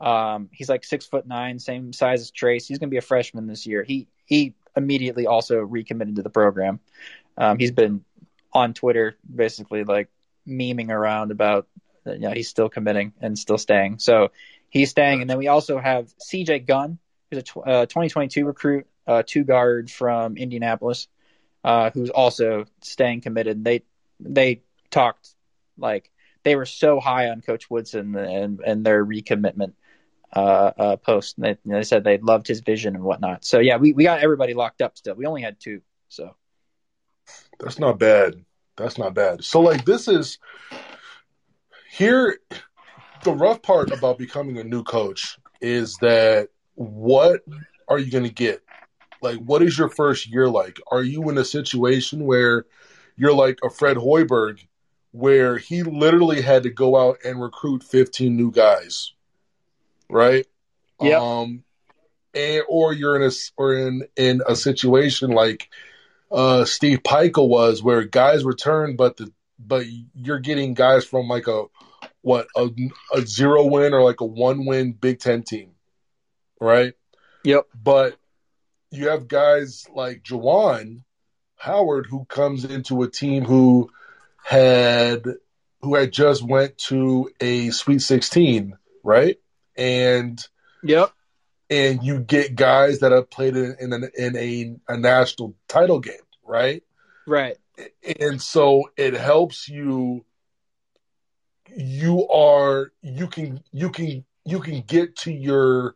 Um, 0.00 0.48
he's 0.52 0.68
like 0.68 0.84
six 0.84 1.06
foot 1.06 1.26
nine, 1.26 1.58
same 1.58 1.92
size 1.92 2.20
as 2.20 2.30
Trace. 2.30 2.66
He's 2.66 2.78
gonna 2.78 2.90
be 2.90 2.96
a 2.96 3.02
freshman 3.02 3.46
this 3.46 3.66
year. 3.66 3.82
He 3.82 4.08
he 4.24 4.54
immediately 4.76 5.26
also 5.26 5.58
recommitted 5.58 6.16
to 6.16 6.22
the 6.22 6.30
program. 6.30 6.80
Um, 7.36 7.58
he's 7.58 7.72
been 7.72 8.04
on 8.52 8.74
Twitter 8.74 9.16
basically 9.34 9.84
like 9.84 10.08
memeing 10.46 10.90
around 10.90 11.30
about 11.30 11.68
you 12.06 12.18
know 12.18 12.32
he's 12.32 12.48
still 12.48 12.68
committing 12.68 13.12
and 13.20 13.38
still 13.38 13.58
staying. 13.58 13.98
So 13.98 14.32
he's 14.68 14.90
staying, 14.90 15.20
and 15.20 15.30
then 15.30 15.38
we 15.38 15.48
also 15.48 15.78
have 15.78 16.12
C.J. 16.18 16.60
Gunn, 16.60 16.98
who's 17.30 17.40
a 17.40 17.42
tw- 17.42 17.66
uh, 17.66 17.86
2022 17.86 18.44
recruit, 18.44 18.86
uh, 19.06 19.22
two 19.26 19.44
guard 19.44 19.90
from 19.90 20.36
Indianapolis 20.36 21.08
uh, 21.64 21.90
who's 21.90 22.10
also 22.10 22.64
staying 22.82 23.20
committed. 23.20 23.64
They 23.64 23.82
they 24.18 24.62
talked 24.90 25.30
like 25.78 26.10
they 26.42 26.56
were 26.56 26.66
so 26.66 27.00
high 27.00 27.28
on 27.28 27.40
Coach 27.40 27.70
Woodson 27.70 28.16
and 28.16 28.60
and 28.60 28.84
their 28.84 29.04
recommitment 29.04 29.72
uh, 30.34 30.72
uh, 30.78 30.96
post. 30.96 31.36
And 31.36 31.44
they, 31.44 31.50
you 31.50 31.72
know, 31.72 31.78
they 31.78 31.84
said 31.84 32.04
they 32.04 32.18
loved 32.18 32.46
his 32.46 32.60
vision 32.60 32.94
and 32.94 33.04
whatnot. 33.04 33.44
So 33.44 33.58
yeah, 33.58 33.76
we, 33.76 33.92
we 33.92 34.04
got 34.04 34.20
everybody 34.20 34.54
locked 34.54 34.82
up 34.82 34.96
still. 34.96 35.14
We 35.14 35.26
only 35.26 35.42
had 35.42 35.60
two. 35.60 35.82
So 36.08 36.34
That's 37.58 37.78
not 37.78 37.98
bad. 37.98 38.44
That's 38.76 38.98
not 38.98 39.14
bad. 39.14 39.44
So 39.44 39.60
like 39.60 39.84
this 39.84 40.08
is 40.08 40.38
here 41.90 42.38
the 43.24 43.32
rough 43.32 43.60
part 43.62 43.90
about 43.90 44.18
becoming 44.18 44.58
a 44.58 44.64
new 44.64 44.82
coach 44.82 45.38
is 45.60 45.96
that 45.98 46.48
what 46.74 47.42
are 47.88 47.98
you 47.98 48.10
going 48.10 48.24
to 48.24 48.32
get? 48.32 48.62
Like 49.22 49.38
what 49.38 49.62
is 49.62 49.78
your 49.78 49.88
first 49.88 50.28
year 50.30 50.48
like? 50.48 50.78
Are 50.90 51.02
you 51.02 51.28
in 51.28 51.38
a 51.38 51.44
situation 51.44 52.24
where 52.24 52.66
you're 53.16 53.34
like 53.34 53.58
a 53.62 53.70
Fred 53.70 53.96
Hoiberg 53.96 54.66
where 55.12 55.58
he 55.58 55.82
literally 55.82 56.40
had 56.40 56.62
to 56.62 56.70
go 56.70 56.96
out 56.96 57.18
and 57.24 57.40
recruit 57.40 57.82
15 57.82 58.36
new 58.36 58.50
guys, 58.50 59.12
right? 60.08 60.46
Yep. 61.00 61.20
Um, 61.20 61.64
and, 62.34 62.62
or 62.68 62.92
you're 62.92 63.16
in 63.16 63.28
a 63.28 63.32
or 63.56 63.74
in 63.74 64.06
in 64.16 64.42
a 64.46 64.54
situation 64.54 65.30
like 65.30 65.68
uh, 66.30 66.64
Steve 66.64 67.02
Pikiell 67.02 67.48
was, 67.48 67.82
where 67.82 68.04
guys 68.04 68.44
return, 68.44 68.96
but 68.96 69.16
the 69.16 69.32
but 69.58 69.84
you're 70.14 70.38
getting 70.38 70.74
guys 70.74 71.04
from 71.04 71.28
like 71.28 71.48
a 71.48 71.64
what 72.22 72.46
a, 72.56 72.68
a 73.12 73.22
zero 73.22 73.66
win 73.66 73.92
or 73.92 74.02
like 74.02 74.20
a 74.20 74.26
one 74.26 74.64
win 74.64 74.92
Big 74.92 75.18
Ten 75.18 75.42
team, 75.42 75.72
right? 76.60 76.94
Yep. 77.44 77.66
But 77.74 78.16
you 78.90 79.08
have 79.08 79.28
guys 79.28 79.86
like 79.94 80.22
Juwan 80.22 81.02
Howard 81.56 82.06
who 82.06 82.24
comes 82.24 82.64
into 82.64 83.02
a 83.02 83.10
team 83.10 83.44
who 83.44 83.90
had 84.42 85.24
who 85.82 85.94
had 85.94 86.12
just 86.12 86.42
went 86.42 86.76
to 86.78 87.30
a 87.40 87.70
Sweet 87.70 88.00
16, 88.00 88.76
right? 89.02 89.38
And 89.76 90.44
yep, 90.82 91.12
and 91.70 92.02
you 92.02 92.20
get 92.20 92.56
guys 92.56 92.98
that 93.00 93.12
have 93.12 93.30
played 93.30 93.56
in, 93.56 93.76
in, 93.78 93.92
an, 93.92 94.10
in 94.16 94.36
a, 94.36 94.74
a 94.88 94.96
national 94.96 95.54
title 95.68 96.00
game, 96.00 96.14
right? 96.44 96.82
right, 97.26 97.56
And 98.18 98.42
so 98.42 98.90
it 98.96 99.14
helps 99.14 99.68
you. 99.68 100.24
You 101.76 102.26
are 102.28 102.90
you 103.00 103.28
can 103.28 103.62
you 103.70 103.90
can 103.90 104.24
you 104.44 104.58
can 104.58 104.80
get 104.80 105.14
to 105.18 105.32
your 105.32 105.94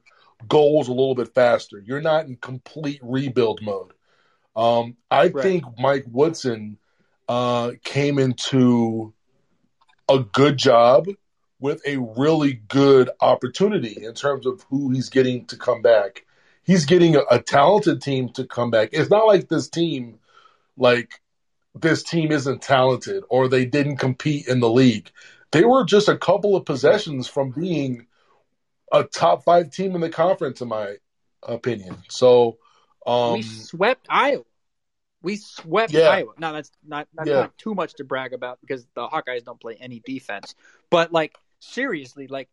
goals 0.48 0.88
a 0.88 0.92
little 0.92 1.14
bit 1.14 1.34
faster. 1.34 1.82
You're 1.84 2.00
not 2.00 2.26
in 2.26 2.36
complete 2.36 3.00
rebuild 3.02 3.62
mode. 3.62 3.92
Um, 4.56 4.96
I 5.10 5.28
Right. 5.30 5.42
think 5.42 5.64
Mike 5.78 6.06
Woodson 6.10 6.78
uh, 7.28 7.72
came 7.82 8.18
into 8.18 9.12
a 10.08 10.20
good 10.20 10.56
job 10.58 11.08
with 11.60 11.80
a 11.86 11.96
really 11.96 12.54
good 12.68 13.10
opportunity 13.20 14.04
in 14.04 14.14
terms 14.14 14.46
of 14.46 14.62
who 14.68 14.90
he's 14.90 15.08
getting 15.08 15.46
to 15.46 15.56
come 15.56 15.82
back. 15.82 16.24
He's 16.62 16.84
getting 16.84 17.16
a, 17.16 17.20
a 17.30 17.40
talented 17.40 18.02
team 18.02 18.28
to 18.30 18.46
come 18.46 18.70
back. 18.70 18.90
It's 18.92 19.10
not 19.10 19.26
like 19.26 19.48
this 19.48 19.68
team, 19.68 20.18
like 20.76 21.20
this 21.74 22.02
team 22.02 22.32
isn't 22.32 22.62
talented 22.62 23.24
or 23.28 23.48
they 23.48 23.64
didn't 23.64 23.96
compete 23.96 24.46
in 24.46 24.60
the 24.60 24.70
league. 24.70 25.10
They 25.52 25.64
were 25.64 25.84
just 25.84 26.08
a 26.08 26.18
couple 26.18 26.56
of 26.56 26.64
possessions 26.64 27.26
from 27.28 27.50
being 27.50 28.06
a 28.94 29.04
top 29.04 29.44
five 29.44 29.70
team 29.70 29.94
in 29.94 30.00
the 30.00 30.08
conference, 30.08 30.60
in 30.60 30.68
my 30.68 30.96
opinion. 31.42 31.96
So, 32.08 32.58
um, 33.06 33.34
we 33.34 33.42
swept 33.42 34.06
Iowa. 34.08 34.44
We 35.22 35.36
swept 35.36 35.92
Yeah. 35.92 36.08
Iowa. 36.10 36.32
Now 36.38 36.52
that's 36.52 36.70
not 36.86 37.08
that's 37.14 37.28
Yeah. 37.28 37.40
not 37.40 37.58
too 37.58 37.74
much 37.74 37.94
to 37.94 38.04
brag 38.04 38.32
about 38.32 38.60
because 38.60 38.86
the 38.94 39.08
Hawkeyes 39.08 39.44
don't 39.44 39.60
play 39.60 39.76
any 39.80 40.00
defense. 40.00 40.54
But 40.90 41.12
like 41.12 41.36
seriously, 41.60 42.28
like 42.28 42.48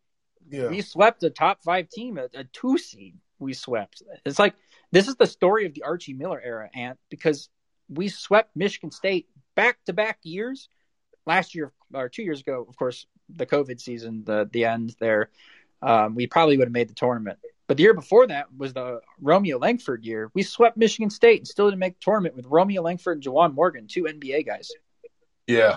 yeah, 0.50 0.68
we 0.68 0.80
swept 0.80 1.22
a 1.22 1.30
top 1.30 1.62
five 1.62 1.88
team, 1.88 2.18
a, 2.18 2.28
a 2.34 2.44
two 2.44 2.76
seed. 2.78 3.16
We 3.38 3.52
swept. 3.54 4.02
It's 4.24 4.38
like 4.38 4.54
this 4.90 5.08
is 5.08 5.16
the 5.16 5.26
story 5.26 5.66
of 5.66 5.74
the 5.74 5.82
Archie 5.82 6.14
Miller 6.14 6.40
era, 6.42 6.70
Ant, 6.74 6.98
because 7.10 7.48
we 7.88 8.08
swept 8.08 8.56
Michigan 8.56 8.90
State 8.90 9.28
back 9.54 9.78
to 9.84 9.92
back 9.92 10.18
years. 10.22 10.68
Last 11.24 11.54
year 11.54 11.72
or 11.94 12.08
two 12.08 12.22
years 12.24 12.40
ago, 12.40 12.66
of 12.68 12.76
course, 12.76 13.06
the 13.28 13.46
COVID 13.46 13.80
season, 13.80 14.24
the 14.24 14.48
the 14.50 14.64
end 14.64 14.96
there, 14.98 15.30
um, 15.82 16.14
we 16.14 16.26
probably 16.26 16.56
would 16.56 16.68
have 16.68 16.72
made 16.72 16.88
the 16.88 16.94
tournament. 16.94 17.38
But 17.68 17.76
the 17.76 17.82
year 17.84 17.94
before 17.94 18.26
that 18.26 18.46
was 18.56 18.72
the 18.74 19.00
Romeo 19.20 19.58
Langford 19.58 20.04
year. 20.04 20.30
We 20.34 20.42
swept 20.42 20.76
Michigan 20.76 21.10
State 21.10 21.38
and 21.40 21.48
still 21.48 21.68
didn't 21.68 21.78
make 21.80 21.94
the 21.94 22.04
tournament 22.04 22.34
with 22.36 22.46
Romeo 22.46 22.82
Langford 22.82 23.16
and 23.18 23.24
Juwan 23.24 23.54
Morgan, 23.54 23.86
two 23.86 24.04
NBA 24.04 24.44
guys. 24.46 24.70
yeah. 25.46 25.76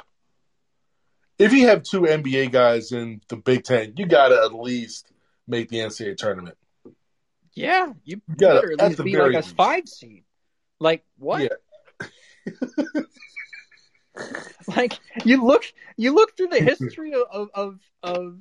if 1.39 1.53
you 1.53 1.67
have 1.67 1.83
two 1.83 2.01
NBA 2.01 2.51
guys 2.51 2.91
in 2.91 3.21
the 3.29 3.37
Big 3.37 3.63
Ten, 3.63 3.93
you 3.97 4.05
got 4.07 4.29
to 4.29 4.41
at 4.43 4.53
least 4.53 5.11
make 5.47 5.69
the 5.69 5.77
NCAA 5.77 6.17
tournament. 6.17 6.57
Yeah, 7.53 7.93
you 8.03 8.21
gotta- 8.35 8.55
better 8.61 8.73
at 8.73 8.89
least 8.89 9.03
be 9.03 9.15
like 9.17 9.33
a 9.33 9.37
least. 9.37 9.55
five 9.55 9.87
seed. 9.87 10.23
Like 10.79 11.03
what? 11.17 11.41
Yeah. 11.43 12.51
Like 14.67 14.97
you 15.25 15.43
look, 15.45 15.63
you 15.97 16.13
look 16.15 16.35
through 16.35 16.47
the 16.47 16.59
history 16.79 17.13
of 17.13 17.49
of 17.53 17.79
of 18.01 18.39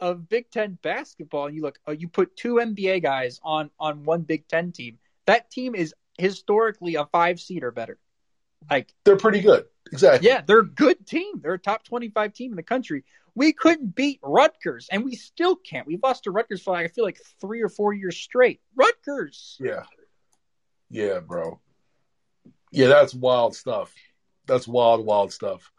of 0.00 0.28
Big 0.28 0.50
Ten 0.50 0.78
basketball, 0.82 1.46
and 1.46 1.56
you 1.56 1.62
look, 1.62 1.78
oh, 1.86 1.92
you 1.92 2.08
put 2.08 2.36
two 2.36 2.54
NBA 2.54 3.02
guys 3.02 3.40
on 3.42 3.70
on 3.78 4.04
one 4.04 4.22
Big 4.22 4.46
Ten 4.48 4.72
team. 4.72 4.98
That 5.26 5.50
team 5.50 5.74
is 5.74 5.94
historically 6.18 6.94
a 6.94 7.06
five 7.06 7.40
seed 7.40 7.62
or 7.62 7.70
better. 7.70 7.98
Like, 8.70 8.92
They're 9.04 9.16
pretty 9.16 9.40
good. 9.40 9.66
Exactly. 9.92 10.28
yeah, 10.28 10.40
they're 10.44 10.60
a 10.60 10.66
good 10.66 11.06
team. 11.06 11.40
They're 11.40 11.54
a 11.54 11.58
top 11.58 11.84
twenty 11.84 12.08
five 12.08 12.32
team 12.32 12.52
in 12.52 12.56
the 12.56 12.62
country. 12.62 13.04
We 13.34 13.52
couldn't 13.52 13.94
beat 13.94 14.18
Rutgers, 14.22 14.88
and 14.90 15.04
we 15.04 15.14
still 15.14 15.56
can't. 15.56 15.86
We've 15.86 16.00
lost 16.02 16.24
to 16.24 16.30
Rutgers 16.30 16.62
for 16.62 16.72
like, 16.72 16.86
I 16.86 16.88
feel 16.88 17.04
like 17.04 17.20
three 17.40 17.60
or 17.62 17.68
four 17.68 17.92
years 17.92 18.16
straight. 18.16 18.60
Rutgers. 18.74 19.58
Yeah. 19.60 19.82
Yeah, 20.88 21.20
bro. 21.20 21.60
Yeah, 22.72 22.88
that's 22.88 23.14
wild 23.14 23.54
stuff. 23.54 23.92
That's 24.46 24.66
wild, 24.66 25.04
wild 25.04 25.32
stuff. 25.32 25.70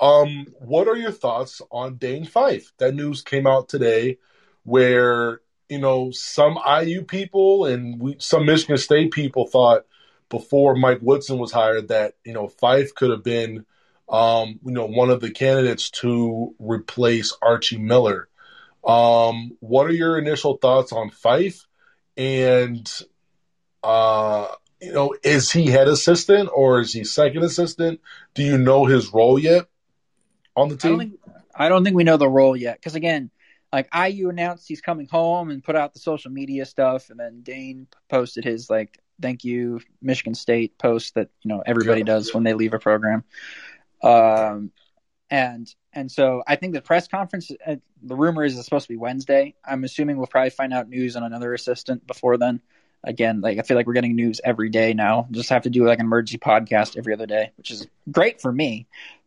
Um, 0.00 0.46
what 0.58 0.88
are 0.88 0.96
your 0.96 1.12
thoughts 1.12 1.62
on 1.70 1.96
Dane 1.96 2.24
Fife? 2.24 2.72
That 2.78 2.94
news 2.94 3.22
came 3.22 3.46
out 3.46 3.68
today 3.68 4.18
where, 4.64 5.40
you 5.68 5.78
know, 5.78 6.10
some 6.10 6.58
IU 6.66 7.02
people 7.02 7.66
and 7.66 8.00
we, 8.00 8.16
some 8.18 8.46
Michigan 8.46 8.78
State 8.78 9.12
people 9.12 9.46
thought 9.46 9.86
before 10.28 10.74
Mike 10.74 11.00
Woodson 11.02 11.38
was 11.38 11.52
hired 11.52 11.88
that, 11.88 12.14
you 12.24 12.32
know, 12.32 12.48
Fife 12.48 12.94
could 12.94 13.10
have 13.10 13.22
been 13.22 13.64
um, 14.12 14.60
you 14.64 14.72
know, 14.72 14.86
one 14.86 15.10
of 15.10 15.20
the 15.20 15.30
candidates 15.30 15.90
to 15.90 16.54
replace 16.58 17.34
Archie 17.40 17.78
Miller. 17.78 18.28
Um, 18.84 19.56
what 19.60 19.86
are 19.86 19.92
your 19.92 20.18
initial 20.18 20.58
thoughts 20.58 20.92
on 20.92 21.10
Fife? 21.10 21.66
And 22.16 22.90
uh, 23.82 24.48
you 24.80 24.92
know, 24.92 25.14
is 25.22 25.50
he 25.50 25.66
head 25.66 25.88
assistant 25.88 26.50
or 26.52 26.80
is 26.80 26.92
he 26.92 27.04
second 27.04 27.42
assistant? 27.42 28.00
Do 28.34 28.42
you 28.42 28.58
know 28.58 28.84
his 28.84 29.12
role 29.12 29.38
yet 29.38 29.66
on 30.56 30.68
the 30.68 30.74
I 30.74 30.78
don't 30.88 30.98
team? 30.98 30.98
think 30.98 31.20
I 31.54 31.68
don't 31.68 31.84
think 31.84 31.96
we 31.96 32.04
know 32.04 32.16
the 32.16 32.28
role 32.28 32.56
yet 32.56 32.76
because 32.78 32.94
again, 32.94 33.30
like 33.72 33.88
IU 33.94 34.28
announced 34.28 34.66
he's 34.68 34.80
coming 34.80 35.06
home 35.06 35.50
and 35.50 35.62
put 35.62 35.76
out 35.76 35.92
the 35.94 36.00
social 36.00 36.30
media 36.30 36.64
stuff, 36.66 37.10
and 37.10 37.18
then 37.18 37.42
Dane 37.42 37.86
posted 38.08 38.44
his 38.44 38.68
like 38.70 38.98
thank 39.20 39.44
you 39.44 39.80
Michigan 40.00 40.34
State 40.34 40.76
post 40.78 41.14
that 41.14 41.28
you 41.42 41.48
know 41.48 41.62
everybody 41.64 42.00
Yeah. 42.00 42.06
does 42.06 42.34
when 42.34 42.42
they 42.44 42.54
leave 42.54 42.74
a 42.74 42.78
program. 42.78 43.24
Um, 44.02 44.72
and 45.30 45.72
and 45.92 46.10
so 46.10 46.42
I 46.46 46.56
think 46.56 46.74
the 46.74 46.82
press 46.82 47.08
conference, 47.08 47.50
uh, 47.66 47.76
the 48.02 48.16
rumor 48.16 48.44
is 48.44 48.56
it's 48.56 48.64
supposed 48.64 48.86
to 48.86 48.92
be 48.92 48.96
Wednesday. 48.98 49.54
I'm 49.64 49.84
assuming 49.84 50.16
we'll 50.16 50.26
probably 50.26 50.50
find 50.50 50.72
out 50.72 50.88
news 50.88 51.16
on 51.16 51.22
another 51.22 51.54
assistant 51.54 52.06
before 52.06 52.36
then. 52.38 52.60
Again, 53.04 53.40
like 53.40 53.58
I 53.58 53.62
feel 53.62 53.76
like 53.76 53.86
we're 53.86 53.94
getting 53.94 54.14
news 54.14 54.40
every 54.44 54.68
day 54.68 54.94
now. 54.94 55.26
Just 55.30 55.50
have 55.50 55.62
to 55.62 55.70
do 55.70 55.86
like 55.86 55.98
an 55.98 56.06
emergency 56.06 56.38
podcast 56.38 56.96
every 56.96 57.12
other 57.12 57.26
day, 57.26 57.50
which 57.56 57.70
is 57.70 57.86
great 58.10 58.40
for 58.40 58.52
me, 58.52 58.86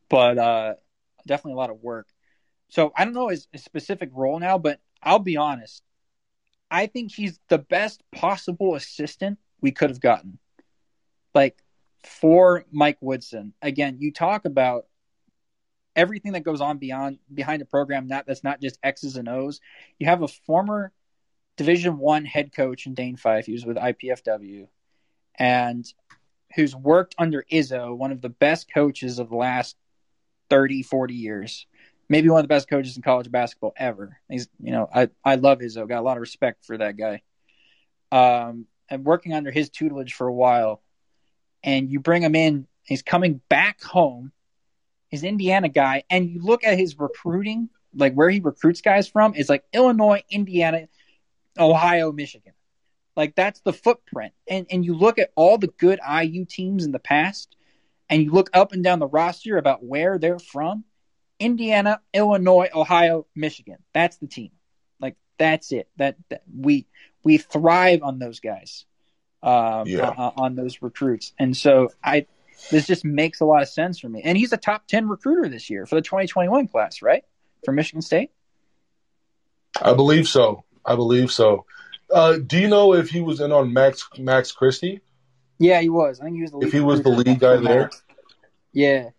but 0.09 0.37
uh, 0.37 0.73
definitely 1.25 1.53
a 1.53 1.57
lot 1.57 1.69
of 1.69 1.81
work. 1.81 2.07
So 2.69 2.91
I 2.95 3.05
don't 3.05 3.13
know 3.13 3.29
his, 3.29 3.47
his 3.51 3.63
specific 3.63 4.09
role 4.13 4.39
now, 4.39 4.57
but 4.57 4.79
I'll 5.01 5.19
be 5.19 5.37
honest. 5.37 5.83
I 6.69 6.87
think 6.87 7.11
he's 7.11 7.39
the 7.47 7.59
best 7.59 8.01
possible 8.11 8.75
assistant 8.75 9.39
we 9.61 9.71
could 9.71 9.89
have 9.89 10.01
gotten. 10.01 10.39
Like 11.33 11.61
for 12.05 12.65
Mike 12.71 12.97
Woodson. 13.01 13.53
Again, 13.61 13.97
you 13.99 14.11
talk 14.11 14.45
about 14.45 14.85
everything 15.95 16.33
that 16.33 16.43
goes 16.43 16.61
on 16.61 16.77
beyond 16.77 17.19
behind 17.33 17.61
a 17.61 17.65
program 17.65 18.07
not 18.07 18.25
that's 18.25 18.43
not 18.43 18.61
just 18.61 18.79
X's 18.83 19.15
and 19.15 19.27
O's. 19.27 19.59
You 19.99 20.07
have 20.07 20.21
a 20.21 20.27
former 20.27 20.91
Division 21.57 21.97
One 21.97 22.25
head 22.25 22.53
coach 22.53 22.85
in 22.85 22.93
Dane 22.93 23.15
Fife. 23.15 23.47
Was 23.47 23.65
with 23.65 23.77
IPFW, 23.77 24.67
and 25.35 25.85
who's 26.55 26.75
worked 26.75 27.15
under 27.17 27.45
Izzo, 27.51 27.97
one 27.97 28.11
of 28.11 28.21
the 28.21 28.29
best 28.29 28.71
coaches 28.73 29.19
of 29.19 29.29
the 29.29 29.35
last 29.35 29.75
30, 30.49 30.83
40 30.83 31.13
years. 31.13 31.67
Maybe 32.07 32.29
one 32.29 32.39
of 32.39 32.43
the 32.43 32.49
best 32.49 32.69
coaches 32.69 32.95
in 32.97 33.01
college 33.01 33.31
basketball 33.31 33.73
ever. 33.75 34.19
He's, 34.29 34.47
you 34.61 34.71
know, 34.71 34.87
I, 34.93 35.09
I 35.23 35.35
love 35.35 35.59
Izzo. 35.59 35.87
Got 35.87 35.99
a 35.99 36.01
lot 36.01 36.17
of 36.17 36.21
respect 36.21 36.65
for 36.65 36.77
that 36.77 36.97
guy. 36.97 37.21
Um, 38.11 38.67
and 38.89 39.03
working 39.03 39.33
under 39.33 39.49
his 39.49 39.69
tutelage 39.69 40.13
for 40.13 40.27
a 40.27 40.33
while, 40.33 40.81
and 41.63 41.89
you 41.89 41.99
bring 41.99 42.21
him 42.21 42.35
in. 42.35 42.67
He's 42.83 43.01
coming 43.01 43.41
back 43.49 43.81
home. 43.81 44.31
He's 45.09 45.23
an 45.23 45.29
Indiana 45.29 45.69
guy, 45.69 46.03
and 46.09 46.29
you 46.29 46.41
look 46.41 46.63
at 46.63 46.77
his 46.77 46.99
recruiting, 46.99 47.69
like 47.95 48.13
where 48.13 48.29
he 48.29 48.39
recruits 48.39 48.81
guys 48.81 49.07
from, 49.07 49.33
is 49.33 49.49
like 49.49 49.63
Illinois, 49.73 50.23
Indiana, 50.29 50.87
Ohio, 51.57 52.11
Michigan. 52.11 52.53
Like 53.15 53.35
that's 53.35 53.61
the 53.61 53.73
footprint. 53.73 54.33
And 54.47 54.67
and 54.69 54.85
you 54.85 54.93
look 54.93 55.19
at 55.19 55.31
all 55.35 55.57
the 55.57 55.73
good 55.79 55.99
IU 56.07 56.45
teams 56.45 56.85
in 56.85 56.91
the 56.91 56.99
past, 56.99 57.55
and 58.09 58.23
you 58.23 58.31
look 58.31 58.49
up 58.53 58.71
and 58.71 58.83
down 58.83 58.99
the 58.99 59.07
roster 59.07 59.57
about 59.57 59.83
where 59.83 60.17
they're 60.17 60.39
from. 60.39 60.83
Indiana, 61.39 61.99
Illinois, 62.13 62.69
Ohio, 62.73 63.25
Michigan. 63.35 63.77
That's 63.93 64.17
the 64.17 64.27
team. 64.27 64.51
Like 64.99 65.15
that's 65.37 65.71
it. 65.71 65.89
That, 65.97 66.15
that 66.29 66.43
we 66.57 66.87
we 67.23 67.37
thrive 67.37 68.03
on 68.03 68.19
those 68.19 68.39
guys. 68.39 68.85
Um, 69.43 69.87
Yeah. 69.87 70.09
on, 70.09 70.33
on 70.37 70.55
those 70.55 70.81
recruits. 70.81 71.33
And 71.37 71.55
so 71.55 71.89
I 72.03 72.27
this 72.71 72.87
just 72.87 73.05
makes 73.05 73.41
a 73.41 73.45
lot 73.45 73.61
of 73.61 73.69
sense 73.69 73.99
for 73.99 74.09
me. 74.09 74.21
And 74.23 74.37
he's 74.37 74.53
a 74.53 74.57
top 74.57 74.87
10 74.87 75.07
recruiter 75.07 75.49
this 75.49 75.69
year 75.69 75.85
for 75.85 75.95
the 75.95 76.01
2021 76.01 76.67
class, 76.67 77.01
right? 77.01 77.23
For 77.63 77.71
Michigan 77.71 78.01
State? 78.01 78.31
I 79.81 79.93
believe 79.93 80.27
so. 80.27 80.63
I 80.85 80.95
believe 80.95 81.31
so. 81.31 81.65
Uh, 82.11 82.37
do 82.37 82.57
you 82.57 82.67
know 82.67 82.93
if 82.93 83.09
he 83.09 83.21
was 83.21 83.39
in 83.41 83.51
on 83.51 83.73
Max 83.73 84.07
Max 84.17 84.51
Christie? 84.51 85.01
Yeah, 85.57 85.81
he 85.81 85.89
was. 85.89 86.19
I 86.19 86.25
think 86.25 86.35
he 86.35 86.41
was 86.41 86.51
the 86.51 86.57
lead 86.57 86.67
If 86.67 86.73
he 86.73 86.79
was 86.79 87.01
the 87.01 87.09
lead 87.09 87.39
guy 87.39 87.57
there? 87.57 87.89
Yeah. 88.73 89.09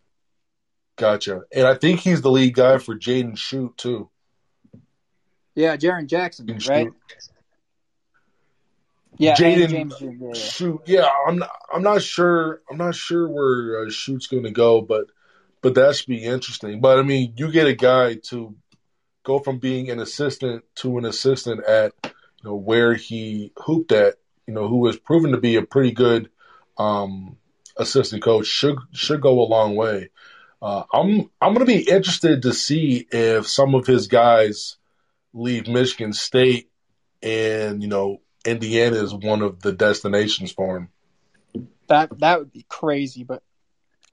Gotcha. 0.97 1.43
And 1.53 1.67
I 1.67 1.75
think 1.75 2.01
he's 2.01 2.23
the 2.23 2.31
lead 2.31 2.55
guy 2.55 2.79
for 2.79 2.95
Jaden 2.95 3.37
Schutt 3.37 3.77
too. 3.77 4.09
Yeah, 5.55 5.77
Jaren 5.77 6.07
Jackson, 6.07 6.47
Jaden 6.47 6.69
right? 6.69 6.93
Yeah, 9.19 9.35
Jaden 9.35 9.71
James 9.71 9.97
Yeah, 10.01 10.11
yeah. 10.11 10.33
Schutt, 10.33 10.81
yeah, 10.87 11.09
I'm 11.27 11.39
not, 11.39 11.51
I'm 11.73 11.83
not 11.83 12.03
sure. 12.03 12.61
I'm 12.71 12.77
not 12.77 12.95
sure 12.95 13.29
where 13.29 13.81
uh, 13.81 13.87
Schutt's 13.89 14.27
going 14.27 14.45
to 14.45 14.51
go, 14.51 14.83
but 14.83 15.07
but 15.63 15.75
that 15.75 15.97
should 15.97 16.09
be 16.09 16.23
interesting. 16.23 16.81
But 16.81 16.99
I 16.99 17.03
mean, 17.03 17.35
you 17.37 17.51
get 17.51 17.67
a 17.67 17.75
guy 17.75 18.17
to 18.25 18.55
go 19.23 19.39
from 19.39 19.59
being 19.59 19.91
an 19.91 19.99
assistant 20.01 20.65
to 20.77 20.99
an 20.99 21.05
assistant 21.05 21.65
at 21.65 21.93
you 22.05 22.11
know 22.45 22.57
where 22.57 22.95
he 22.95 23.53
hooped 23.57 23.93
at, 23.93 24.17
you 24.47 24.55
know, 24.55 24.69
who 24.69 24.87
has 24.87 24.97
proven 24.97 25.33
to 25.33 25.39
be 25.39 25.57
a 25.57 25.63
pretty 25.63 25.93
good 25.93 26.31
um, 26.79 27.37
assistant 27.77 28.23
coach 28.23 28.47
should 28.47 28.77
should 28.93 29.21
go 29.21 29.41
a 29.41 29.49
long 29.49 29.77
way. 29.77 30.11
Uh, 30.63 30.85
I'm 30.93 31.31
I'm 31.41 31.55
going 31.55 31.67
to 31.67 31.73
be 31.73 31.89
interested 31.89 32.43
to 32.43 32.53
see 32.53 33.07
if 33.11 33.47
some 33.47 33.75
of 33.75 33.87
his 33.87 34.09
guys 34.09 34.77
leave 35.33 35.69
Michigan 35.69 36.13
State 36.13 36.71
and 37.23 37.83
you 37.83 37.89
know 37.89 38.21
Indiana 38.45 38.97
is 38.97 39.15
one 39.15 39.43
of 39.43 39.61
the 39.61 39.73
destinations 39.73 40.53
for 40.53 40.77
him. 40.77 40.89
That 41.89 42.19
that 42.21 42.39
would 42.39 42.53
be 42.53 42.65
crazy, 42.69 43.25
but 43.25 43.43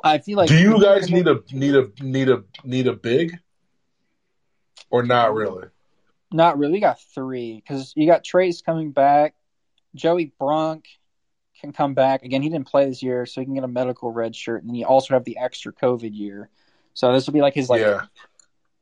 I 0.04 0.18
feel 0.18 0.38
like 0.38 0.50
Do 0.50 0.60
you 0.60 0.82
guys 0.82 1.10
need 1.10 1.28
a 1.28 1.40
need 1.52 1.76
a 1.76 1.90
need 2.02 2.30
a 2.30 2.44
need 2.64 2.88
a 2.88 2.94
big 2.94 3.40
or 4.90 5.04
not 5.04 5.34
really? 5.34 5.68
Not 6.32 6.58
really. 6.58 6.74
We 6.74 6.80
got 6.80 7.00
three 7.00 7.56
because 7.56 7.94
you 7.96 8.08
got 8.08 8.24
Trace 8.24 8.62
coming 8.62 8.92
back. 8.92 9.36
Joey 9.96 10.34
Brunk 10.40 10.86
can 11.60 11.72
come 11.72 11.94
back 11.94 12.24
again. 12.24 12.42
He 12.42 12.50
didn't 12.50 12.68
play 12.68 12.86
this 12.86 13.04
year, 13.04 13.26
so 13.26 13.42
he 13.42 13.46
can 13.46 13.54
get 13.54 13.64
a 13.64 13.68
medical 13.68 14.12
red 14.12 14.36
shirt, 14.36 14.62
and 14.62 14.70
then 14.70 14.76
you 14.76 14.86
also 14.86 15.14
have 15.14 15.24
the 15.24 15.38
extra 15.38 15.72
COVID 15.72 16.16
year. 16.16 16.50
So 16.94 17.12
this 17.14 17.26
will 17.26 17.34
be 17.34 17.42
like 17.42 17.54
his 17.54 17.70
like 17.70 17.82
yeah, 17.82 18.02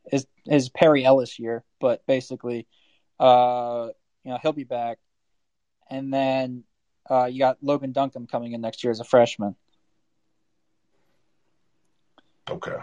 his 0.10 0.28
his 0.46 0.70
Perry 0.70 1.06
Ellis 1.06 1.40
year, 1.40 1.64
but 1.80 2.06
basically, 2.06 2.68
uh, 3.20 3.90
you 4.24 4.32
know, 4.32 4.40
he'll 4.42 4.54
be 4.54 4.64
back. 4.64 5.00
And 5.90 6.14
then 6.14 6.64
uh, 7.10 7.26
you 7.26 7.40
got 7.40 7.58
Logan 7.62 7.92
Duncan 7.92 8.28
coming 8.28 8.54
in 8.54 8.62
next 8.62 8.84
year 8.84 8.92
as 8.92 9.00
a 9.00 9.04
freshman. 9.04 9.56
okay. 12.50 12.78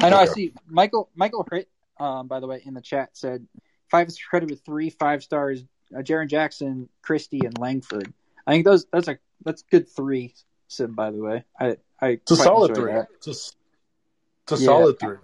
I 0.00 0.10
know. 0.10 0.18
I 0.18 0.26
see. 0.26 0.52
Michael 0.66 1.10
Michael 1.14 1.44
Hrit, 1.44 1.66
um, 1.98 2.28
by 2.28 2.40
the 2.40 2.46
way, 2.46 2.62
in 2.64 2.74
the 2.74 2.80
chat 2.80 3.10
said 3.12 3.46
Fife 3.90 4.08
is 4.08 4.18
credited 4.18 4.50
with 4.50 4.64
three 4.64 4.90
five 4.90 5.22
stars: 5.22 5.64
uh, 5.94 5.98
Jaren 6.02 6.28
Jackson, 6.28 6.88
Christie, 7.02 7.44
and 7.44 7.56
Langford. 7.58 8.12
I 8.46 8.52
think 8.52 8.64
those 8.64 8.86
that's 8.92 9.08
a 9.08 9.18
that's 9.44 9.62
good 9.62 9.88
three. 9.88 10.34
Sim, 10.68 10.94
by 10.94 11.10
the 11.10 11.18
way, 11.18 11.44
I 11.58 11.76
I 12.00 12.08
It's 12.10 12.30
a 12.30 12.36
solid 12.36 12.74
three. 12.74 12.92
that. 12.92 13.08
It's 13.16 13.26
a, 13.26 13.30
it's 13.30 14.52
a 14.52 14.56
Yeah. 14.56 14.66
solid 14.66 14.98
three, 14.98 15.16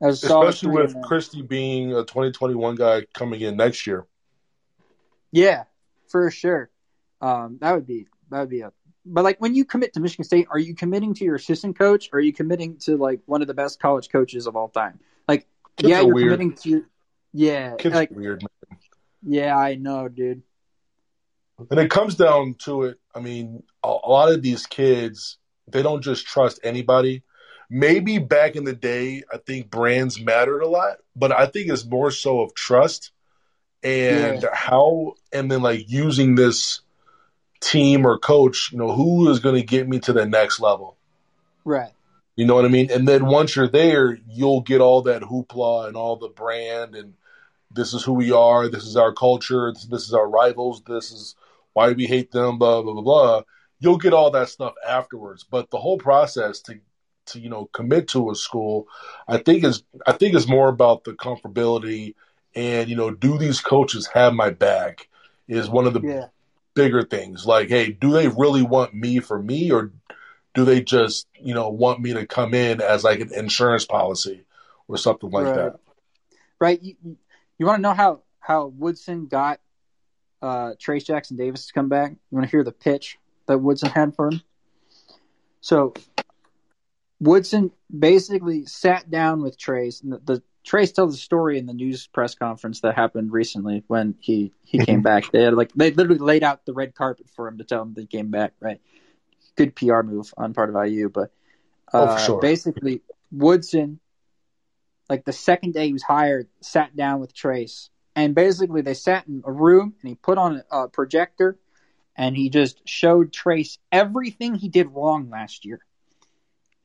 especially 0.00 0.70
with. 0.70 0.94
Christie 1.02 1.42
being 1.42 1.92
a 1.92 2.04
2021 2.04 2.74
guy 2.76 3.06
coming 3.14 3.40
in 3.40 3.56
next 3.56 3.86
year. 3.86 4.06
Yeah, 5.30 5.64
for 6.08 6.30
sure. 6.30 6.70
Um, 7.20 7.58
that 7.60 7.72
would 7.74 7.86
be 7.86 8.06
that 8.30 8.40
would 8.40 8.48
be 8.50 8.60
a 8.60 8.72
but 9.10 9.24
like 9.24 9.40
when 9.40 9.54
you 9.54 9.64
commit 9.64 9.94
to 9.94 10.00
Michigan 10.00 10.24
State, 10.24 10.46
are 10.50 10.58
you 10.58 10.74
committing 10.74 11.14
to 11.14 11.24
your 11.24 11.36
assistant 11.36 11.78
coach 11.78 12.10
or 12.12 12.18
are 12.18 12.20
you 12.20 12.32
committing 12.32 12.76
to 12.78 12.96
like 12.96 13.20
one 13.26 13.40
of 13.40 13.48
the 13.48 13.54
best 13.54 13.80
college 13.80 14.10
coaches 14.10 14.46
of 14.46 14.54
all 14.54 14.68
time? 14.68 14.98
Like, 15.26 15.46
Kids 15.76 15.88
yeah, 15.90 16.00
you're 16.02 16.12
weird. 16.14 16.26
committing 16.32 16.54
to. 16.56 16.84
Yeah, 17.32 17.76
Kids 17.76 17.94
like 17.94 18.10
are 18.10 18.14
weird, 18.14 18.42
man. 18.42 18.48
Yeah, 19.22 19.56
I 19.56 19.74
know, 19.74 20.08
dude. 20.08 20.42
And 21.70 21.80
it 21.80 21.90
comes 21.90 22.14
down 22.14 22.54
to 22.60 22.84
it. 22.84 22.98
I 23.14 23.20
mean, 23.20 23.62
a, 23.82 23.88
a 23.88 24.08
lot 24.08 24.32
of 24.32 24.42
these 24.42 24.66
kids, 24.66 25.38
they 25.66 25.82
don't 25.82 26.02
just 26.02 26.26
trust 26.26 26.60
anybody. 26.62 27.22
Maybe 27.70 28.18
back 28.18 28.56
in 28.56 28.64
the 28.64 28.72
day, 28.72 29.24
I 29.32 29.38
think 29.38 29.70
brands 29.70 30.20
mattered 30.20 30.60
a 30.60 30.68
lot, 30.68 30.98
but 31.14 31.32
I 31.32 31.46
think 31.46 31.68
it's 31.70 31.84
more 31.84 32.10
so 32.10 32.40
of 32.40 32.54
trust 32.54 33.10
and 33.82 34.44
how, 34.52 35.14
and 35.32 35.50
then 35.50 35.62
like 35.62 35.90
using 35.90 36.34
this 36.34 36.80
team 37.60 38.06
or 38.06 38.18
coach, 38.18 38.70
you 38.72 38.78
know, 38.78 38.92
who 38.92 39.30
is 39.30 39.40
going 39.40 39.56
to 39.56 39.62
get 39.62 39.88
me 39.88 39.98
to 40.00 40.12
the 40.12 40.26
next 40.26 40.60
level. 40.60 40.96
Right. 41.64 41.92
You 42.36 42.46
know 42.46 42.54
what 42.54 42.64
I 42.64 42.68
mean? 42.68 42.90
And 42.90 43.06
then 43.06 43.26
once 43.26 43.56
you're 43.56 43.68
there, 43.68 44.16
you'll 44.28 44.60
get 44.60 44.80
all 44.80 45.02
that 45.02 45.22
hoopla 45.22 45.88
and 45.88 45.96
all 45.96 46.16
the 46.16 46.28
brand 46.28 46.94
and 46.94 47.14
this 47.78 47.94
is 47.94 48.02
who 48.02 48.12
we 48.12 48.32
are, 48.32 48.68
this 48.68 48.84
is 48.84 48.96
our 48.96 49.12
culture, 49.12 49.72
this, 49.72 49.84
this 49.84 50.02
is 50.02 50.12
our 50.12 50.28
rivals, 50.28 50.82
this 50.82 51.12
is 51.12 51.36
why 51.74 51.92
we 51.92 52.06
hate 52.06 52.32
them, 52.32 52.58
blah 52.58 52.82
blah 52.82 52.92
blah 52.92 53.02
blah. 53.02 53.42
You'll 53.78 53.98
get 53.98 54.12
all 54.12 54.32
that 54.32 54.48
stuff 54.48 54.74
afterwards. 54.86 55.44
But 55.48 55.70
the 55.70 55.78
whole 55.78 55.96
process 55.96 56.60
to 56.62 56.80
to 57.26 57.38
you 57.38 57.48
know 57.48 57.66
commit 57.72 58.08
to 58.08 58.30
a 58.30 58.34
school, 58.34 58.88
I 59.28 59.38
think 59.38 59.62
is 59.62 59.84
I 60.06 60.12
think 60.12 60.34
is 60.34 60.48
more 60.48 60.68
about 60.68 61.04
the 61.04 61.12
comfortability 61.12 62.14
and 62.54 62.90
you 62.90 62.96
know 62.96 63.12
do 63.12 63.38
these 63.38 63.60
coaches 63.60 64.08
have 64.12 64.34
my 64.34 64.50
back 64.50 65.08
is 65.46 65.70
one 65.70 65.86
of 65.86 65.94
the 65.94 66.00
Yeah. 66.00 66.26
bigger 66.74 67.02
things. 67.02 67.46
Like, 67.46 67.68
hey, 67.68 67.92
do 67.92 68.10
they 68.10 68.28
really 68.28 68.62
want 68.62 68.92
me 68.92 69.20
for 69.20 69.40
me, 69.40 69.70
or 69.70 69.92
do 70.54 70.64
they 70.64 70.82
just, 70.82 71.28
you 71.40 71.54
know, 71.54 71.68
want 71.68 72.00
me 72.00 72.12
to 72.14 72.26
come 72.26 72.54
in 72.54 72.80
as 72.80 73.04
like 73.04 73.20
an 73.20 73.32
insurance 73.32 73.84
policy 73.84 74.44
or 74.88 74.96
something 74.96 75.30
like 75.30 75.46
right. 75.46 75.54
that? 75.54 75.78
Right. 76.60 76.82
You, 76.82 76.96
you 77.58 77.66
want 77.66 77.78
to 77.78 77.82
know 77.82 77.94
how 77.94 78.22
how 78.40 78.66
Woodson 78.66 79.26
got 79.26 79.60
uh, 80.40 80.72
Trace 80.78 81.04
Jackson 81.04 81.36
Davis 81.36 81.66
to 81.66 81.72
come 81.72 81.88
back? 81.88 82.10
You 82.12 82.36
want 82.36 82.46
to 82.46 82.50
hear 82.50 82.64
the 82.64 82.72
pitch 82.72 83.18
that 83.46 83.58
Woodson 83.58 83.90
had 83.90 84.14
for 84.14 84.28
him? 84.28 84.40
So 85.60 85.94
Woodson 87.20 87.72
basically 87.96 88.66
sat 88.66 89.10
down 89.10 89.42
with 89.42 89.58
Trace, 89.58 90.02
and 90.02 90.12
the, 90.12 90.18
the 90.18 90.42
Trace 90.64 90.92
tells 90.92 91.14
the 91.14 91.18
story 91.18 91.58
in 91.58 91.66
the 91.66 91.72
news 91.72 92.06
press 92.06 92.34
conference 92.34 92.80
that 92.82 92.94
happened 92.94 93.32
recently 93.32 93.84
when 93.86 94.14
he 94.20 94.52
he 94.64 94.78
came 94.78 95.02
back. 95.02 95.30
They 95.32 95.42
had 95.42 95.54
like 95.54 95.72
they 95.72 95.90
literally 95.90 96.20
laid 96.20 96.44
out 96.44 96.64
the 96.64 96.74
red 96.74 96.94
carpet 96.94 97.28
for 97.34 97.48
him 97.48 97.58
to 97.58 97.64
tell 97.64 97.82
him 97.82 97.94
that 97.94 98.02
he 98.02 98.06
came 98.06 98.30
back. 98.30 98.52
Right, 98.60 98.80
good 99.56 99.74
PR 99.74 100.02
move 100.02 100.32
on 100.36 100.54
part 100.54 100.74
of 100.74 100.86
IU, 100.86 101.08
but 101.08 101.32
Oh, 101.92 102.04
uh, 102.04 102.14
for 102.14 102.18
sure. 102.18 102.40
basically 102.40 103.02
Woodson, 103.30 104.00
like 105.08 105.24
the 105.24 105.32
second 105.32 105.74
day 105.74 105.86
he 105.86 105.92
was 105.92 106.02
hired, 106.02 106.48
sat 106.60 106.94
down 106.94 107.20
with 107.20 107.34
Trace, 107.34 107.90
and 108.14 108.34
basically 108.34 108.82
they 108.82 108.94
sat 108.94 109.26
in 109.26 109.42
a 109.44 109.52
room 109.52 109.94
and 110.00 110.08
he 110.08 110.14
put 110.14 110.38
on 110.38 110.62
a, 110.70 110.88
projector, 110.88 111.58
and 112.16 112.36
he 112.36 112.50
just 112.50 112.86
showed 112.86 113.32
Trace 113.32 113.78
everything 113.90 114.54
he 114.54 114.68
did 114.68 114.88
wrong 114.88 115.30
last 115.30 115.64
year, 115.64 115.80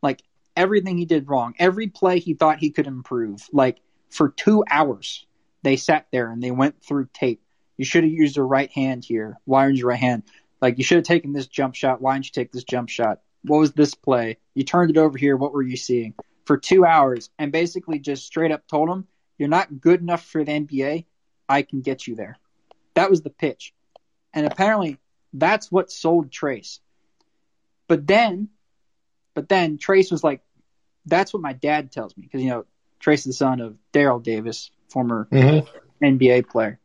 like 0.01 0.21
everything 0.55 0.97
he 0.97 1.05
did 1.05 1.27
wrong, 1.27 1.53
every 1.59 1.87
play 1.87 2.19
he 2.19 2.33
thought 2.33 2.59
he 2.59 2.69
could 2.69 2.87
improve. 2.87 3.47
Like 3.51 3.79
for 4.09 4.29
two 4.29 4.63
hours, 4.69 5.25
they 5.63 5.75
sat 5.75 6.07
there 6.11 6.31
and 6.31 6.41
they 6.41 6.51
went 6.51 6.83
through 6.83 7.09
tape. 7.13 7.41
You 7.77 7.85
should 7.85 8.03
have 8.03 8.13
used 8.13 8.37
your 8.37 8.45
right 8.45 8.71
hand 8.71 9.03
here. 9.03 9.39
Why 9.45 9.63
aren't 9.63 9.77
you 9.77 9.87
right 9.87 9.99
hand? 9.99 10.23
Like 10.61 10.77
you 10.77 10.83
should 10.83 10.97
have 10.97 11.05
taken 11.05 11.33
this 11.33 11.47
jump 11.47 11.75
shot. 11.75 12.01
Why 12.01 12.13
didn't 12.13 12.27
you 12.27 12.31
take 12.31 12.51
this 12.51 12.63
jump 12.63 12.89
shot? 12.89 13.19
What 13.43 13.57
was 13.57 13.73
this 13.73 13.95
play? 13.95 14.37
You 14.53 14.63
turned 14.63 14.91
it 14.91 14.97
over 14.97 15.17
here. 15.17 15.35
What 15.35 15.51
were 15.51 15.63
you 15.63 15.75
seeing? 15.75 16.13
For 16.45 16.57
two 16.57 16.85
hours 16.85 17.29
and 17.39 17.51
basically 17.51 17.99
just 17.99 18.25
straight 18.25 18.51
up 18.51 18.67
told 18.67 18.89
him, 18.89 19.07
You're 19.37 19.49
not 19.49 19.79
good 19.79 20.01
enough 20.01 20.25
for 20.25 20.43
the 20.43 20.51
NBA. 20.51 21.05
I 21.47 21.61
can 21.61 21.81
get 21.81 22.07
you 22.07 22.15
there. 22.15 22.37
That 22.95 23.09
was 23.09 23.21
the 23.21 23.29
pitch. 23.29 23.73
And 24.33 24.45
apparently 24.45 24.97
that's 25.33 25.71
what 25.71 25.91
sold 25.91 26.31
Trace. 26.31 26.79
But 27.87 28.07
then, 28.07 28.49
but 29.33 29.49
then 29.49 29.77
Trace 29.77 30.11
was 30.11 30.23
like, 30.23 30.41
That's 31.05 31.33
what 31.33 31.41
my 31.41 31.53
dad 31.53 31.91
tells 31.91 32.15
me. 32.17 32.23
Because, 32.23 32.41
you 32.41 32.49
know, 32.49 32.65
Trace 32.99 33.21
is 33.21 33.25
the 33.25 33.33
son 33.33 33.59
of 33.61 33.77
Daryl 33.93 34.21
Davis, 34.21 34.71
former 34.89 35.27
Mm-hmm. 35.31 36.05
NBA 36.05 36.49
player. 36.49 36.79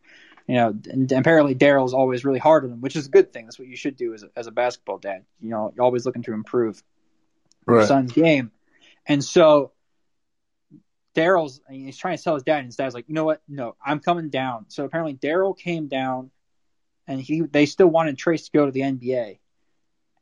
You 0.47 0.55
know, 0.55 0.75
and 0.91 1.13
apparently 1.13 1.55
Daryl's 1.55 1.93
always 1.93 2.25
really 2.25 2.39
hard 2.39 2.65
on 2.65 2.71
him, 2.71 2.81
which 2.81 2.97
is 2.97 3.07
a 3.07 3.11
good 3.11 3.33
thing. 3.35 3.45
That's 3.45 3.59
what 3.59 3.69
you 3.69 3.77
should 3.77 3.97
do 3.97 4.15
as 4.15 4.23
a, 4.23 4.31
as 4.35 4.47
a 4.47 4.51
basketball 4.51 4.99
dad. 4.99 5.25
You 5.41 5.51
know, 5.51 5.73
you're 5.77 5.85
always 5.85 6.07
looking 6.07 6.23
to 6.23 6.33
improve 6.33 6.83
your 7.67 7.85
son's 7.87 8.13
game. 8.13 8.51
And 9.09 9.25
so 9.25 9.73
Daryl's 11.15 11.61
he's 11.69 11.97
trying 11.97 12.17
to 12.17 12.23
tell 12.23 12.35
his 12.35 12.45
dad, 12.45 12.59
and 12.59 12.67
his 12.67 12.77
dad's 12.77 12.95
like, 12.95 13.09
you 13.09 13.15
know 13.15 13.25
what? 13.25 13.43
No, 13.49 13.75
I'm 13.85 13.99
coming 13.99 14.29
down. 14.29 14.67
So 14.69 14.85
apparently 14.85 15.15
Daryl 15.15 15.59
came 15.59 15.89
down, 15.89 16.31
and 17.07 17.21
he 17.21 17.41
they 17.41 17.67
still 17.67 17.89
wanted 17.89 18.19
Trace 18.19 18.45
to 18.45 18.53
go 18.53 18.67
to 18.67 18.73
the 18.73 18.83
NBA, 18.83 19.39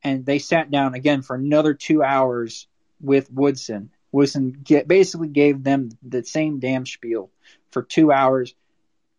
and 0.02 0.24
they 0.24 0.38
sat 0.38 0.70
down 0.70 0.94
again 0.94 1.22
for 1.22 1.36
another 1.36 1.74
two 1.74 2.02
hours 2.02 2.68
with 3.00 3.30
Woodson. 3.30 3.90
Woodson 4.12 4.52
get, 4.52 4.88
basically 4.88 5.28
gave 5.28 5.62
them 5.62 5.90
the 6.02 6.24
same 6.24 6.60
damn 6.60 6.86
spiel 6.86 7.30
for 7.72 7.82
two 7.82 8.10
hours. 8.10 8.54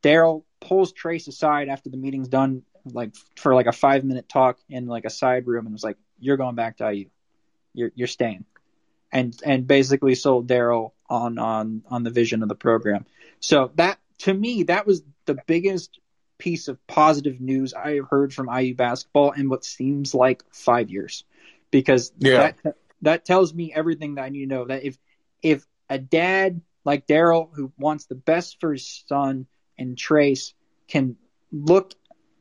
Daryl 0.01 0.43
pulls 0.59 0.93
Trace 0.93 1.27
aside 1.27 1.67
after 1.69 1.89
the 1.89 1.97
meeting's 1.97 2.29
done, 2.29 2.63
like 2.85 3.13
for 3.35 3.53
like 3.53 3.67
a 3.67 3.71
five 3.71 4.03
minute 4.03 4.29
talk 4.29 4.57
in 4.69 4.87
like 4.87 5.05
a 5.05 5.11
side 5.11 5.45
room, 5.45 5.65
and 5.65 5.73
was 5.73 5.83
like, 5.83 5.97
"You're 6.19 6.37
going 6.37 6.55
back 6.55 6.77
to 6.77 6.91
IU. 6.91 7.09
You're 7.73 7.91
you're 7.93 8.07
staying," 8.07 8.45
and 9.11 9.39
and 9.45 9.67
basically 9.67 10.15
sold 10.15 10.47
Daryl 10.47 10.91
on 11.09 11.37
on 11.37 11.83
on 11.87 12.03
the 12.03 12.09
vision 12.09 12.43
of 12.43 12.49
the 12.49 12.55
program. 12.55 13.05
So 13.39 13.71
that 13.75 13.99
to 14.19 14.33
me, 14.33 14.63
that 14.63 14.85
was 14.85 15.03
the 15.25 15.37
biggest 15.47 15.99
piece 16.37 16.67
of 16.67 16.85
positive 16.87 17.39
news 17.41 17.73
I 17.73 17.95
have 17.95 18.09
heard 18.09 18.33
from 18.33 18.49
IU 18.49 18.75
basketball 18.75 19.31
in 19.31 19.49
what 19.49 19.65
seems 19.65 20.13
like 20.13 20.43
five 20.53 20.89
years, 20.89 21.23
because 21.71 22.11
Yeah. 22.17 22.53
that 22.63 22.75
that 23.01 23.25
tells 23.25 23.53
me 23.53 23.73
everything 23.73 24.15
that 24.15 24.23
I 24.23 24.29
need 24.29 24.41
to 24.41 24.55
know. 24.55 24.65
That 24.65 24.83
if 24.83 24.97
if 25.41 25.65
a 25.89 25.97
dad 25.97 26.61
like 26.83 27.07
Daryl 27.07 27.49
who 27.53 27.71
wants 27.77 28.05
the 28.05 28.15
best 28.15 28.59
for 28.59 28.73
his 28.73 29.03
son 29.07 29.47
and 29.77 29.97
Trace 29.97 30.53
can 30.87 31.15
look 31.51 31.93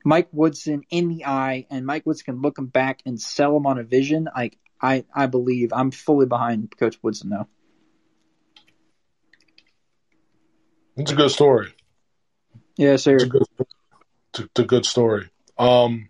Mike 0.04 0.28
Woodson 0.32 0.82
in 0.90 1.08
the 1.08 1.26
eye 1.26 1.66
and 1.68 1.84
Mike 1.84 2.06
Woodson 2.06 2.24
can 2.24 2.42
look 2.42 2.58
him 2.58 2.66
back 2.66 3.02
and 3.04 3.20
sell 3.20 3.56
him 3.56 3.66
on 3.66 3.78
a 3.78 3.82
vision, 3.82 4.28
like 4.34 4.56
I, 4.80 5.04
I 5.14 5.26
believe 5.26 5.72
I'm 5.72 5.90
fully 5.90 6.26
behind 6.26 6.76
Coach 6.76 6.98
Woodson 7.02 7.30
now. 7.30 7.48
It's 10.96 11.12
a 11.12 11.14
good 11.14 11.30
story. 11.30 11.74
Yeah, 12.76 12.96
sir. 12.96 13.14
It's 13.14 13.24
a 13.24 13.28
good, 13.28 13.42
it's 14.34 14.60
a, 14.60 14.64
good 14.64 14.86
story. 14.86 15.28
Um, 15.58 16.08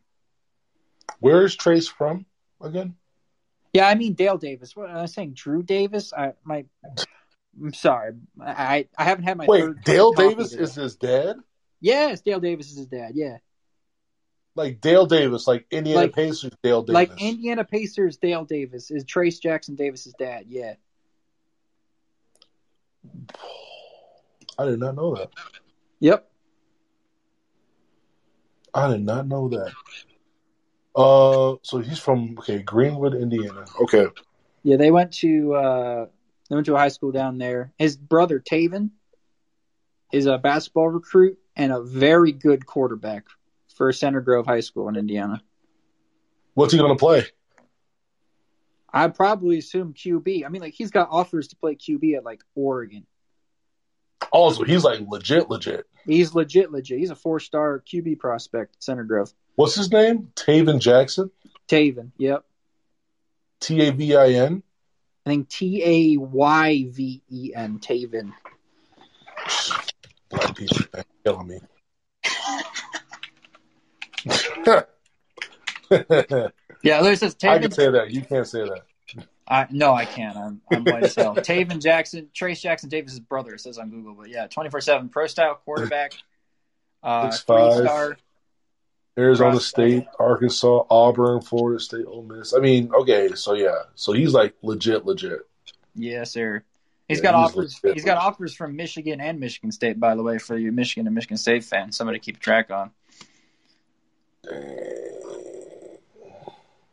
where 1.21 1.45
is 1.45 1.57
Trace 1.57 1.89
from 1.89 2.27
again? 2.61 2.95
Yeah, 3.73 3.89
I 3.89 3.95
mean 3.95 4.15
Dale 4.15 4.39
Davis. 4.39 4.75
What 4.75 4.91
am 4.91 4.97
I 4.97 5.07
saying? 5.07 5.35
Drew 5.35 5.63
Davis? 5.63 6.13
I 6.13 6.33
my 6.45 6.65
I'm 7.61 7.73
sorry. 7.75 8.15
I 8.41 8.89
I 8.97 9.05
haven't 9.05 9.25
had 9.25 9.37
my 9.37 9.47
Wait, 9.47 9.65
Dale 9.85 10.13
Davis 10.13 10.51
today. 10.51 10.63
is 10.63 10.75
his 10.75 10.97
dad? 10.97 11.37
Yes, 11.81 12.21
Dale 12.21 12.41
Davis 12.41 12.71
is 12.71 12.79
his 12.79 12.87
dad, 12.87 13.13
yeah. 13.15 13.39
Like 14.57 14.81
Dale 14.81 15.07
Davis, 15.07 15.47
like 15.47 15.67
Indiana 15.71 16.01
Like- 16.01 16.15
Pacers 16.15 16.53
Dale 16.63 16.83
Davis. 16.83 16.95
Like 16.95 17.23
Indiana 17.23 17.65
Pacers 17.65 18.17
Dale 18.17 18.45
Davis 18.45 18.91
is 18.91 19.05
Trace 19.05 19.39
Jackson 19.39 19.75
Davis's 19.77 20.15
dad, 20.19 20.47
yeah. 20.49 20.75
I 24.59 24.65
did 24.65 24.79
not 24.81 24.97
know 24.97 25.15
that. 25.15 25.31
Yep. 26.01 26.29
I 28.75 28.89
did 28.93 29.05
not 29.05 29.27
know 29.27 29.49
that. 29.49 29.73
Uh, 30.95 31.57
so 31.63 31.79
he's 31.79 31.99
from 31.99 32.37
okay 32.39 32.59
Greenwood, 32.61 33.15
Indiana. 33.15 33.67
Okay, 33.83 34.07
Yeah, 34.63 34.77
they 34.77 34.91
went 34.91 35.13
to 35.15 35.55
uh 35.55 36.07
they 36.49 36.55
went 36.55 36.67
to 36.67 36.75
a 36.75 36.79
high 36.79 36.89
school 36.89 37.13
down 37.13 37.37
there. 37.39 37.73
His 37.79 37.97
brother 37.97 38.41
Tayven 38.41 38.91
is 40.13 40.27
a 40.27 40.39
basketball 40.39 40.89
recruit 40.89 41.39
and 41.55 41.73
a 41.73 41.83
very 41.83 42.33
good 42.33 42.65
quarterback 42.65 43.25
for 43.77 43.93
Center 43.93 44.21
Grove 44.21 44.47
High 44.47 44.61
School 44.61 44.89
in 44.89 44.97
Indiana. 44.97 45.43
what's 46.55 46.73
he 46.73 46.79
gonna 46.79 46.97
play? 46.97 47.25
I'd 48.93 49.15
probably 49.15 49.59
assume 49.59 49.93
QB. 49.93 50.45
I 50.45 50.49
mean, 50.49 50.63
like 50.63 50.75
he's 50.75 50.91
got 50.91 51.09
offers 51.11 51.49
to 51.49 51.57
play 51.57 51.77
QB 51.77 52.17
at 52.17 52.25
like 52.25 52.43
Oregon. 52.55 53.07
Oh, 54.33 54.45
also, 54.45 54.65
he's 54.65 54.83
like 54.83 55.01
legit, 55.07 55.51
legit. 55.51 55.87
He's 56.05 56.35
legit, 56.35 56.73
legit. 56.73 56.99
He's 56.99 57.11
a 57.11 57.17
four-star 57.17 57.83
QB 57.87 58.19
prospect 58.19 58.77
at 58.77 58.83
Center 58.83 59.05
Grove. 59.05 59.33
What's 59.57 59.75
his 59.75 59.93
name? 59.93 60.31
Tayven 60.35 60.81
Jackson. 60.81 61.31
Tayven. 61.69 62.13
Yep. 62.17 62.45
T 63.61 63.81
A 63.83 63.93
V 63.93 64.17
I 64.17 64.29
N. 64.31 64.63
I 65.27 65.31
think 65.31 65.49
T 65.49 66.15
A 66.15 66.19
Y 66.19 66.87
V 66.89 67.23
E 67.29 67.53
N. 67.55 67.79
Tayven. 67.79 68.33
Black 70.31 70.57
people 70.57 70.79
killing 71.25 71.47
me. 71.49 71.61
Yeah, 76.83 77.01
Lewis 77.01 77.21
says 77.21 77.35
Tayven. 77.35 77.51
I 77.51 77.59
can 77.59 77.71
say 77.71 77.91
that. 77.91 78.11
You 78.13 78.21
can't 78.21 78.47
say 78.47 78.61
that. 78.63 78.83
I, 79.49 79.67
no, 79.71 79.95
I 79.95 80.05
can't. 80.05 80.37
I'm, 80.37 80.61
I'm 80.71 80.85
white 80.85 81.05
as 81.05 81.15
hell. 81.15 81.35
Tayven 81.35 81.81
Jackson, 81.81 82.29
Trace 82.35 82.61
Jackson 82.61 82.89
Davis' 82.89 83.19
brother, 83.19 83.55
it 83.55 83.61
says 83.61 83.79
on 83.79 83.91
Google. 83.91 84.15
But 84.15 84.29
yeah, 84.29 84.47
24 84.47 84.81
7 84.83 85.09
pro 85.09 85.27
style 85.27 85.55
quarterback. 85.65 86.13
Uh, 87.03 87.31
Six 87.31 87.43
three 87.45 87.57
five. 87.57 87.83
star. 87.85 88.17
Arizona. 89.19 89.59
State, 89.61 90.07
Arkansas, 90.19 90.85
Auburn, 90.91 91.41
Florida 91.41 91.81
State, 91.81 92.05
Ole 92.07 92.23
Miss. 92.25 92.53
I 92.55 92.59
mean, 92.59 92.93
okay, 92.95 93.31
so 93.35 93.55
yeah, 93.55 93.85
so 93.95 94.13
he's 94.13 94.35
like 94.35 94.55
legit, 94.63 95.07
legit. 95.07 95.41
Yes, 95.95 96.33
sir. 96.33 96.63
He's 97.09 97.19
Yeah, 97.19 97.33
got 97.33 97.43
he's 97.43 97.51
offers. 97.57 97.81
legit. 97.83 97.97
He's 97.97 98.05
got 98.05 98.19
offers 98.19 98.55
from 98.55 98.77
Michigan 98.77 99.21
and 99.21 99.41
Michigan 99.41 99.73
State, 99.73 99.99
by 99.99 100.15
the 100.15 100.23
way, 100.23 100.39
for 100.39 100.59
you 100.59 100.71
Michigan 100.73 101.07
and 101.07 101.15
Michigan 101.15 101.39
State 101.39 101.65
fans. 101.65 101.97
Somebody 101.97 102.19
to 102.19 102.25
keep 102.25 102.39
track 102.39 102.71
on. 102.71 102.91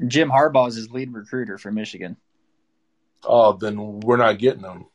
Jim 0.07 0.29
Harbaugh 0.29 0.67
is 0.67 0.75
his 0.75 0.91
lead 0.91 1.13
recruiter 1.13 1.57
for 1.57 1.71
Michigan. 1.71 2.17
Oh, 3.23 3.53
then 3.53 4.01
we're 4.01 4.17
not 4.17 4.37
getting 4.37 4.63
them. 4.63 4.85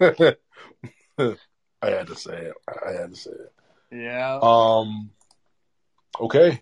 I 0.00 1.90
had 1.90 2.06
to 2.08 2.16
say 2.16 2.36
it. 2.36 2.54
I 2.68 2.92
had 2.92 3.10
to 3.10 3.16
say 3.16 3.30
it. 3.30 3.52
Yeah. 3.92 4.40
Um. 4.42 5.10
Okay. 6.20 6.60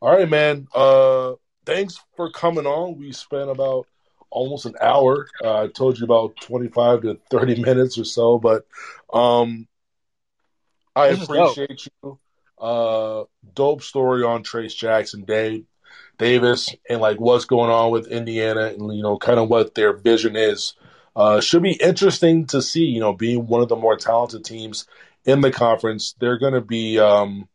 All 0.00 0.14
right, 0.14 0.28
man. 0.28 0.68
Uh, 0.74 1.34
thanks 1.64 1.98
for 2.16 2.30
coming 2.30 2.66
on. 2.66 2.98
We 2.98 3.12
spent 3.12 3.48
about 3.50 3.86
almost 4.30 4.66
an 4.66 4.74
hour. 4.80 5.26
Uh, 5.42 5.62
I 5.62 5.68
told 5.68 5.98
you 5.98 6.04
about 6.04 6.36
twenty-five 6.40 7.02
to 7.02 7.18
thirty 7.30 7.60
minutes 7.62 7.96
or 7.98 8.04
so, 8.04 8.38
but 8.38 8.66
um, 9.12 9.66
I 10.96 11.10
This 11.10 11.24
appreciate 11.24 11.86
you. 12.02 12.18
Uh, 12.58 13.24
dope 13.54 13.82
story 13.82 14.24
on 14.24 14.42
Trace 14.42 14.74
Jackson, 14.74 15.24
Dave 15.24 15.66
Davis, 16.18 16.74
and 16.88 17.00
like 17.02 17.20
what's 17.20 17.44
going 17.44 17.70
on 17.70 17.90
with 17.90 18.06
Indiana, 18.08 18.68
and 18.68 18.96
you 18.96 19.02
know, 19.02 19.18
kind 19.18 19.38
of 19.38 19.50
what 19.50 19.74
their 19.74 19.92
vision 19.92 20.36
is. 20.36 20.74
Uh, 21.14 21.40
should 21.40 21.62
be 21.62 21.72
interesting 21.72 22.46
to 22.46 22.62
see. 22.62 22.86
You 22.86 23.00
know, 23.00 23.12
being 23.12 23.46
one 23.46 23.60
of 23.60 23.68
the 23.68 23.76
more 23.76 23.96
talented 23.96 24.44
teams 24.44 24.86
in 25.26 25.42
the 25.42 25.52
conference, 25.52 26.14
they're 26.18 26.38
going 26.38 26.54
to 26.54 26.62
be. 26.62 26.98
Um, 26.98 27.48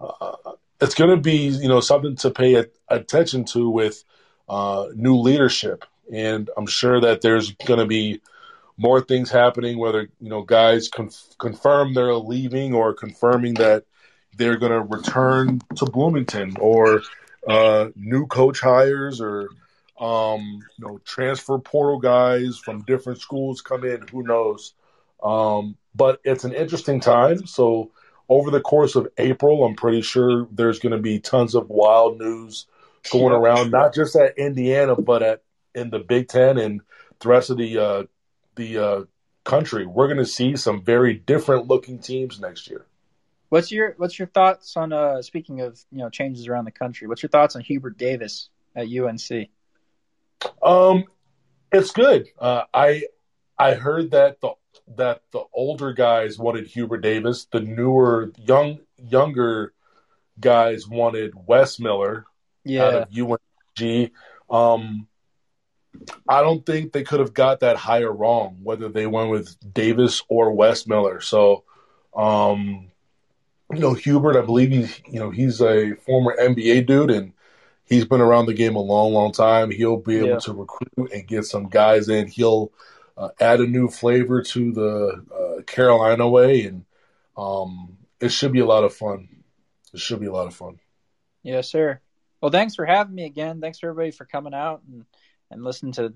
uh, 0.00 0.32
it's 0.80 0.94
going 0.94 1.10
to 1.10 1.16
be 1.16 1.48
you 1.48 1.68
know 1.68 1.80
something 1.80 2.16
to 2.16 2.30
pay 2.30 2.54
a- 2.54 2.66
attention 2.88 3.44
to 3.46 3.68
with 3.68 4.02
uh, 4.48 4.86
new 4.94 5.16
leadership, 5.16 5.84
and 6.10 6.48
I'm 6.56 6.66
sure 6.66 7.02
that 7.02 7.20
there's 7.20 7.52
going 7.52 7.80
to 7.80 7.86
be 7.86 8.22
more 8.82 9.00
things 9.00 9.30
happening. 9.30 9.78
Whether 9.78 10.08
you 10.20 10.28
know 10.28 10.42
guys 10.42 10.88
conf- 10.88 11.36
confirm 11.38 11.94
they're 11.94 12.14
leaving 12.14 12.74
or 12.74 12.92
confirming 12.92 13.54
that 13.54 13.84
they're 14.36 14.58
going 14.58 14.72
to 14.72 14.80
return 14.80 15.60
to 15.76 15.86
Bloomington, 15.86 16.56
or 16.58 17.02
uh, 17.46 17.88
new 17.94 18.26
coach 18.26 18.60
hires, 18.60 19.20
or 19.20 19.50
um, 20.00 20.62
you 20.76 20.86
know 20.86 20.98
transfer 21.04 21.58
portal 21.58 22.00
guys 22.00 22.58
from 22.58 22.82
different 22.82 23.20
schools 23.20 23.62
come 23.62 23.84
in. 23.84 24.06
Who 24.08 24.24
knows? 24.24 24.74
Um, 25.22 25.76
but 25.94 26.20
it's 26.24 26.44
an 26.44 26.52
interesting 26.52 26.98
time. 26.98 27.46
So 27.46 27.92
over 28.28 28.50
the 28.50 28.60
course 28.60 28.96
of 28.96 29.08
April, 29.16 29.64
I'm 29.64 29.76
pretty 29.76 30.02
sure 30.02 30.48
there's 30.50 30.80
going 30.80 30.96
to 30.96 31.02
be 31.02 31.20
tons 31.20 31.54
of 31.54 31.68
wild 31.68 32.18
news 32.18 32.66
going 33.12 33.32
around, 33.32 33.70
not 33.70 33.94
just 33.94 34.16
at 34.16 34.38
Indiana, 34.38 34.96
but 34.96 35.22
at 35.22 35.42
in 35.74 35.90
the 35.90 36.00
Big 36.00 36.28
Ten 36.28 36.58
and 36.58 36.80
the 37.20 37.28
rest 37.28 37.50
of 37.50 37.56
the 37.56 37.78
uh, 37.78 38.02
the 38.56 38.78
uh, 38.78 39.04
country. 39.44 39.86
We're 39.86 40.06
going 40.08 40.18
to 40.18 40.26
see 40.26 40.56
some 40.56 40.82
very 40.82 41.14
different 41.14 41.68
looking 41.68 41.98
teams 41.98 42.40
next 42.40 42.68
year. 42.68 42.86
What's 43.48 43.70
your 43.70 43.94
What's 43.98 44.18
your 44.18 44.28
thoughts 44.28 44.76
on 44.78 44.94
uh 44.94 45.20
speaking 45.20 45.60
of 45.60 45.78
you 45.90 45.98
know 45.98 46.08
changes 46.08 46.48
around 46.48 46.64
the 46.64 46.70
country? 46.70 47.06
What's 47.06 47.22
your 47.22 47.28
thoughts 47.28 47.54
on 47.54 47.60
Hubert 47.60 47.98
Davis 47.98 48.48
at 48.74 48.86
UNC? 48.88 49.50
Um, 50.62 51.04
it's 51.70 51.90
good. 51.90 52.28
Uh, 52.38 52.62
I 52.72 53.04
I 53.58 53.74
heard 53.74 54.12
that 54.12 54.40
the 54.40 54.52
that 54.96 55.22
the 55.32 55.42
older 55.52 55.92
guys 55.92 56.38
wanted 56.38 56.66
Hubert 56.66 57.02
Davis, 57.02 57.46
the 57.52 57.60
newer 57.60 58.32
young 58.38 58.80
younger 58.96 59.74
guys 60.40 60.88
wanted 60.88 61.34
Wes 61.46 61.78
Miller. 61.78 62.24
out 62.24 62.26
Yeah, 62.64 63.04
of 63.04 63.38
UNG. 63.78 64.10
Um, 64.48 65.06
I 66.28 66.40
don't 66.42 66.64
think 66.64 66.92
they 66.92 67.02
could 67.02 67.20
have 67.20 67.34
got 67.34 67.60
that 67.60 67.76
hire 67.76 68.12
wrong, 68.12 68.58
whether 68.62 68.88
they 68.88 69.06
went 69.06 69.30
with 69.30 69.56
Davis 69.74 70.22
or 70.28 70.52
Wes 70.52 70.86
Miller. 70.86 71.20
So, 71.20 71.64
um, 72.14 72.90
you 73.72 73.78
know, 73.78 73.94
Hubert, 73.94 74.36
I 74.36 74.44
believe 74.44 74.70
he's, 74.70 75.00
you 75.06 75.20
know, 75.20 75.30
he's 75.30 75.60
a 75.60 75.94
former 76.06 76.36
NBA 76.38 76.86
dude 76.86 77.10
and 77.10 77.32
he's 77.84 78.04
been 78.04 78.20
around 78.20 78.46
the 78.46 78.54
game 78.54 78.76
a 78.76 78.80
long, 78.80 79.12
long 79.12 79.32
time. 79.32 79.70
He'll 79.70 79.96
be 79.98 80.18
able 80.18 80.28
Yeah. 80.28 80.38
to 80.40 80.52
recruit 80.52 81.12
and 81.12 81.26
get 81.26 81.44
some 81.44 81.68
guys 81.68 82.08
in. 82.08 82.26
He'll 82.26 82.72
uh, 83.16 83.28
add 83.40 83.60
a 83.60 83.66
new 83.66 83.88
flavor 83.88 84.42
to 84.42 84.72
the 84.72 85.24
uh, 85.58 85.62
Carolina 85.64 86.28
way, 86.28 86.62
and 86.64 86.84
um, 87.36 87.98
it 88.20 88.30
should 88.30 88.52
be 88.52 88.60
a 88.60 88.66
lot 88.66 88.84
of 88.84 88.94
fun. 88.94 89.28
It 89.92 90.00
should 90.00 90.20
be 90.20 90.26
a 90.26 90.32
lot 90.32 90.46
of 90.46 90.54
fun. 90.54 90.78
yes, 91.42 91.68
sir. 91.70 92.00
Well, 92.40 92.50
thanks 92.50 92.74
for 92.74 92.84
having 92.86 93.14
me 93.14 93.24
again. 93.24 93.60
Thanks 93.60 93.78
for 93.78 93.90
everybody 93.90 94.10
for 94.10 94.24
coming 94.24 94.54
out 94.54 94.82
and 94.90 95.04
and 95.52 95.62
listen 95.64 95.92
to 95.92 96.14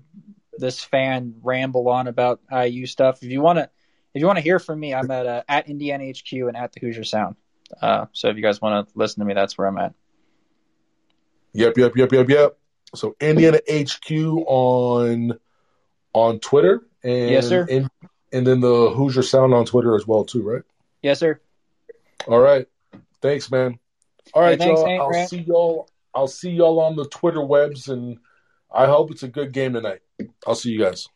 this 0.57 0.83
fan 0.83 1.35
ramble 1.41 1.87
on 1.89 2.07
about 2.07 2.39
IU 2.51 2.85
stuff. 2.85 3.21
If 3.23 3.29
you 3.29 3.41
want 3.41 3.57
to, 3.59 3.69
if 4.13 4.19
you 4.21 4.25
want 4.25 4.37
to 4.37 4.43
hear 4.43 4.59
from 4.59 4.79
me, 4.79 4.93
I'm 4.93 5.09
at 5.11 5.25
uh, 5.25 5.43
at 5.47 5.69
Indiana 5.69 6.09
HQ 6.09 6.31
and 6.33 6.57
at 6.57 6.73
the 6.73 6.79
Hoosier 6.79 7.03
Sound. 7.03 7.35
Uh, 7.81 8.05
so 8.13 8.29
if 8.29 8.37
you 8.37 8.41
guys 8.41 8.61
want 8.61 8.87
to 8.87 8.97
listen 8.97 9.19
to 9.21 9.25
me, 9.25 9.33
that's 9.33 9.57
where 9.57 9.67
I'm 9.67 9.77
at. 9.77 9.93
Yep, 11.53 11.77
yep, 11.77 11.95
yep, 11.95 12.11
yep, 12.11 12.29
yep. 12.29 12.57
So 12.95 13.15
Indiana 13.19 13.59
HQ 13.69 14.11
on 14.11 15.37
on 16.13 16.39
Twitter 16.39 16.85
and 17.03 17.29
Yes, 17.31 17.47
sir. 17.47 17.67
And, 17.69 17.89
and 18.31 18.47
then 18.47 18.59
the 18.61 18.89
Hoosier 18.89 19.21
Sound 19.23 19.53
on 19.53 19.65
Twitter 19.65 19.95
as 19.95 20.07
well 20.07 20.23
too, 20.23 20.41
right? 20.41 20.61
Yes, 21.01 21.19
sir. 21.19 21.39
All 22.27 22.39
right. 22.39 22.67
Thanks, 23.21 23.51
man. 23.51 23.79
All 24.33 24.41
right, 24.41 24.59
Hey, 24.59 24.65
thanks, 24.65 24.79
y'all. 24.79 24.87
Hank 24.87 25.01
I'll 25.01 25.07
Grant. 25.09 25.29
see 25.29 25.39
y'all. 25.39 25.89
I'll 26.13 26.27
see 26.27 26.51
y'all 26.51 26.79
on 26.79 26.95
the 26.95 27.07
Twitter 27.07 27.41
webs, 27.41 27.89
and 27.89 28.17
I 28.71 28.85
hope 28.85 29.11
it's 29.11 29.23
a 29.23 29.27
good 29.27 29.51
game 29.53 29.73
tonight. 29.73 30.01
I'll 30.45 30.55
see 30.55 30.71
you 30.71 30.79
guys. 30.79 31.07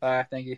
Bye. 0.00 0.26
Thank 0.30 0.46
you. 0.46 0.56